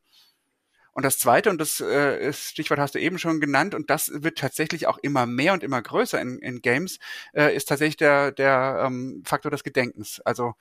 Und 0.93 1.05
das 1.05 1.21
Zweite, 1.21 1.51
und 1.51 1.61
das 1.61 1.81
äh, 1.81 2.33
Stichwort 2.33 2.81
hast 2.81 2.97
du 2.97 2.99
eben 2.99 3.21
schon 3.21 3.41
genannt, 3.41 3.73
und 3.73 3.89
das 3.89 4.11
wird 4.13 4.39
tatsächlich 4.39 4.89
auch 4.89 4.99
immer 4.99 5.27
mehr 5.27 5.53
und 5.53 5.63
immer 5.63 5.81
größer 5.81 6.21
in, 6.21 6.41
in 6.41 6.61
Games, 6.61 6.99
äh, 7.33 7.55
ist 7.55 7.69
tatsächlich 7.69 7.99
der, 7.99 8.33
der 8.33 8.83
ähm, 8.85 9.23
Faktor 9.25 9.53
des 9.53 9.63
Gedenkens. 9.63 10.21
Also 10.25 10.55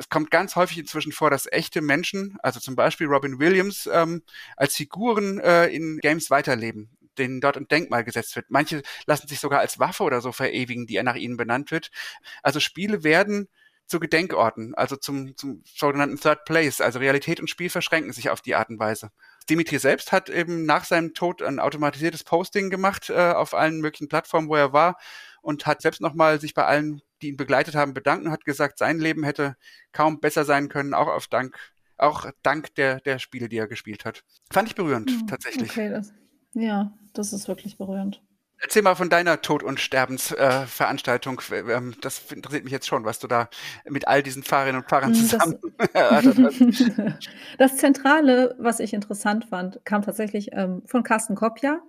es 0.00 0.08
kommt 0.08 0.30
ganz 0.30 0.56
häufig 0.56 0.78
inzwischen 0.78 1.12
vor, 1.12 1.30
dass 1.30 1.46
echte 1.50 1.82
Menschen, 1.82 2.38
also 2.42 2.58
zum 2.58 2.74
Beispiel 2.74 3.06
Robin 3.06 3.38
Williams, 3.38 3.88
ähm, 3.92 4.22
als 4.56 4.74
Figuren 4.74 5.38
äh, 5.40 5.66
in 5.66 5.98
Games 5.98 6.30
weiterleben 6.30 6.90
denen 7.18 7.40
dort 7.40 7.58
ein 7.58 7.68
Denkmal 7.68 8.02
gesetzt 8.02 8.34
wird. 8.34 8.46
Manche 8.48 8.82
lassen 9.04 9.28
sich 9.28 9.40
sogar 9.40 9.60
als 9.60 9.78
Waffe 9.78 10.04
oder 10.04 10.22
so 10.22 10.32
verewigen, 10.32 10.86
die 10.86 11.02
nach 11.02 11.16
ihnen 11.16 11.36
benannt 11.36 11.70
wird. 11.70 11.90
Also 12.42 12.60
Spiele 12.60 13.04
werden 13.04 13.48
zu 13.90 14.00
Gedenkorten, 14.00 14.74
also 14.74 14.96
zum, 14.96 15.36
zum 15.36 15.62
sogenannten 15.66 16.18
Third 16.18 16.44
Place. 16.44 16.80
Also 16.80 17.00
Realität 17.00 17.40
und 17.40 17.50
Spiel 17.50 17.68
verschränken 17.68 18.12
sich 18.12 18.30
auf 18.30 18.40
die 18.40 18.54
Art 18.54 18.70
und 18.70 18.78
Weise. 18.78 19.10
Dimitri 19.50 19.78
selbst 19.78 20.12
hat 20.12 20.30
eben 20.30 20.64
nach 20.64 20.84
seinem 20.84 21.12
Tod 21.12 21.42
ein 21.42 21.58
automatisiertes 21.58 22.24
Posting 22.24 22.70
gemacht 22.70 23.10
äh, 23.10 23.32
auf 23.32 23.52
allen 23.52 23.80
möglichen 23.80 24.08
Plattformen, 24.08 24.48
wo 24.48 24.54
er 24.54 24.72
war 24.72 24.96
und 25.42 25.66
hat 25.66 25.82
selbst 25.82 26.00
nochmal 26.00 26.40
sich 26.40 26.54
bei 26.54 26.64
allen, 26.64 27.02
die 27.22 27.28
ihn 27.28 27.36
begleitet 27.36 27.74
haben, 27.74 27.94
bedankt 27.94 28.26
und 28.26 28.32
hat 28.32 28.44
gesagt, 28.44 28.78
sein 28.78 28.98
Leben 28.98 29.24
hätte 29.24 29.56
kaum 29.92 30.20
besser 30.20 30.44
sein 30.44 30.68
können, 30.68 30.94
auch 30.94 31.08
auf 31.08 31.28
Dank, 31.28 31.56
auch 31.96 32.30
dank 32.42 32.74
der, 32.74 33.00
der 33.00 33.18
Spiele, 33.18 33.48
die 33.48 33.58
er 33.58 33.68
gespielt 33.68 34.04
hat. 34.04 34.24
Fand 34.50 34.68
ich 34.68 34.74
berührend, 34.74 35.10
mhm, 35.10 35.26
tatsächlich. 35.26 35.70
Okay, 35.70 35.90
das, 35.90 36.12
ja, 36.54 36.92
das 37.12 37.32
ist 37.32 37.48
wirklich 37.48 37.76
berührend. 37.78 38.22
Erzähl 38.62 38.82
mal 38.82 38.94
von 38.94 39.08
deiner 39.08 39.40
Tod- 39.40 39.62
und 39.62 39.80
Sterbensveranstaltung. 39.80 41.40
Äh, 41.50 41.60
ähm, 41.72 41.94
das 42.02 42.30
interessiert 42.30 42.64
mich 42.64 42.72
jetzt 42.72 42.86
schon, 42.86 43.06
was 43.06 43.18
du 43.18 43.26
da 43.26 43.48
mit 43.88 44.06
all 44.06 44.22
diesen 44.22 44.42
Fahrerinnen 44.42 44.82
und 44.82 44.88
Fahrern 44.88 45.14
hm, 45.14 45.14
zusammen. 45.14 45.58
Das, 45.92 46.36
das 47.58 47.76
Zentrale, 47.78 48.54
was 48.58 48.80
ich 48.80 48.92
interessant 48.92 49.46
fand, 49.46 49.80
kam 49.84 50.02
tatsächlich 50.02 50.50
ähm, 50.52 50.82
von 50.84 51.02
Carsten 51.02 51.34
Kopja 51.34 51.80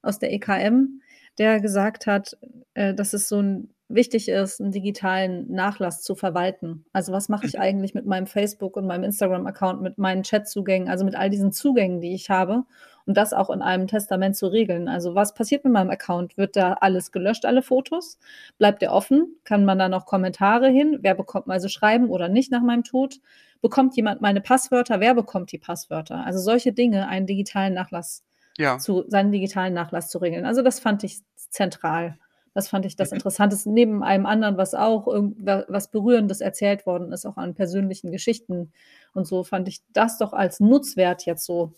aus 0.00 0.20
der 0.20 0.32
EKM, 0.32 1.00
der 1.38 1.60
gesagt 1.60 2.06
hat, 2.06 2.36
äh, 2.74 2.94
dass 2.94 3.12
es 3.14 3.28
so 3.28 3.40
ein 3.40 3.70
wichtig 3.94 4.28
ist, 4.28 4.60
einen 4.60 4.72
digitalen 4.72 5.50
Nachlass 5.50 6.02
zu 6.02 6.14
verwalten. 6.14 6.84
Also 6.92 7.12
was 7.12 7.28
mache 7.28 7.46
ich 7.46 7.54
mhm. 7.54 7.60
eigentlich 7.60 7.94
mit 7.94 8.06
meinem 8.06 8.26
Facebook 8.26 8.76
und 8.76 8.86
meinem 8.86 9.04
Instagram-Account, 9.04 9.82
mit 9.82 9.98
meinen 9.98 10.22
Chatzugängen, 10.22 10.88
also 10.88 11.04
mit 11.04 11.14
all 11.14 11.30
diesen 11.30 11.52
Zugängen, 11.52 12.00
die 12.00 12.14
ich 12.14 12.30
habe 12.30 12.64
und 13.06 13.16
das 13.16 13.32
auch 13.32 13.50
in 13.50 13.62
einem 13.62 13.86
Testament 13.86 14.36
zu 14.36 14.46
regeln. 14.46 14.88
Also 14.88 15.14
was 15.14 15.34
passiert 15.34 15.64
mit 15.64 15.72
meinem 15.72 15.90
Account? 15.90 16.36
Wird 16.36 16.56
da 16.56 16.74
alles 16.74 17.12
gelöscht, 17.12 17.44
alle 17.44 17.62
Fotos? 17.62 18.18
Bleibt 18.58 18.82
der 18.82 18.92
offen? 18.92 19.36
Kann 19.44 19.64
man 19.64 19.78
da 19.78 19.88
noch 19.88 20.06
Kommentare 20.06 20.68
hin? 20.68 20.98
Wer 21.00 21.14
bekommt 21.14 21.48
also 21.48 21.68
schreiben 21.68 22.10
oder 22.10 22.28
nicht 22.28 22.50
nach 22.52 22.62
meinem 22.62 22.84
Tod? 22.84 23.20
Bekommt 23.60 23.96
jemand 23.96 24.20
meine 24.20 24.40
Passwörter? 24.40 25.00
Wer 25.00 25.14
bekommt 25.14 25.52
die 25.52 25.58
Passwörter? 25.58 26.24
Also 26.24 26.38
solche 26.38 26.72
Dinge, 26.72 27.08
einen 27.08 27.26
digitalen 27.26 27.74
Nachlass 27.74 28.24
ja. 28.58 28.78
zu, 28.78 29.04
seinen 29.08 29.32
digitalen 29.32 29.74
Nachlass 29.74 30.08
zu 30.08 30.18
regeln. 30.18 30.44
Also 30.44 30.62
das 30.62 30.80
fand 30.80 31.04
ich 31.04 31.20
zentral. 31.36 32.18
Das 32.54 32.68
fand 32.68 32.84
ich 32.84 32.96
das 32.96 33.10
mhm. 33.10 33.16
Interessanteste, 33.16 33.70
neben 33.70 34.02
allem 34.02 34.26
anderen, 34.26 34.56
was 34.56 34.74
auch 34.74 35.06
was 35.06 35.90
Berührendes 35.90 36.40
erzählt 36.40 36.86
worden 36.86 37.12
ist, 37.12 37.26
auch 37.26 37.36
an 37.36 37.54
persönlichen 37.54 38.12
Geschichten. 38.12 38.72
Und 39.14 39.26
so 39.26 39.44
fand 39.44 39.68
ich 39.68 39.82
das 39.92 40.18
doch 40.18 40.32
als 40.32 40.60
Nutzwert 40.60 41.24
jetzt 41.24 41.44
so 41.44 41.72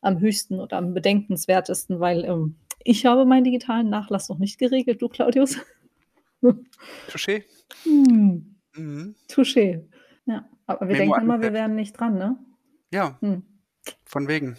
am 0.00 0.20
höchsten 0.20 0.60
oder 0.60 0.76
am 0.76 0.94
bedenkenswertesten, 0.94 1.98
weil 2.00 2.24
ähm, 2.24 2.56
ich 2.82 3.06
habe 3.06 3.24
meinen 3.24 3.44
digitalen 3.44 3.88
Nachlass 3.88 4.28
noch 4.28 4.38
nicht 4.38 4.58
geregelt, 4.58 5.00
du 5.00 5.08
Claudius. 5.08 5.58
Touché. 7.08 7.44
Hm. 7.84 8.56
Mhm. 8.76 9.14
Touché. 9.28 9.84
Ja, 10.26 10.48
aber 10.66 10.88
wir 10.88 10.96
Memo 10.96 11.14
denken 11.14 11.20
immer, 11.22 11.40
wir 11.40 11.52
wären 11.52 11.74
nicht 11.74 11.98
dran, 11.98 12.18
ne? 12.18 12.36
Ja. 12.92 13.18
Hm. 13.20 13.42
Von 14.04 14.28
wegen. 14.28 14.56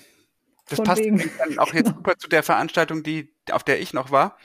Das 0.67 0.77
Von 0.77 0.85
passt 0.85 1.03
wegen. 1.03 1.21
dann 1.37 1.59
auch 1.59 1.73
jetzt 1.73 1.89
super 1.89 2.17
zu 2.17 2.27
der 2.27 2.43
Veranstaltung, 2.43 3.03
die, 3.03 3.33
auf 3.51 3.63
der 3.63 3.79
ich 3.79 3.93
noch 3.93 4.11
war. 4.11 4.37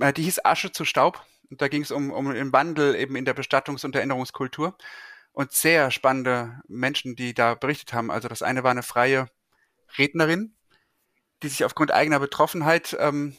Äh, 0.00 0.12
die 0.12 0.22
hieß 0.22 0.44
Asche 0.44 0.72
zu 0.72 0.84
Staub. 0.84 1.24
Und 1.50 1.60
da 1.60 1.68
ging 1.68 1.82
es 1.82 1.90
um, 1.90 2.10
um 2.10 2.32
den 2.32 2.52
Wandel 2.52 2.94
eben 2.94 3.16
in 3.16 3.24
der 3.24 3.36
Bestattungs- 3.36 3.84
und 3.84 3.94
Erinnerungskultur. 3.94 4.76
Und 5.32 5.52
sehr 5.52 5.90
spannende 5.90 6.60
Menschen, 6.68 7.16
die 7.16 7.34
da 7.34 7.54
berichtet 7.54 7.92
haben. 7.92 8.10
Also 8.10 8.28
das 8.28 8.42
eine 8.42 8.62
war 8.62 8.70
eine 8.70 8.84
freie 8.84 9.26
Rednerin, 9.98 10.54
die 11.42 11.48
sich 11.48 11.64
aufgrund 11.64 11.92
eigener 11.92 12.20
Betroffenheit 12.20 12.96
ähm, 13.00 13.36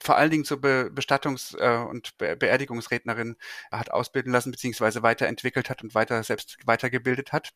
vor 0.00 0.16
allen 0.16 0.30
Dingen 0.30 0.44
zur 0.44 0.60
Be 0.60 0.90
Bestattungs- 0.94 1.56
äh, 1.58 1.84
und 1.84 2.16
Be 2.18 2.36
Beerdigungsrednerin 2.36 3.36
hat 3.70 3.90
ausbilden 3.90 4.32
lassen, 4.32 4.50
beziehungsweise 4.50 5.02
weiterentwickelt 5.02 5.70
hat 5.70 5.82
und 5.82 5.94
weiter 5.94 6.22
selbst 6.22 6.58
weitergebildet 6.66 7.32
hat. 7.32 7.50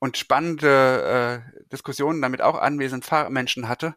Und 0.00 0.16
spannende 0.16 1.44
äh, 1.48 1.62
Diskussionen 1.72 2.22
damit 2.22 2.40
auch 2.40 2.56
anwesend 2.56 3.08
Menschen 3.30 3.68
hatte, 3.68 3.96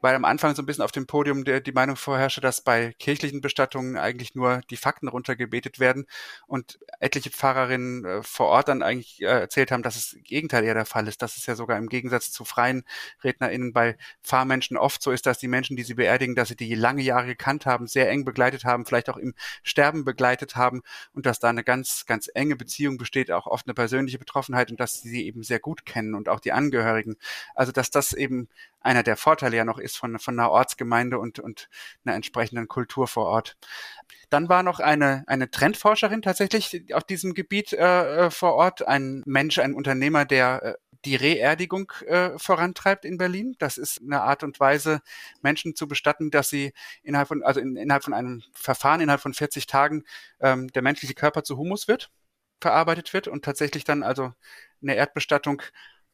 weil 0.00 0.14
am 0.14 0.24
Anfang 0.24 0.54
so 0.54 0.62
ein 0.62 0.66
bisschen 0.66 0.84
auf 0.84 0.92
dem 0.92 1.06
Podium 1.06 1.44
der, 1.44 1.60
die 1.60 1.72
Meinung 1.72 1.96
vorherrschte, 1.96 2.40
dass 2.40 2.60
bei 2.60 2.92
kirchlichen 2.98 3.40
Bestattungen 3.40 3.96
eigentlich 3.96 4.34
nur 4.34 4.60
die 4.70 4.76
Fakten 4.76 5.08
runtergebetet 5.08 5.78
werden 5.78 6.06
und 6.46 6.78
etliche 7.00 7.30
Pfarrerinnen 7.30 8.04
äh, 8.04 8.22
vor 8.22 8.46
Ort 8.46 8.68
dann 8.68 8.82
eigentlich 8.82 9.20
äh, 9.22 9.26
erzählt 9.26 9.70
haben, 9.70 9.82
dass 9.82 9.96
es 9.96 10.12
im 10.12 10.22
Gegenteil 10.22 10.64
eher 10.64 10.74
der 10.74 10.86
Fall 10.86 11.08
ist, 11.08 11.22
dass 11.22 11.36
es 11.36 11.46
ja 11.46 11.54
sogar 11.54 11.78
im 11.78 11.88
Gegensatz 11.88 12.30
zu 12.30 12.44
freien 12.44 12.84
RednerInnen 13.24 13.72
bei 13.72 13.96
Pfarrmenschen 14.22 14.76
oft 14.76 15.02
so 15.02 15.10
ist, 15.10 15.26
dass 15.26 15.38
die 15.38 15.48
Menschen, 15.48 15.76
die 15.76 15.82
sie 15.82 15.94
beerdigen, 15.94 16.34
dass 16.34 16.48
sie 16.48 16.56
die 16.56 16.74
lange 16.74 17.02
Jahre 17.02 17.26
gekannt 17.26 17.66
haben, 17.66 17.86
sehr 17.86 18.08
eng 18.10 18.24
begleitet 18.24 18.64
haben, 18.64 18.86
vielleicht 18.86 19.08
auch 19.08 19.16
im 19.16 19.34
Sterben 19.62 20.04
begleitet 20.04 20.56
haben 20.56 20.82
und 21.12 21.26
dass 21.26 21.40
da 21.40 21.48
eine 21.48 21.64
ganz, 21.64 22.04
ganz 22.06 22.30
enge 22.34 22.56
Beziehung 22.56 22.98
besteht, 22.98 23.30
auch 23.30 23.46
oft 23.46 23.66
eine 23.66 23.74
persönliche 23.74 24.18
Betroffenheit 24.18 24.70
und 24.70 24.78
dass 24.80 25.00
sie 25.02 25.08
sie 25.08 25.26
eben 25.26 25.42
sehr 25.42 25.60
gut 25.60 25.84
kennen 25.84 26.14
und 26.14 26.28
auch 26.28 26.40
die 26.40 26.52
Angehörigen. 26.52 27.16
Also 27.54 27.72
dass 27.72 27.90
das 27.90 28.12
eben 28.12 28.48
einer 28.80 29.02
der 29.02 29.16
Vorteile 29.16 29.56
ja 29.56 29.64
noch 29.64 29.78
ist 29.78 29.87
von, 29.96 30.18
von 30.18 30.38
einer 30.38 30.50
Ortsgemeinde 30.50 31.18
und, 31.18 31.38
und 31.38 31.68
einer 32.04 32.14
entsprechenden 32.14 32.68
Kultur 32.68 33.08
vor 33.08 33.26
Ort. 33.26 33.56
Dann 34.30 34.48
war 34.48 34.62
noch 34.62 34.80
eine, 34.80 35.24
eine 35.26 35.50
Trendforscherin 35.50 36.22
tatsächlich 36.22 36.94
auf 36.94 37.04
diesem 37.04 37.34
Gebiet 37.34 37.72
äh, 37.72 38.26
äh 38.26 38.30
vor 38.30 38.54
Ort, 38.54 38.86
ein 38.86 39.22
Mensch, 39.26 39.58
ein 39.58 39.74
Unternehmer, 39.74 40.24
der 40.24 40.62
äh, 40.62 40.74
die 41.04 41.16
Reerdigung 41.16 41.92
äh, 42.06 42.38
vorantreibt 42.38 43.04
in 43.04 43.18
Berlin. 43.18 43.54
Das 43.58 43.78
ist 43.78 44.00
eine 44.02 44.22
Art 44.22 44.42
und 44.42 44.58
Weise, 44.60 45.00
Menschen 45.42 45.74
zu 45.76 45.86
bestatten, 45.88 46.30
dass 46.30 46.50
sie 46.50 46.72
innerhalb 47.02 47.28
von, 47.28 47.42
also 47.42 47.60
in, 47.60 47.76
innerhalb 47.76 48.04
von 48.04 48.14
einem 48.14 48.42
Verfahren, 48.52 49.00
innerhalb 49.00 49.20
von 49.20 49.34
40 49.34 49.66
Tagen 49.66 50.04
ähm, 50.40 50.68
der 50.68 50.82
menschliche 50.82 51.14
Körper 51.14 51.44
zu 51.44 51.56
Humus 51.56 51.88
wird, 51.88 52.10
verarbeitet 52.60 53.12
wird 53.12 53.28
und 53.28 53.44
tatsächlich 53.44 53.84
dann 53.84 54.02
also 54.02 54.32
eine 54.82 54.94
Erdbestattung 54.96 55.62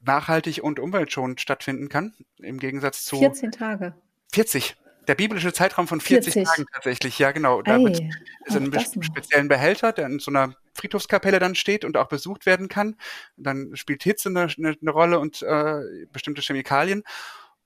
nachhaltig 0.05 0.63
und 0.63 0.81
umweltschonend 0.81 1.41
stattfinden 1.41 1.89
kann, 1.89 2.15
im 2.39 2.59
Gegensatz 2.59 3.05
zu 3.05 3.19
14 3.19 3.53
Tage. 3.53 3.95
40. 4.33 4.77
der 5.07 5.15
biblische 5.15 5.53
Zeitraum 5.53 5.87
von 5.87 6.01
40, 6.01 6.35
40. 6.35 6.49
Tagen 6.49 6.67
tatsächlich, 6.73 7.19
ja 7.19 7.33
genau. 7.33 7.63
Da 7.63 7.77
Ei, 7.77 8.11
ist 8.45 8.57
ein 8.57 9.03
speziellen 9.03 9.49
Behälter, 9.49 9.93
der 9.93 10.07
in 10.07 10.19
so 10.19 10.31
einer 10.31 10.55
Friedhofskapelle 10.75 11.39
dann 11.39 11.55
steht 11.55 11.85
und 11.85 11.97
auch 11.97 12.09
besucht 12.09 12.47
werden 12.47 12.69
kann. 12.69 12.97
Dann 13.37 13.75
spielt 13.75 14.03
Hitze 14.03 14.29
eine, 14.29 14.49
eine, 14.59 14.77
eine 14.81 14.91
Rolle 14.91 15.21
und 15.21 15.43
äh, 15.43 16.07
bestimmte 16.13 16.43
Chemikalien. 16.43 17.05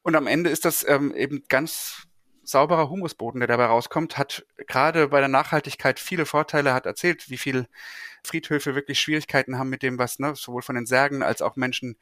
Und 0.02 0.14
am 0.14 0.26
Ende 0.26 0.50
ist 0.50 0.64
das 0.64 0.86
ähm, 0.86 1.14
eben 1.14 1.42
ganz 1.48 2.08
sauberer 2.48 2.88
Humusboden, 2.88 3.40
der 3.40 3.48
dabei 3.48 3.66
rauskommt, 3.66 4.16
hat 4.16 4.46
gerade 4.66 5.08
bei 5.08 5.20
der 5.20 5.28
Nachhaltigkeit 5.28 6.00
viele 6.00 6.24
Vorteile, 6.24 6.72
hat 6.72 6.86
erzählt, 6.86 7.28
wie 7.28 7.36
viel 7.36 7.66
Friedhöfe 8.24 8.74
wirklich 8.74 8.98
Schwierigkeiten 9.00 9.58
haben 9.58 9.68
mit 9.68 9.82
dem, 9.82 9.98
was, 9.98 10.18
ne, 10.18 10.34
sowohl 10.34 10.62
von 10.62 10.74
den 10.74 10.86
Särgen 10.86 11.22
als 11.22 11.42
auch 11.42 11.56
Menschen, 11.56 11.96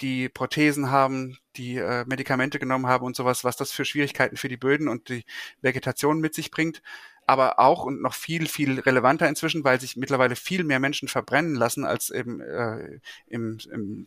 die 0.00 0.28
Prothesen 0.28 0.90
haben, 0.90 1.38
die 1.56 1.76
äh, 1.76 2.04
Medikamente 2.06 2.58
genommen 2.58 2.86
haben 2.86 3.04
und 3.04 3.16
sowas, 3.16 3.44
was 3.44 3.56
das 3.56 3.72
für 3.72 3.84
Schwierigkeiten 3.84 4.36
für 4.36 4.48
die 4.48 4.56
Böden 4.56 4.88
und 4.88 5.08
die 5.08 5.24
Vegetation 5.60 6.20
mit 6.20 6.34
sich 6.34 6.50
bringt. 6.50 6.82
Aber 7.26 7.58
auch 7.58 7.84
und 7.84 8.00
noch 8.00 8.14
viel, 8.14 8.46
viel 8.48 8.80
relevanter 8.80 9.28
inzwischen, 9.28 9.64
weil 9.64 9.80
sich 9.80 9.96
mittlerweile 9.96 10.36
viel 10.36 10.64
mehr 10.64 10.80
Menschen 10.80 11.08
verbrennen 11.08 11.54
lassen, 11.54 11.84
als 11.84 12.10
eben 12.10 12.40
äh, 12.40 13.00
im, 13.26 13.58
im, 13.70 14.06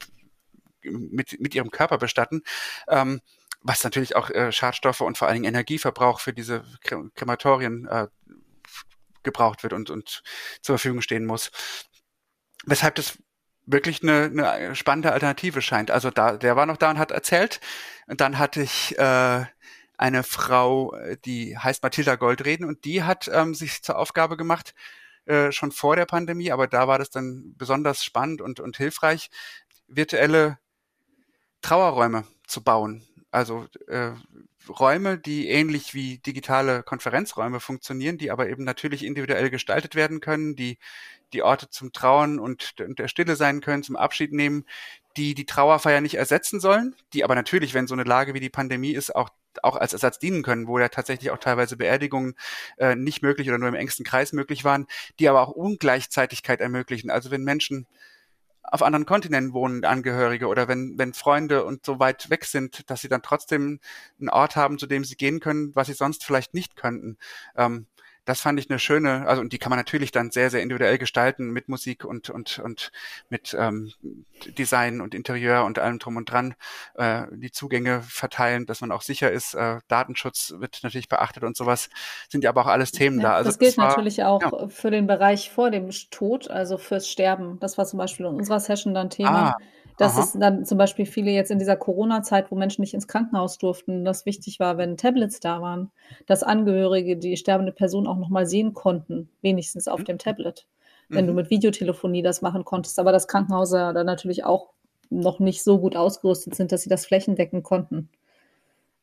mit, 0.82 1.40
mit 1.40 1.54
ihrem 1.54 1.70
Körper 1.70 1.98
bestatten. 1.98 2.42
Ähm, 2.88 3.22
was 3.64 3.84
natürlich 3.84 4.16
auch 4.16 4.30
äh, 4.32 4.52
Schadstoffe 4.52 5.02
und 5.02 5.18
vor 5.18 5.28
allen 5.28 5.36
Dingen 5.36 5.54
Energieverbrauch 5.54 6.20
für 6.20 6.34
diese 6.34 6.64
Krematorien 7.16 7.86
äh, 7.86 8.08
gebraucht 9.24 9.62
wird 9.62 9.74
und, 9.74 9.90
und 9.90 10.24
zur 10.62 10.78
Verfügung 10.78 11.02
stehen 11.02 11.26
muss. 11.26 11.52
Weshalb 12.66 12.96
das 12.96 13.20
wirklich 13.66 14.02
eine, 14.04 14.52
eine 14.52 14.76
spannende 14.76 15.12
Alternative 15.14 15.62
scheint. 15.62 15.92
Also 15.92 16.10
da, 16.12 16.38
der 16.38 16.56
war 16.56 16.66
noch 16.66 16.78
da 16.78 16.92
und 16.92 17.00
hat 17.00 17.12
erzählt. 17.12 17.60
Und 18.08 18.22
dann 18.22 18.40
hatte 18.40 18.62
ich 18.62 18.98
äh, 18.98 19.46
eine 19.98 20.24
Frau, 20.24 20.96
die 21.26 21.58
heißt 21.58 21.84
Mathilda 21.84 22.16
Goldreden 22.16 22.66
und 22.66 22.86
die 22.86 23.04
hat 23.04 23.30
ähm, 23.32 23.54
sich 23.54 23.84
zur 23.84 23.98
Aufgabe 23.98 24.36
gemacht, 24.36 24.74
äh, 25.26 25.52
schon 25.52 25.72
vor 25.72 25.96
der 25.96 26.08
Pandemie, 26.08 26.52
aber 26.52 26.68
da 26.68 26.88
war 26.88 26.98
das 26.98 27.12
dann 27.12 27.54
besonders 27.56 28.04
spannend 28.04 28.42
und, 28.42 28.60
und 28.60 28.78
hilfreich, 28.78 29.30
virtuelle 29.88 30.58
Trauerräume 31.62 32.26
zu 32.48 32.64
bauen. 32.64 33.08
Also 33.30 33.68
äh, 33.88 34.12
Räume, 34.68 35.18
die 35.20 35.48
ähnlich 35.50 35.94
wie 35.94 36.18
digitale 36.18 36.84
Konferenzräume 36.84 37.60
funktionieren, 37.60 38.18
die 38.18 38.32
aber 38.32 38.50
eben 38.50 38.64
natürlich 38.64 39.06
individuell 39.06 39.50
gestaltet 39.50 39.96
werden 39.96 40.20
können, 40.20 40.56
die 40.56 40.80
die 41.34 41.44
Orte 41.44 41.70
zum 41.70 41.92
Trauern 41.94 42.40
und, 42.40 42.76
und 42.80 43.00
der 43.00 43.08
Stille 43.08 43.36
sein 43.36 43.62
können, 43.62 43.84
zum 43.84 43.96
Abschied 43.96 44.34
nehmen, 44.34 44.66
die 45.18 45.36
die 45.36 45.46
Trauerfeier 45.46 46.02
nicht 46.02 46.16
ersetzen 46.16 46.60
sollen, 46.60 46.96
die 47.14 47.24
aber 47.24 47.36
natürlich, 47.36 47.74
wenn 47.74 47.88
so 47.88 47.94
eine 47.94 48.04
Lage 48.04 48.34
wie 48.34 48.40
die 48.40 48.50
Pandemie 48.50 48.92
ist, 48.92 49.16
auch 49.16 49.30
auch 49.64 49.76
als 49.76 49.94
Ersatz 49.94 50.18
dienen 50.18 50.44
können, 50.44 50.68
wo 50.68 50.80
ja 50.80 50.88
tatsächlich 50.88 51.32
auch 51.32 51.38
teilweise 51.38 51.76
Beerdigungen 51.76 52.36
äh, 52.78 52.96
nicht 52.96 53.22
möglich 53.22 53.50
oder 53.50 53.58
nur 53.58 53.68
im 53.68 53.76
engsten 53.76 54.06
Kreis 54.06 54.32
möglich 54.34 54.64
waren, 54.64 54.88
die 55.20 55.28
aber 55.28 55.42
auch 55.42 55.50
Ungleichzeitigkeit 55.50 56.62
ermöglichen. 56.62 57.10
Also 57.10 57.32
wenn 57.32 57.44
Menschen 57.44 57.86
auf 58.64 58.84
anderen 58.84 59.06
Kontinenten 59.06 59.54
wohnen 59.54 59.84
Angehörige 59.84 60.48
oder 60.48 60.68
wenn, 60.68 60.98
wenn 60.98 61.14
Freunde 61.14 61.66
und 61.66 61.86
so 61.86 62.00
weit 62.00 62.30
weg 62.30 62.46
sind, 62.46 62.90
dass 62.90 63.02
sie 63.02 63.10
dann 63.10 63.22
trotzdem 63.22 63.80
einen 64.20 64.30
Ort 64.30 64.56
haben, 64.56 64.78
zu 64.78 64.88
dem 64.88 65.04
sie 65.04 65.16
gehen 65.16 65.40
können, 65.42 65.76
was 65.76 65.88
sie 65.88 65.94
sonst 65.94 66.24
vielleicht 66.24 66.54
nicht 66.54 66.78
könnten. 66.78 67.18
Ähm, 67.58 67.88
das 68.26 68.42
fand 68.42 68.60
ich 68.60 68.70
eine 68.70 68.80
schöne, 68.80 69.28
also 69.28 69.42
und 69.42 69.52
die 69.52 69.58
kann 69.58 69.72
man 69.72 69.80
natürlich 69.80 70.12
dann 70.12 70.32
sehr, 70.32 70.50
sehr 70.50 70.62
individuell 70.62 70.98
gestalten 70.98 71.50
mit 71.50 71.70
Musik 71.70 72.06
und 72.06 72.30
und 72.30 72.60
und 72.60 72.92
mit 73.30 73.56
ähm, 73.58 73.92
Design 74.58 75.02
und 75.02 75.16
Interieur 75.16 75.66
und 75.66 75.80
allem 75.80 76.00
drum 76.00 76.18
und 76.18 76.32
dran, 76.32 76.54
äh, 76.96 77.24
die 77.32 77.52
Zugänge 77.52 78.02
verteilen, 78.02 78.66
dass 78.66 78.82
man 78.82 78.92
auch 78.92 79.02
sicher 79.02 79.32
ist. 79.32 79.56
Äh, 79.56 79.80
Datenschutz 79.88 80.54
wird 80.58 80.80
natürlich 80.84 81.10
beachtet 81.10 81.44
und 81.44 81.58
sowas 81.58 81.90
sind 82.30 82.44
ja 82.44 82.52
aber 82.52 82.62
auch 82.62 82.68
alles 82.68 82.92
Themen 82.92 83.20
ja, 83.20 83.30
da. 83.30 83.34
Also 83.36 83.50
das 83.50 83.60
gilt 83.60 83.78
war, 83.78 83.88
natürlich 83.88 84.24
auch 84.24 84.42
ja. 84.42 84.68
für 84.68 84.92
den 84.92 85.08
Bereich 85.08 85.50
vor 85.50 85.72
dem 85.72 85.90
Tod, 86.12 86.50
also 86.50 86.78
fürs 86.78 87.10
Sterben. 87.10 87.60
Das 87.60 87.78
war 87.78 87.86
zum 87.86 87.98
Beispiel 87.98 88.26
in 88.28 88.36
unserer 88.36 88.60
Session 88.60 88.94
dann 88.94 89.10
Thema. 89.10 89.56
Ah 89.58 89.58
dass 90.02 90.16
Aha. 90.16 90.24
es 90.24 90.34
dann 90.34 90.66
zum 90.66 90.80
Beispiel 90.80 91.06
viele 91.06 91.30
jetzt 91.30 91.52
in 91.52 91.60
dieser 91.60 91.76
Corona-Zeit, 91.76 92.50
wo 92.50 92.56
Menschen 92.56 92.82
nicht 92.82 92.96
ins 92.96 93.08
Krankenhaus 93.08 93.60
durften, 93.60 94.04
das 94.04 94.26
wichtig 94.26 94.60
war, 94.60 94.80
wenn 94.80 94.98
Tablets 94.98 95.40
da 95.40 95.62
waren, 95.62 95.92
dass 96.26 96.42
Angehörige 96.42 97.18
die 97.18 97.38
sterbende 97.38 97.72
Person 97.72 98.08
auch 98.08 98.18
nochmal 98.18 98.48
sehen 98.48 98.74
konnten, 98.74 99.30
wenigstens 99.44 99.88
auf 99.88 100.00
mhm. 100.00 100.06
dem 100.06 100.18
Tablet. 100.18 100.66
Wenn 101.08 101.26
mhm. 101.26 101.30
du 101.30 101.34
mit 101.36 101.50
Videotelefonie 101.52 102.24
das 102.24 102.42
machen 102.42 102.66
konntest, 102.66 102.98
aber 102.98 103.12
das 103.12 103.28
Krankenhaus 103.28 103.70
da 103.70 104.04
natürlich 104.04 104.44
auch 104.44 104.72
noch 105.12 105.40
nicht 105.40 105.62
so 105.62 105.78
gut 105.78 105.96
ausgerüstet 105.96 106.56
sind, 106.56 106.72
dass 106.72 106.82
sie 106.82 106.90
das 106.90 107.06
flächendeckend 107.06 107.64
konnten. 107.64 108.10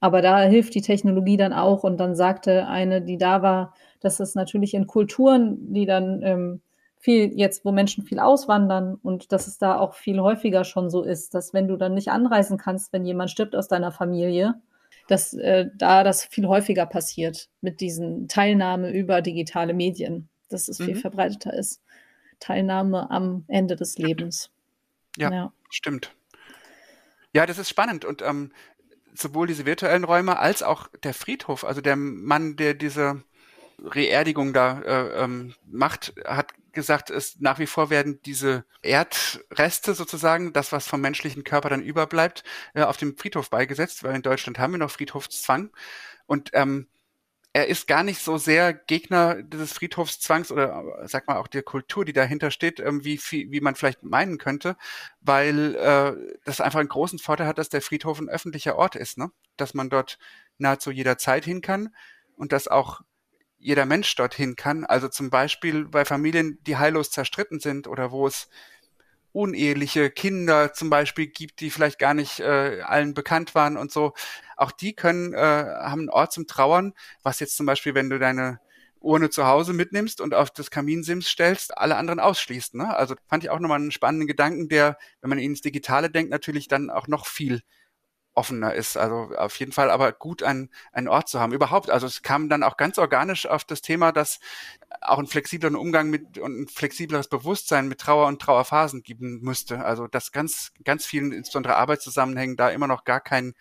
Aber 0.00 0.20
da 0.20 0.42
hilft 0.42 0.74
die 0.74 0.82
Technologie 0.82 1.36
dann 1.36 1.52
auch. 1.52 1.84
Und 1.84 1.98
dann 1.98 2.16
sagte 2.16 2.66
eine, 2.66 3.02
die 3.02 3.18
da 3.18 3.42
war, 3.42 3.74
dass 4.00 4.18
es 4.18 4.34
natürlich 4.34 4.74
in 4.74 4.88
Kulturen, 4.88 5.72
die 5.72 5.86
dann 5.86 6.22
ähm, 6.24 6.60
viel 7.00 7.32
jetzt, 7.38 7.64
wo 7.64 7.72
Menschen 7.72 8.04
viel 8.04 8.18
auswandern 8.18 8.96
und 9.02 9.32
dass 9.32 9.46
es 9.46 9.58
da 9.58 9.78
auch 9.78 9.94
viel 9.94 10.20
häufiger 10.20 10.64
schon 10.64 10.90
so 10.90 11.02
ist, 11.02 11.34
dass 11.34 11.54
wenn 11.54 11.68
du 11.68 11.76
dann 11.76 11.94
nicht 11.94 12.08
anreisen 12.08 12.58
kannst, 12.58 12.92
wenn 12.92 13.04
jemand 13.04 13.30
stirbt 13.30 13.54
aus 13.54 13.68
deiner 13.68 13.92
Familie, 13.92 14.54
dass 15.06 15.32
äh, 15.34 15.66
da 15.74 16.04
das 16.04 16.24
viel 16.24 16.46
häufiger 16.46 16.86
passiert 16.86 17.48
mit 17.60 17.80
diesen 17.80 18.28
Teilnahme 18.28 18.92
über 18.92 19.22
digitale 19.22 19.74
Medien, 19.74 20.28
dass 20.48 20.68
es 20.68 20.78
mhm. 20.78 20.84
viel 20.84 20.96
verbreiteter 20.96 21.52
ist. 21.54 21.82
Teilnahme 22.40 23.10
am 23.10 23.44
Ende 23.48 23.76
des 23.76 23.98
Lebens. 23.98 24.50
Ja, 25.16 25.32
ja. 25.32 25.52
stimmt. 25.70 26.14
Ja, 27.32 27.46
das 27.46 27.58
ist 27.58 27.68
spannend 27.68 28.04
und 28.04 28.22
ähm, 28.22 28.52
sowohl 29.14 29.46
diese 29.46 29.66
virtuellen 29.66 30.04
Räume 30.04 30.38
als 30.38 30.62
auch 30.62 30.88
der 31.02 31.14
Friedhof, 31.14 31.64
also 31.64 31.80
der 31.80 31.96
Mann, 31.96 32.56
der 32.56 32.74
diese 32.74 33.22
Reerdigung 33.82 34.52
da 34.52 34.80
äh, 34.82 35.24
ähm, 35.24 35.54
macht, 35.64 36.14
hat 36.24 36.52
gesagt, 36.72 37.10
ist 37.10 37.40
nach 37.40 37.58
wie 37.58 37.66
vor 37.66 37.90
werden 37.90 38.20
diese 38.22 38.64
Erdreste 38.82 39.94
sozusagen, 39.94 40.52
das, 40.52 40.72
was 40.72 40.86
vom 40.86 41.00
menschlichen 41.00 41.44
Körper 41.44 41.68
dann 41.68 41.82
überbleibt, 41.82 42.44
äh, 42.74 42.82
auf 42.82 42.96
dem 42.96 43.16
Friedhof 43.16 43.50
beigesetzt, 43.50 44.04
weil 44.04 44.14
in 44.14 44.22
Deutschland 44.22 44.58
haben 44.58 44.72
wir 44.72 44.78
noch 44.78 44.90
Friedhofszwang. 44.90 45.70
Und 46.26 46.50
ähm, 46.52 46.88
er 47.52 47.66
ist 47.66 47.88
gar 47.88 48.04
nicht 48.04 48.20
so 48.20 48.36
sehr 48.36 48.72
Gegner 48.74 49.42
dieses 49.42 49.72
Friedhofszwangs 49.72 50.52
oder 50.52 50.84
sag 51.06 51.26
mal 51.26 51.38
auch 51.38 51.48
der 51.48 51.62
Kultur, 51.62 52.04
die 52.04 52.12
dahinter 52.12 52.50
steht, 52.50 52.78
ähm, 52.78 53.04
wie, 53.04 53.18
wie 53.30 53.60
man 53.60 53.74
vielleicht 53.74 54.02
meinen 54.02 54.38
könnte, 54.38 54.76
weil 55.20 55.74
äh, 55.74 56.36
das 56.44 56.60
einfach 56.60 56.80
einen 56.80 56.88
großen 56.88 57.18
Vorteil 57.18 57.46
hat, 57.46 57.58
dass 57.58 57.70
der 57.70 57.82
Friedhof 57.82 58.20
ein 58.20 58.28
öffentlicher 58.28 58.76
Ort 58.76 58.96
ist, 58.96 59.18
ne? 59.18 59.30
dass 59.56 59.74
man 59.74 59.88
dort 59.90 60.18
nahezu 60.58 60.90
jederzeit 60.90 61.44
hin 61.44 61.62
kann 61.62 61.94
und 62.36 62.52
dass 62.52 62.68
auch 62.68 63.00
jeder 63.58 63.86
Mensch 63.86 64.14
dorthin 64.14 64.56
kann. 64.56 64.84
Also 64.84 65.08
zum 65.08 65.30
Beispiel 65.30 65.86
bei 65.86 66.04
Familien, 66.04 66.58
die 66.66 66.76
heillos 66.76 67.10
zerstritten 67.10 67.60
sind 67.60 67.86
oder 67.86 68.10
wo 68.10 68.26
es 68.26 68.48
uneheliche 69.32 70.10
Kinder 70.10 70.72
zum 70.72 70.90
Beispiel 70.90 71.26
gibt, 71.26 71.60
die 71.60 71.70
vielleicht 71.70 71.98
gar 71.98 72.14
nicht 72.14 72.40
äh, 72.40 72.80
allen 72.82 73.14
bekannt 73.14 73.54
waren 73.54 73.76
und 73.76 73.92
so. 73.92 74.14
Auch 74.56 74.72
die 74.72 74.94
können, 74.94 75.34
äh, 75.34 75.38
haben 75.38 76.00
einen 76.00 76.10
Ort 76.10 76.32
zum 76.32 76.46
Trauern, 76.46 76.94
was 77.22 77.40
jetzt 77.40 77.56
zum 77.56 77.66
Beispiel, 77.66 77.94
wenn 77.94 78.10
du 78.10 78.18
deine 78.18 78.60
Urne 79.00 79.30
zu 79.30 79.46
Hause 79.46 79.74
mitnimmst 79.74 80.20
und 80.20 80.34
auf 80.34 80.50
das 80.50 80.70
Kaminsims 80.70 81.28
stellst, 81.28 81.76
alle 81.78 81.96
anderen 81.96 82.20
ausschließt. 82.20 82.74
Ne? 82.74 82.96
Also 82.96 83.14
fand 83.28 83.44
ich 83.44 83.50
auch 83.50 83.60
nochmal 83.60 83.80
einen 83.80 83.92
spannenden 83.92 84.26
Gedanken, 84.26 84.68
der, 84.68 84.98
wenn 85.20 85.30
man 85.30 85.38
ins 85.38 85.60
Digitale 85.60 86.10
denkt, 86.10 86.30
natürlich 86.30 86.68
dann 86.68 86.90
auch 86.90 87.06
noch 87.06 87.26
viel 87.26 87.62
offener 88.38 88.72
ist. 88.72 88.96
Also 88.96 89.32
auf 89.36 89.58
jeden 89.58 89.72
Fall 89.72 89.90
aber 89.90 90.12
gut, 90.12 90.44
einen, 90.44 90.70
einen 90.92 91.08
Ort 91.08 91.28
zu 91.28 91.40
haben. 91.40 91.52
Überhaupt, 91.52 91.90
also 91.90 92.06
es 92.06 92.22
kam 92.22 92.48
dann 92.48 92.62
auch 92.62 92.76
ganz 92.76 92.96
organisch 92.96 93.46
auf 93.46 93.64
das 93.64 93.82
Thema, 93.82 94.12
dass 94.12 94.38
auch 95.00 95.18
einen 95.18 95.26
flexibleren 95.26 95.74
Umgang 95.76 96.08
mit 96.08 96.38
und 96.38 96.60
ein 96.60 96.68
flexibleres 96.68 97.28
Bewusstsein 97.28 97.88
mit 97.88 98.00
Trauer 98.00 98.28
und 98.28 98.40
Trauerphasen 98.40 99.02
geben 99.02 99.40
müsste. 99.42 99.84
Also 99.84 100.06
dass 100.06 100.30
ganz, 100.30 100.72
ganz 100.84 101.04
vielen, 101.04 101.32
insbesondere 101.32 101.76
Arbeitszusammenhängen, 101.76 102.56
da 102.56 102.70
immer 102.70 102.86
noch 102.86 103.04
gar 103.04 103.20
kein 103.20 103.54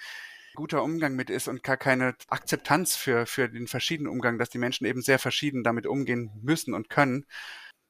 guter 0.54 0.84
Umgang 0.84 1.16
mit 1.16 1.30
ist 1.30 1.48
und 1.48 1.64
gar 1.64 1.78
keine 1.78 2.16
Akzeptanz 2.30 2.96
für, 2.96 3.26
für 3.26 3.48
den 3.48 3.68
verschiedenen 3.68 4.12
Umgang, 4.12 4.38
dass 4.38 4.50
die 4.50 4.58
Menschen 4.58 4.86
eben 4.86 5.02
sehr 5.02 5.20
verschieden 5.20 5.64
damit 5.64 5.86
umgehen 5.88 6.32
müssen 6.42 6.74
und 6.74 6.90
können 6.90 7.26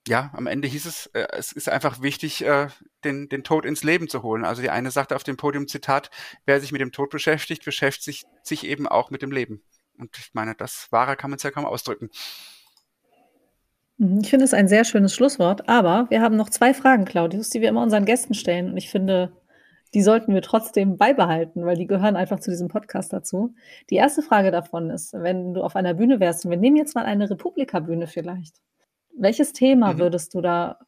ja, 0.08 0.32
am 0.34 0.48
Ende 0.48 0.68
hieß 0.68 0.86
es, 0.86 1.08
äh, 1.08 1.28
es 1.32 1.52
ist 1.52 1.70
einfach 1.70 2.02
wichtig, 2.02 2.44
äh, 2.44 2.68
den, 3.04 3.30
den 3.30 3.44
Tod 3.44 3.66
ins 3.66 3.84
Leben 3.84 4.08
zu 4.08 4.24
holen. 4.24 4.46
Also 4.46 4.62
die 4.62 4.70
eine 4.70 4.92
sagte 4.92 5.16
auf 5.16 5.24
dem 5.24 5.38
Podium, 5.38 5.68
Zitat, 5.68 6.10
wer 6.46 6.60
sich 6.60 6.72
mit 6.72 6.82
dem 6.82 6.92
Tod 6.92 7.10
beschäftigt, 7.10 7.66
beschäftigt 7.66 8.26
sich, 8.44 8.66
eben 8.66 8.88
auch 8.88 9.12
mit 9.12 9.22
dem 9.22 9.32
Leben. 9.32 9.64
Und 9.98 10.18
ich 10.18 10.34
meine, 10.34 10.56
das 10.56 10.88
Wahre 10.92 11.16
kann 11.16 11.30
man 11.30 11.38
es 11.38 11.44
ja 11.44 11.52
kaum 11.52 11.66
ausdrücken. 11.66 12.10
Mhm, 13.98 14.22
ich 14.22 14.30
finde 14.30 14.46
es 14.46 14.54
ein 14.54 14.68
sehr 14.68 14.86
schönes 14.86 15.14
Schlusswort, 15.14 15.68
aber 15.68 16.08
wir 16.10 16.22
haben 16.22 16.36
noch 16.36 16.50
zwei 16.50 16.74
Fragen, 16.74 17.06
Claudius, 17.06 17.50
die 17.50 17.62
wir 17.62 17.70
immer 17.70 17.84
unseren 17.84 18.06
Gästen 18.06 18.34
stellen. 18.34 18.72
Und 18.72 18.78
ich 18.78 18.90
finde, 18.90 19.32
die 19.94 20.02
sollten 20.02 20.34
wir 20.34 20.42
trotzdem 20.42 20.98
beibehalten, 20.98 21.66
weil 21.66 21.76
die 21.76 21.88
gehören 21.88 22.16
einfach 22.16 22.40
zu 22.40 22.52
diesem 22.52 22.68
Podcast 22.68 23.14
dazu. 23.14 23.56
Die 23.90 23.96
erste 23.96 24.22
Frage 24.22 24.52
davon 24.52 24.90
ist, 24.90 25.14
wenn 25.14 25.54
du 25.54 25.64
auf 25.64 25.76
einer 25.76 25.94
Bühne 25.94 26.20
wärst, 26.20 26.46
und 26.46 26.52
wir 26.52 26.58
nehmen 26.58 26.78
jetzt 26.78 26.96
mal 26.96 27.06
eine 27.06 27.30
Republika-Bühne 27.30 28.08
vielleicht. 28.08 28.62
Welches 29.20 29.54
Thema 29.54 29.94
mhm. 29.94 30.00
würdest 30.00 30.34
du 30.34 30.42
da 30.42 30.80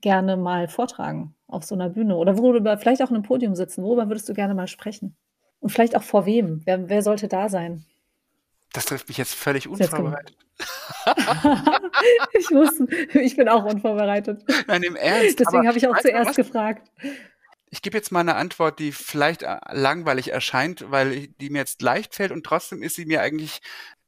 gerne 0.00 0.36
mal 0.36 0.68
vortragen 0.68 1.34
auf 1.46 1.64
so 1.64 1.74
einer 1.74 1.90
Bühne 1.90 2.16
oder 2.16 2.38
worüber 2.38 2.78
vielleicht 2.78 3.02
auch 3.02 3.10
in 3.10 3.16
einem 3.16 3.24
Podium 3.24 3.54
sitzen? 3.54 3.82
Worüber 3.82 4.08
würdest 4.08 4.28
du 4.28 4.34
gerne 4.34 4.54
mal 4.54 4.66
sprechen? 4.66 5.16
Und 5.60 5.70
vielleicht 5.70 5.94
auch 5.94 6.02
vor 6.02 6.24
wem? 6.24 6.62
Wer, 6.64 6.88
wer 6.88 7.02
sollte 7.02 7.28
da 7.28 7.48
sein? 7.48 7.84
Das 8.72 8.86
trifft 8.86 9.08
mich 9.08 9.18
jetzt 9.18 9.34
völlig 9.34 9.68
unvorbereitet. 9.68 10.36
ich 12.32 12.50
wusste, 12.50 12.86
ich 13.18 13.36
bin 13.36 13.48
auch 13.48 13.64
unvorbereitet. 13.64 14.42
Nein, 14.66 14.82
im 14.82 14.96
Ernst. 14.96 15.40
Deswegen 15.40 15.66
habe 15.66 15.76
ich 15.76 15.88
auch 15.88 15.98
zuerst 15.98 16.36
gefragt. 16.36 16.90
Ich 17.70 17.82
gebe 17.82 17.96
jetzt 17.96 18.10
mal 18.10 18.20
eine 18.20 18.36
Antwort, 18.36 18.78
die 18.78 18.92
vielleicht 18.92 19.42
äh, 19.42 19.58
langweilig 19.70 20.32
erscheint, 20.32 20.90
weil 20.90 21.28
die 21.28 21.50
mir 21.50 21.58
jetzt 21.58 21.82
leicht 21.82 22.14
fällt 22.14 22.32
und 22.32 22.44
trotzdem 22.44 22.82
ist 22.82 22.96
sie 22.96 23.06
mir 23.06 23.22
eigentlich, 23.22 23.60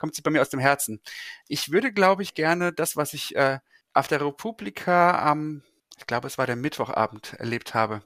kommt 0.02 0.16
sie 0.16 0.22
bei 0.22 0.32
mir 0.32 0.42
aus 0.42 0.50
dem 0.50 0.58
Herzen. 0.58 1.00
Ich 1.46 1.70
würde, 1.70 1.92
glaube 1.92 2.24
ich, 2.24 2.34
gerne 2.34 2.72
das, 2.72 2.96
was 2.96 3.14
ich 3.14 3.36
äh, 3.36 3.60
auf 3.94 4.08
der 4.08 4.20
Republika 4.20 5.24
am, 5.24 5.62
ich 5.96 6.08
glaube, 6.08 6.26
es 6.26 6.38
war 6.38 6.46
der 6.46 6.56
Mittwochabend 6.56 7.34
erlebt 7.34 7.72
habe, 7.72 8.02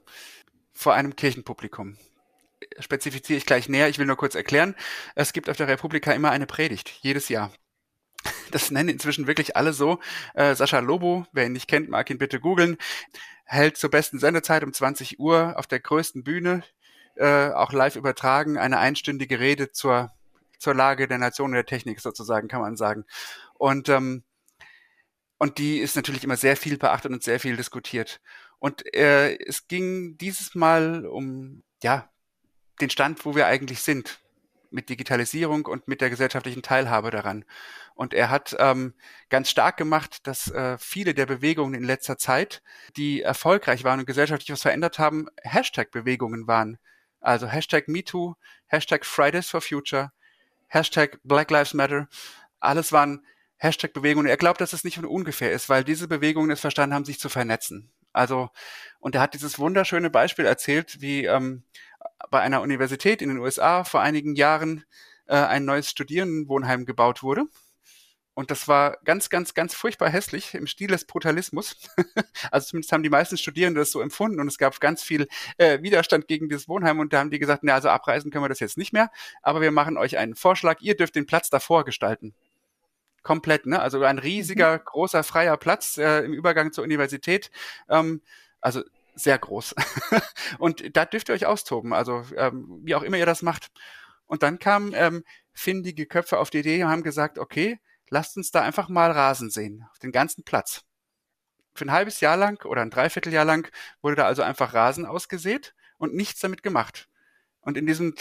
vor 0.73 0.93
einem 0.93 1.15
Kirchenpublikum 1.15 1.97
spezifiziere 2.77 3.37
ich 3.37 3.47
gleich 3.47 3.67
näher. 3.67 3.89
Ich 3.89 3.97
will 3.97 4.05
nur 4.05 4.15
kurz 4.15 4.35
erklären. 4.35 4.75
Es 5.15 5.33
gibt 5.33 5.49
auf 5.49 5.57
der 5.57 5.67
Republika 5.67 6.11
immer 6.11 6.29
eine 6.29 6.45
Predigt, 6.45 6.89
jedes 7.01 7.29
Jahr. 7.29 7.51
Das 8.51 8.69
nennen 8.69 8.89
inzwischen 8.89 9.25
wirklich 9.25 9.55
alle 9.55 9.73
so. 9.73 9.99
Äh, 10.35 10.53
Sascha 10.53 10.79
Lobo, 10.79 11.25
wer 11.31 11.47
ihn 11.47 11.53
nicht 11.53 11.67
kennt, 11.67 11.89
mag 11.89 12.11
ihn 12.11 12.19
bitte 12.19 12.39
googeln, 12.39 12.77
hält 13.45 13.75
zur 13.75 13.89
besten 13.89 14.19
Sendezeit 14.19 14.63
um 14.63 14.71
20 14.71 15.19
Uhr 15.19 15.57
auf 15.57 15.65
der 15.65 15.79
größten 15.79 16.23
Bühne, 16.23 16.63
äh, 17.15 17.49
auch 17.49 17.73
live 17.73 17.95
übertragen, 17.95 18.57
eine 18.59 18.77
einstündige 18.77 19.39
Rede 19.39 19.71
zur, 19.71 20.11
zur 20.57 20.73
Lage 20.73 21.07
der 21.07 21.17
Nation 21.17 21.51
und 21.51 21.55
der 21.55 21.65
Technik 21.65 21.99
sozusagen, 21.99 22.47
kann 22.47 22.61
man 22.61 22.77
sagen. 22.77 23.05
Und, 23.53 23.89
ähm, 23.89 24.23
und 25.37 25.57
die 25.57 25.79
ist 25.79 25.95
natürlich 25.95 26.23
immer 26.23 26.37
sehr 26.37 26.57
viel 26.57 26.77
beachtet 26.77 27.11
und 27.11 27.23
sehr 27.23 27.39
viel 27.39 27.55
diskutiert. 27.57 28.19
Und 28.59 28.93
äh, 28.95 29.37
es 29.45 29.67
ging 29.67 30.17
dieses 30.17 30.55
Mal 30.55 31.05
um 31.05 31.63
ja 31.83 32.09
den 32.81 32.89
Stand, 32.89 33.25
wo 33.25 33.35
wir 33.35 33.47
eigentlich 33.47 33.81
sind 33.81 34.19
mit 34.69 34.89
Digitalisierung 34.89 35.65
und 35.65 35.87
mit 35.87 36.01
der 36.01 36.09
gesellschaftlichen 36.09 36.61
Teilhabe 36.61 37.11
daran. 37.11 37.45
Und 37.95 38.13
er 38.13 38.29
hat 38.29 38.55
ähm, 38.59 38.93
ganz 39.29 39.49
stark 39.49 39.77
gemacht, 39.77 40.27
dass 40.27 40.51
äh, 40.51 40.77
viele 40.77 41.13
der 41.13 41.25
Bewegungen 41.25 41.73
in 41.73 41.83
letzter 41.83 42.17
Zeit, 42.17 42.61
die 42.95 43.21
erfolgreich 43.21 43.83
waren 43.83 43.99
und 43.99 44.05
gesellschaftlich 44.05 44.51
was 44.51 44.61
verändert 44.61 44.99
haben, 44.99 45.27
Hashtag-Bewegungen 45.41 46.47
waren. 46.47 46.77
Also 47.19 47.47
Hashtag 47.47 47.87
MeToo, 47.87 48.35
Hashtag 48.67 49.05
Fridays 49.05 49.49
for 49.49 49.61
Future, 49.61 50.11
Hashtag 50.67 51.19
Black 51.23 51.51
Lives 51.51 51.73
Matter. 51.73 52.07
Alles 52.59 52.91
waren 52.91 53.25
Hashtag-Bewegungen. 53.57 54.27
Er 54.27 54.37
glaubt, 54.37 54.61
dass 54.61 54.73
es 54.73 54.83
nicht 54.83 54.97
ungefähr 54.99 55.51
ist, 55.51 55.69
weil 55.69 55.83
diese 55.83 56.07
Bewegungen 56.07 56.51
es 56.51 56.59
verstanden 56.59 56.93
haben, 56.93 57.05
sich 57.05 57.19
zu 57.19 57.29
vernetzen. 57.29 57.91
Also, 58.13 58.49
und 58.99 59.15
er 59.15 59.21
hat 59.21 59.33
dieses 59.33 59.59
wunderschöne 59.59 60.09
Beispiel 60.09 60.45
erzählt, 60.45 61.01
wie 61.01 61.25
ähm, 61.25 61.63
bei 62.29 62.41
einer 62.41 62.61
Universität 62.61 63.21
in 63.21 63.29
den 63.29 63.39
USA 63.39 63.83
vor 63.83 64.01
einigen 64.01 64.35
Jahren 64.35 64.85
äh, 65.27 65.35
ein 65.35 65.65
neues 65.65 65.89
Studierendenwohnheim 65.89 66.85
gebaut 66.85 67.23
wurde. 67.23 67.45
Und 68.37 68.51
das 68.51 68.67
war 68.67 68.99
ganz, 69.03 69.31
ganz, 69.31 69.55
ganz 69.55 69.73
furchtbar 69.73 70.11
hässlich 70.11 70.53
im 70.53 70.67
Stil 70.67 70.89
des 70.89 71.05
Brutalismus. 71.05 71.75
also 72.51 72.67
zumindest 72.67 72.91
haben 72.91 73.01
die 73.01 73.09
meisten 73.09 73.35
Studierende 73.35 73.79
das 73.79 73.89
so 73.89 73.99
empfunden 73.99 74.39
und 74.39 74.47
es 74.47 74.59
gab 74.59 74.79
ganz 74.79 75.01
viel 75.01 75.27
äh, 75.57 75.81
Widerstand 75.81 76.27
gegen 76.27 76.47
dieses 76.47 76.69
Wohnheim 76.69 76.99
und 76.99 77.13
da 77.13 77.17
haben 77.17 77.31
die 77.31 77.39
gesagt, 77.39 77.63
na, 77.63 77.73
also 77.73 77.89
abreisen 77.89 78.29
können 78.29 78.43
wir 78.43 78.49
das 78.49 78.59
jetzt 78.59 78.77
nicht 78.77 78.93
mehr, 78.93 79.09
aber 79.41 79.59
wir 79.61 79.71
machen 79.71 79.97
euch 79.97 80.19
einen 80.19 80.35
Vorschlag, 80.35 80.81
ihr 80.81 80.95
dürft 80.95 81.15
den 81.15 81.25
Platz 81.25 81.49
davor 81.49 81.83
gestalten. 81.83 82.35
Komplett, 83.23 83.65
ne? 83.65 83.79
Also 83.81 84.03
ein 84.03 84.19
riesiger, 84.19 84.77
mhm. 84.77 84.81
großer, 84.85 85.23
freier 85.23 85.57
Platz 85.57 85.97
äh, 85.97 86.19
im 86.19 86.33
Übergang 86.33 86.71
zur 86.71 86.83
Universität. 86.83 87.49
Ähm, 87.89 88.21
also 88.61 88.83
sehr 89.15 89.39
groß. 89.39 89.73
und 90.59 90.95
da 90.95 91.05
dürft 91.05 91.29
ihr 91.29 91.33
euch 91.33 91.47
austoben, 91.47 91.91
also 91.91 92.23
ähm, 92.35 92.81
wie 92.83 92.93
auch 92.93 93.01
immer 93.01 93.17
ihr 93.17 93.25
das 93.25 93.41
macht. 93.41 93.71
Und 94.27 94.43
dann 94.43 94.59
kamen 94.59 94.93
ähm, 94.93 95.23
findige 95.53 96.05
Köpfe 96.05 96.37
auf 96.37 96.51
die 96.51 96.59
Idee 96.59 96.83
und 96.83 96.91
haben 96.91 97.01
gesagt, 97.01 97.39
okay, 97.39 97.79
lasst 98.09 98.37
uns 98.37 98.51
da 98.51 98.61
einfach 98.61 98.89
mal 98.89 99.11
Rasen 99.11 99.49
sehen, 99.49 99.85
auf 99.91 99.99
den 99.99 100.11
ganzen 100.11 100.43
Platz. 100.43 100.83
Für 101.73 101.85
ein 101.85 101.91
halbes 101.91 102.21
Jahr 102.21 102.37
lang 102.37 102.65
oder 102.65 102.81
ein 102.81 102.89
Dreivierteljahr 102.89 103.45
lang 103.45 103.71
wurde 104.01 104.15
da 104.15 104.25
also 104.25 104.41
einfach 104.41 104.73
Rasen 104.73 105.05
ausgesät 105.05 105.75
und 105.97 106.15
nichts 106.15 106.39
damit 106.39 106.63
gemacht. 106.63 107.07
Und 107.61 107.77
in 107.77 107.85
diesem 107.85 108.15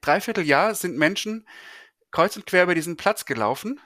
Dreivierteljahr 0.00 0.74
sind 0.74 0.96
Menschen 0.96 1.46
kreuz 2.10 2.36
und 2.36 2.46
quer 2.46 2.64
über 2.64 2.74
diesen 2.74 2.96
Platz 2.96 3.24
gelaufen 3.24 3.80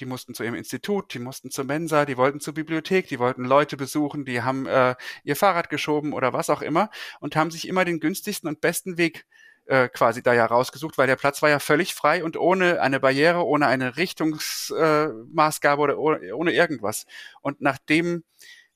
die 0.00 0.06
mussten 0.06 0.34
zu 0.34 0.42
ihrem 0.42 0.54
Institut, 0.54 1.14
die 1.14 1.18
mussten 1.18 1.50
zur 1.50 1.64
Mensa, 1.64 2.04
die 2.04 2.16
wollten 2.16 2.40
zur 2.40 2.54
Bibliothek, 2.54 3.06
die 3.08 3.18
wollten 3.18 3.44
Leute 3.44 3.76
besuchen, 3.76 4.24
die 4.24 4.42
haben 4.42 4.66
äh, 4.66 4.96
ihr 5.22 5.36
Fahrrad 5.36 5.68
geschoben 5.70 6.12
oder 6.12 6.32
was 6.32 6.50
auch 6.50 6.62
immer 6.62 6.90
und 7.20 7.36
haben 7.36 7.50
sich 7.50 7.68
immer 7.68 7.84
den 7.84 8.00
günstigsten 8.00 8.48
und 8.48 8.60
besten 8.60 8.98
Weg 8.98 9.26
äh, 9.66 9.88
quasi 9.88 10.22
da 10.22 10.34
ja 10.34 10.46
rausgesucht, 10.46 10.98
weil 10.98 11.06
der 11.06 11.16
Platz 11.16 11.40
war 11.42 11.48
ja 11.48 11.58
völlig 11.58 11.94
frei 11.94 12.22
und 12.22 12.36
ohne 12.36 12.80
eine 12.80 13.00
Barriere, 13.00 13.46
ohne 13.46 13.66
eine 13.66 13.96
Richtungsmaßgabe 13.96 15.82
äh, 15.82 15.84
oder 15.84 15.98
ohne, 15.98 16.36
ohne 16.36 16.52
irgendwas. 16.52 17.06
Und 17.40 17.60
nachdem 17.60 18.24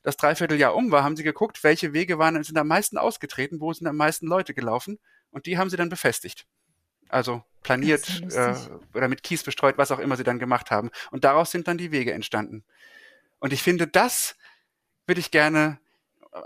das 0.03 0.17
Dreivierteljahr 0.17 0.75
um 0.75 0.91
war, 0.91 1.05
haben 1.05 1.17
sie 1.17 1.25
geguckt, 1.25 1.63
welche 1.65 1.93
Wege 1.93 2.19
waren, 2.19 2.43
sind 2.43 2.57
am 2.57 2.69
meisten 2.69 2.97
ausgetreten, 2.97 3.61
wo 3.61 3.73
sind 3.73 3.87
am 3.87 3.97
meisten 3.97 4.27
Leute 4.27 4.55
gelaufen 4.55 4.99
und 5.31 5.47
die 5.47 5.59
haben 5.59 5.71
sie 5.71 5.77
dann 5.77 5.91
befestigt. 5.91 6.47
Also 7.11 7.43
planiert 7.63 8.23
äh, 8.33 8.55
oder 8.95 9.09
mit 9.09 9.23
Kies 9.23 9.43
bestreut, 9.43 9.79
was 9.79 9.91
auch 9.91 9.99
immer 9.99 10.17
sie 10.17 10.25
dann 10.25 10.39
gemacht 10.39 10.71
haben. 10.71 10.91
Und 11.11 11.25
daraus 11.25 11.51
sind 11.51 11.69
dann 11.69 11.79
die 11.79 11.91
Wege 11.91 12.13
entstanden. 12.13 12.65
Und 13.41 13.53
ich 13.53 13.63
finde, 13.63 13.87
das 13.87 14.37
würde 15.07 15.21
ich 15.21 15.31
gerne 15.31 15.79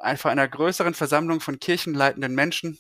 einfach 0.01 0.31
einer 0.31 0.47
größeren 0.49 0.95
Versammlung 0.95 1.41
von 1.41 1.59
kirchenleitenden 1.59 2.35
Menschen 2.35 2.79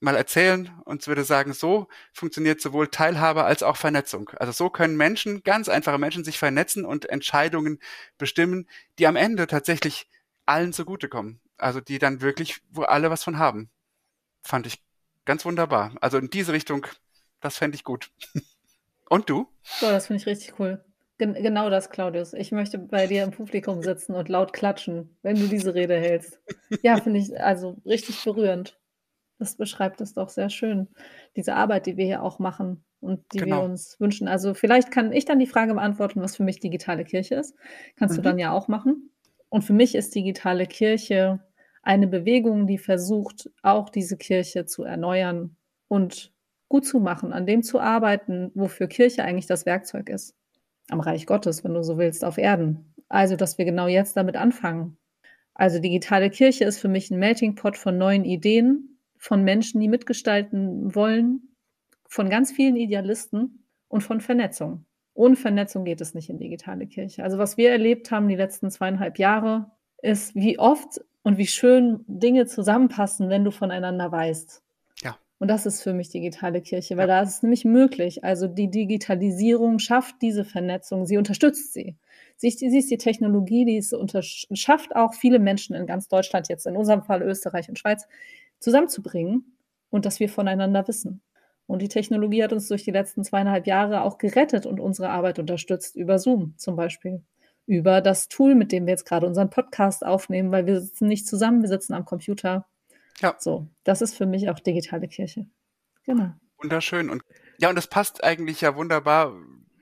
mal 0.00 0.16
erzählen 0.16 0.70
und 0.84 1.06
würde 1.06 1.24
sagen, 1.24 1.52
so 1.52 1.88
funktioniert 2.12 2.60
sowohl 2.60 2.88
Teilhabe 2.88 3.44
als 3.44 3.62
auch 3.62 3.76
Vernetzung. 3.76 4.30
Also 4.36 4.52
so 4.52 4.70
können 4.70 4.96
Menschen, 4.96 5.42
ganz 5.42 5.68
einfache 5.68 5.98
Menschen, 5.98 6.24
sich 6.24 6.38
vernetzen 6.38 6.84
und 6.84 7.08
Entscheidungen 7.08 7.80
bestimmen, 8.16 8.68
die 8.98 9.06
am 9.06 9.16
Ende 9.16 9.46
tatsächlich 9.46 10.08
allen 10.46 10.72
zugutekommen. 10.72 11.40
Also 11.56 11.80
die 11.80 11.98
dann 11.98 12.20
wirklich, 12.20 12.60
wo 12.70 12.82
alle 12.82 13.10
was 13.10 13.24
von 13.24 13.38
haben. 13.38 13.70
Fand 14.42 14.66
ich 14.66 14.80
ganz 15.24 15.44
wunderbar. 15.44 15.94
Also 16.00 16.18
in 16.18 16.30
diese 16.30 16.52
Richtung, 16.52 16.86
das 17.40 17.58
fände 17.58 17.74
ich 17.74 17.84
gut. 17.84 18.10
Und 19.08 19.28
du? 19.28 19.48
So, 19.62 19.86
das 19.86 20.06
finde 20.06 20.20
ich 20.20 20.26
richtig 20.26 20.58
cool. 20.60 20.84
Gen 21.18 21.34
genau 21.34 21.68
das, 21.68 21.90
Claudius. 21.90 22.32
Ich 22.32 22.52
möchte 22.52 22.78
bei 22.78 23.08
dir 23.08 23.24
im 23.24 23.32
Publikum 23.32 23.82
sitzen 23.82 24.14
und 24.14 24.28
laut 24.28 24.52
klatschen, 24.52 25.16
wenn 25.22 25.34
du 25.34 25.48
diese 25.48 25.74
Rede 25.74 25.96
hältst. 25.96 26.38
Ja, 26.82 27.00
finde 27.00 27.18
ich 27.18 27.40
also 27.40 27.76
richtig 27.84 28.22
berührend. 28.22 28.78
Das 29.38 29.56
beschreibt 29.56 30.00
es 30.00 30.14
doch 30.14 30.28
sehr 30.28 30.50
schön. 30.50 30.88
Diese 31.36 31.54
Arbeit, 31.54 31.86
die 31.86 31.96
wir 31.96 32.04
hier 32.04 32.22
auch 32.22 32.38
machen 32.38 32.84
und 33.00 33.32
die 33.32 33.38
genau. 33.38 33.58
wir 33.58 33.64
uns 33.64 33.98
wünschen. 34.00 34.28
Also 34.28 34.54
vielleicht 34.54 34.90
kann 34.90 35.12
ich 35.12 35.24
dann 35.24 35.38
die 35.38 35.46
Frage 35.46 35.74
beantworten, 35.74 36.20
was 36.20 36.36
für 36.36 36.42
mich 36.42 36.58
digitale 36.60 37.04
Kirche 37.04 37.36
ist. 37.36 37.54
Kannst 37.96 38.14
mhm. 38.14 38.16
du 38.16 38.22
dann 38.22 38.38
ja 38.38 38.52
auch 38.52 38.68
machen. 38.68 39.10
Und 39.48 39.62
für 39.62 39.72
mich 39.72 39.94
ist 39.94 40.14
digitale 40.14 40.66
Kirche 40.66 41.40
eine 41.82 42.08
Bewegung, 42.08 42.66
die 42.66 42.78
versucht, 42.78 43.50
auch 43.62 43.88
diese 43.88 44.16
Kirche 44.16 44.66
zu 44.66 44.82
erneuern 44.82 45.56
und 45.86 46.32
gut 46.68 46.84
zu 46.84 47.00
machen, 47.00 47.32
an 47.32 47.46
dem 47.46 47.62
zu 47.62 47.80
arbeiten, 47.80 48.50
wofür 48.54 48.88
Kirche 48.88 49.24
eigentlich 49.24 49.46
das 49.46 49.64
Werkzeug 49.64 50.10
ist. 50.10 50.34
Am 50.90 51.00
Reich 51.00 51.26
Gottes, 51.26 51.64
wenn 51.64 51.74
du 51.74 51.82
so 51.82 51.96
willst, 51.96 52.24
auf 52.24 52.36
Erden. 52.36 52.94
Also, 53.08 53.36
dass 53.36 53.56
wir 53.56 53.64
genau 53.64 53.86
jetzt 53.86 54.16
damit 54.16 54.36
anfangen. 54.36 54.98
Also 55.54 55.80
digitale 55.80 56.30
Kirche 56.30 56.64
ist 56.64 56.78
für 56.78 56.88
mich 56.88 57.10
ein 57.10 57.18
Melting 57.18 57.54
Pot 57.54 57.76
von 57.76 57.98
neuen 57.98 58.24
Ideen, 58.24 58.97
von 59.18 59.44
Menschen, 59.44 59.80
die 59.80 59.88
mitgestalten 59.88 60.94
wollen, 60.94 61.54
von 62.08 62.30
ganz 62.30 62.52
vielen 62.52 62.76
Idealisten 62.76 63.64
und 63.88 64.02
von 64.02 64.20
Vernetzung. 64.20 64.84
Ohne 65.14 65.36
Vernetzung 65.36 65.84
geht 65.84 66.00
es 66.00 66.14
nicht 66.14 66.30
in 66.30 66.38
digitale 66.38 66.86
Kirche. 66.86 67.24
Also 67.24 67.38
was 67.38 67.56
wir 67.56 67.70
erlebt 67.70 68.10
haben 68.10 68.28
die 68.28 68.36
letzten 68.36 68.70
zweieinhalb 68.70 69.18
Jahre, 69.18 69.70
ist, 70.00 70.34
wie 70.34 70.58
oft 70.58 71.00
und 71.22 71.38
wie 71.38 71.46
schön 71.46 72.04
Dinge 72.06 72.46
zusammenpassen, 72.46 73.28
wenn 73.28 73.44
du 73.44 73.50
voneinander 73.50 74.12
weißt. 74.12 74.62
Ja. 75.02 75.18
Und 75.38 75.48
das 75.48 75.66
ist 75.66 75.82
für 75.82 75.92
mich 75.92 76.10
digitale 76.10 76.60
Kirche, 76.60 76.96
weil 76.96 77.08
ja. 77.08 77.16
da 77.16 77.22
ist 77.22 77.36
es 77.36 77.42
nämlich 77.42 77.64
möglich. 77.64 78.24
Also 78.24 78.46
die 78.46 78.70
Digitalisierung 78.70 79.78
schafft 79.78 80.16
diese 80.22 80.44
Vernetzung, 80.44 81.04
sie 81.04 81.18
unterstützt 81.18 81.72
sie. 81.72 81.96
Sie 82.36 82.48
ist, 82.48 82.60
sie 82.60 82.78
ist 82.78 82.90
die 82.90 82.98
Technologie, 82.98 83.64
die 83.64 83.76
es 83.78 83.92
schafft, 84.52 84.94
auch 84.94 85.14
viele 85.14 85.40
Menschen 85.40 85.74
in 85.74 85.86
ganz 85.86 86.06
Deutschland, 86.06 86.48
jetzt 86.48 86.66
in 86.66 86.76
unserem 86.76 87.02
Fall 87.02 87.22
Österreich 87.22 87.68
und 87.68 87.78
Schweiz, 87.78 88.06
zusammenzubringen 88.60 89.56
und 89.90 90.04
dass 90.06 90.20
wir 90.20 90.28
voneinander 90.28 90.86
wissen. 90.88 91.22
Und 91.66 91.82
die 91.82 91.88
Technologie 91.88 92.42
hat 92.42 92.52
uns 92.52 92.68
durch 92.68 92.84
die 92.84 92.90
letzten 92.90 93.24
zweieinhalb 93.24 93.66
Jahre 93.66 94.02
auch 94.02 94.18
gerettet 94.18 94.64
und 94.64 94.80
unsere 94.80 95.10
Arbeit 95.10 95.38
unterstützt, 95.38 95.96
über 95.96 96.18
Zoom 96.18 96.54
zum 96.56 96.76
Beispiel 96.76 97.22
über 97.68 98.00
das 98.00 98.28
Tool, 98.28 98.54
mit 98.54 98.72
dem 98.72 98.86
wir 98.86 98.92
jetzt 98.92 99.04
gerade 99.04 99.26
unseren 99.26 99.50
Podcast 99.50 100.04
aufnehmen, 100.04 100.50
weil 100.50 100.64
wir 100.64 100.80
sitzen 100.80 101.06
nicht 101.06 101.26
zusammen, 101.26 101.60
wir 101.60 101.68
sitzen 101.68 101.92
am 101.92 102.06
Computer. 102.06 102.66
Ja. 103.20 103.36
So, 103.38 103.68
das 103.84 104.00
ist 104.00 104.14
für 104.14 104.24
mich 104.24 104.48
auch 104.48 104.58
digitale 104.58 105.06
Kirche. 105.06 105.46
Genau. 106.04 106.32
Wunderschön. 106.56 107.10
Und 107.10 107.22
ja, 107.58 107.68
und 107.68 107.76
das 107.76 107.86
passt 107.86 108.24
eigentlich 108.24 108.62
ja 108.62 108.74
wunderbar, 108.74 109.34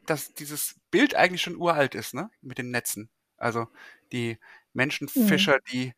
dass 0.04 0.34
dieses 0.34 0.80
Bild 0.90 1.14
eigentlich 1.14 1.42
schon 1.42 1.56
uralt 1.56 1.94
ist, 1.94 2.12
ne? 2.12 2.28
Mit 2.40 2.58
den 2.58 2.72
Netzen. 2.72 3.08
Also 3.36 3.68
die 4.10 4.38
Menschenfischer, 4.72 5.56
mhm. 5.56 5.70
die 5.72 5.92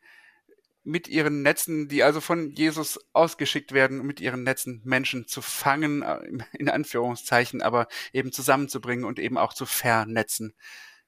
mit 0.89 1.07
ihren 1.07 1.43
Netzen, 1.43 1.89
die 1.89 2.03
also 2.03 2.21
von 2.21 2.51
Jesus 2.51 2.99
ausgeschickt 3.13 3.73
werden, 3.73 4.05
mit 4.07 4.21
ihren 4.21 4.43
Netzen 4.43 4.81
Menschen 4.85 5.27
zu 5.29 5.43
fangen, 5.43 6.03
äh, 6.03 6.19
in 6.59 6.71
Anführungszeichen, 6.71 7.63
aber 7.63 7.89
eben 8.13 8.33
zusammenzubringen 8.33 9.05
und 9.05 9.19
eben 9.19 9.37
auch 9.37 9.53
zu 9.53 9.67
vernetzen. 9.67 10.55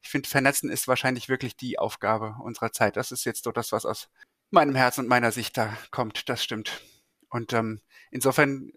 Ich 0.03 0.11
finde, 0.11 0.28
vernetzen 0.28 0.70
ist 0.70 0.87
wahrscheinlich 0.87 1.28
wirklich 1.28 1.57
die 1.57 1.78
Aufgabe 1.78 2.37
unserer 2.43 2.72
Zeit. 2.72 2.97
Das 2.97 3.11
ist 3.11 3.24
jetzt 3.24 3.45
so 3.45 3.53
das, 3.53 3.72
was 3.72 3.87
aus 3.87 4.09
meinem 4.51 4.74
Herzen 4.74 5.01
und 5.01 5.09
meiner 5.09 5.33
Sicht 5.33 5.57
da 5.57 5.76
kommt. 5.91 6.28
Das 6.28 6.45
stimmt. 6.45 6.83
Und 7.28 7.53
ähm, 7.53 7.81
insofern 8.11 8.72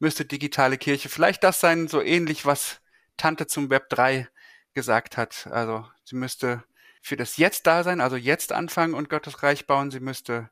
müsste 0.00 0.24
digitale 0.24 0.76
Kirche 0.76 1.08
vielleicht 1.08 1.44
das 1.44 1.60
sein, 1.60 1.88
so 1.88 2.02
ähnlich, 2.02 2.46
was 2.46 2.80
Tante 3.16 3.46
zum 3.46 3.70
Web 3.70 3.88
3 3.90 4.28
gesagt 4.74 5.16
hat. 5.16 5.46
Also 5.50 5.86
sie 6.04 6.16
müsste 6.16 6.64
für 7.02 7.16
das 7.16 7.36
Jetzt 7.36 7.66
da 7.66 7.82
sein, 7.82 8.00
also 8.00 8.16
jetzt 8.16 8.52
anfangen 8.52 8.94
und 8.94 9.08
Gottes 9.10 9.42
Reich 9.42 9.66
bauen. 9.66 9.90
Sie 9.90 10.00
müsste 10.00 10.50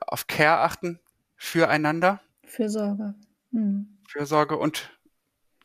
auf 0.00 0.26
Care 0.26 0.60
achten, 0.60 1.00
füreinander. 1.36 2.20
Fürsorge. 2.44 3.14
Hm. 3.52 3.98
Fürsorge 4.08 4.56
und 4.56 4.90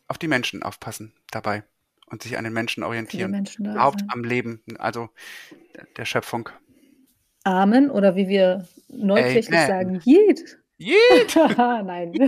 auf 0.08 0.18
die 0.18 0.28
Menschen 0.28 0.64
aufpassen 0.64 1.14
dabei 1.32 1.64
und 2.08 2.24
sich 2.24 2.38
an 2.38 2.44
den 2.44 2.54
Menschen 2.54 2.84
orientieren. 2.84 3.32
Menschen 3.32 3.66
Überhaupt 3.66 4.04
am 4.08 4.24
Leben, 4.24 4.62
also 4.78 5.10
der 5.98 6.06
Schöpfung. 6.06 6.50
Amen 7.44 7.90
oder 7.92 8.16
wie 8.16 8.28
wir 8.28 8.68
neukirchlich 8.90 9.60
sagen, 9.60 10.00
Jed. 10.04 10.60
Jed! 10.78 11.36
Nein. 11.58 12.14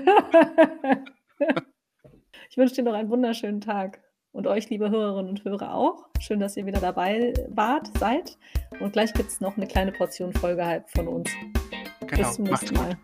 ich 2.49 2.57
wünsche 2.57 2.75
dir 2.75 2.83
noch 2.83 2.93
einen 2.93 3.09
wunderschönen 3.09 3.61
Tag. 3.61 3.99
Und 4.37 4.45
euch, 4.45 4.69
liebe 4.69 4.91
Hörerinnen 4.91 5.31
und 5.31 5.43
Hörer, 5.45 5.73
auch. 5.73 6.05
Schön, 6.19 6.39
dass 6.39 6.55
ihr 6.57 6.67
wieder 6.67 6.79
dabei 6.79 7.33
wart, 7.49 7.89
seid. 7.97 8.37
Und 8.79 8.93
gleich 8.93 9.11
gibt 9.13 9.31
es 9.31 9.41
noch 9.41 9.57
eine 9.57 9.65
kleine 9.65 9.91
Portion 9.91 10.31
Folge 10.31 10.83
von 10.95 11.07
uns. 11.07 11.31
Genau. 12.01 12.21
Bis 12.21 12.33
zum 12.35 12.43
nächsten 12.45 12.75
Mal. 12.75 12.95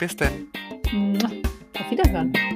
Bis 0.00 0.16
dann. 0.16 0.48
Auf 1.78 1.88
Wiederhören. 1.88 2.32
Der 2.32 2.50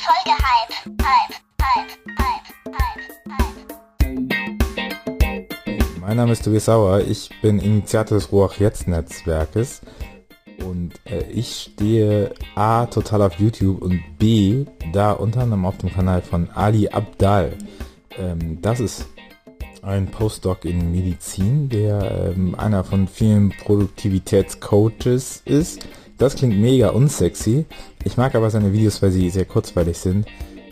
Folgehype. 0.00 0.72
Hype, 1.04 1.34
Hype, 1.60 1.90
Hype, 2.18 2.48
Hype, 2.72 3.04
Hype. 3.38 3.60
Mein 6.00 6.16
Name 6.16 6.32
ist 6.32 6.46
Tobias 6.46 6.64
Sauer. 6.64 7.00
Ich 7.00 7.28
bin 7.42 7.58
Initiator 7.58 8.16
des 8.16 8.32
Ruach 8.32 8.58
Jetzt 8.58 8.88
Netzwerkes. 8.88 9.82
Und 10.64 10.92
äh, 11.04 11.22
ich 11.32 11.70
stehe 11.74 12.32
A 12.54 12.86
total 12.86 13.22
auf 13.22 13.38
YouTube 13.38 13.82
und 13.82 14.00
B 14.18 14.64
da 14.92 15.12
unter 15.12 15.42
anderem 15.42 15.64
auf 15.64 15.78
dem 15.78 15.92
Kanal 15.92 16.22
von 16.22 16.50
Ali 16.50 16.88
Abdal. 16.88 17.56
Ähm, 18.18 18.60
das 18.60 18.80
ist 18.80 19.06
ein 19.82 20.06
Postdoc 20.08 20.64
in 20.64 20.92
Medizin, 20.92 21.68
der 21.68 22.32
ähm, 22.36 22.54
einer 22.54 22.84
von 22.84 23.08
vielen 23.08 23.50
Produktivitätscoaches 23.50 25.42
ist. 25.44 25.86
Das 26.18 26.36
klingt 26.36 26.58
mega 26.60 26.90
unsexy. 26.90 27.64
Ich 28.04 28.16
mag 28.16 28.34
aber 28.34 28.50
seine 28.50 28.72
Videos, 28.72 29.00
weil 29.00 29.10
sie 29.10 29.30
sehr 29.30 29.46
kurzweilig 29.46 29.96
sind. 29.96 30.26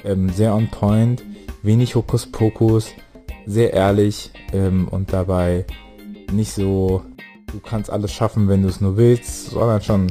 Ähm, 0.04 0.28
sehr 0.28 0.54
on 0.54 0.68
point, 0.68 1.24
wenig 1.62 1.94
Hokuspokus, 1.94 2.92
sehr 3.46 3.72
ehrlich 3.72 4.30
ähm, 4.52 4.88
und 4.88 5.12
dabei 5.12 5.64
nicht 6.30 6.52
so 6.52 7.02
du 7.52 7.60
kannst 7.60 7.90
alles 7.90 8.12
schaffen, 8.12 8.48
wenn 8.48 8.62
du 8.62 8.68
es 8.68 8.80
nur 8.80 8.96
willst, 8.96 9.50
sondern 9.50 9.82
schon 9.82 10.06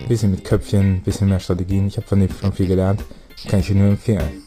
ein 0.00 0.08
bisschen 0.08 0.30
mit 0.30 0.44
Köpfchen, 0.44 0.96
ein 0.96 1.02
bisschen 1.02 1.28
mehr 1.28 1.40
Strategien. 1.40 1.86
Ich 1.86 1.96
habe 1.96 2.06
von 2.06 2.20
dem 2.20 2.28
schon 2.30 2.52
viel 2.52 2.66
gelernt. 2.66 3.02
Kann 3.48 3.60
ich 3.60 3.68
dir 3.68 3.76
nur 3.76 3.88
empfehlen. 3.88 4.44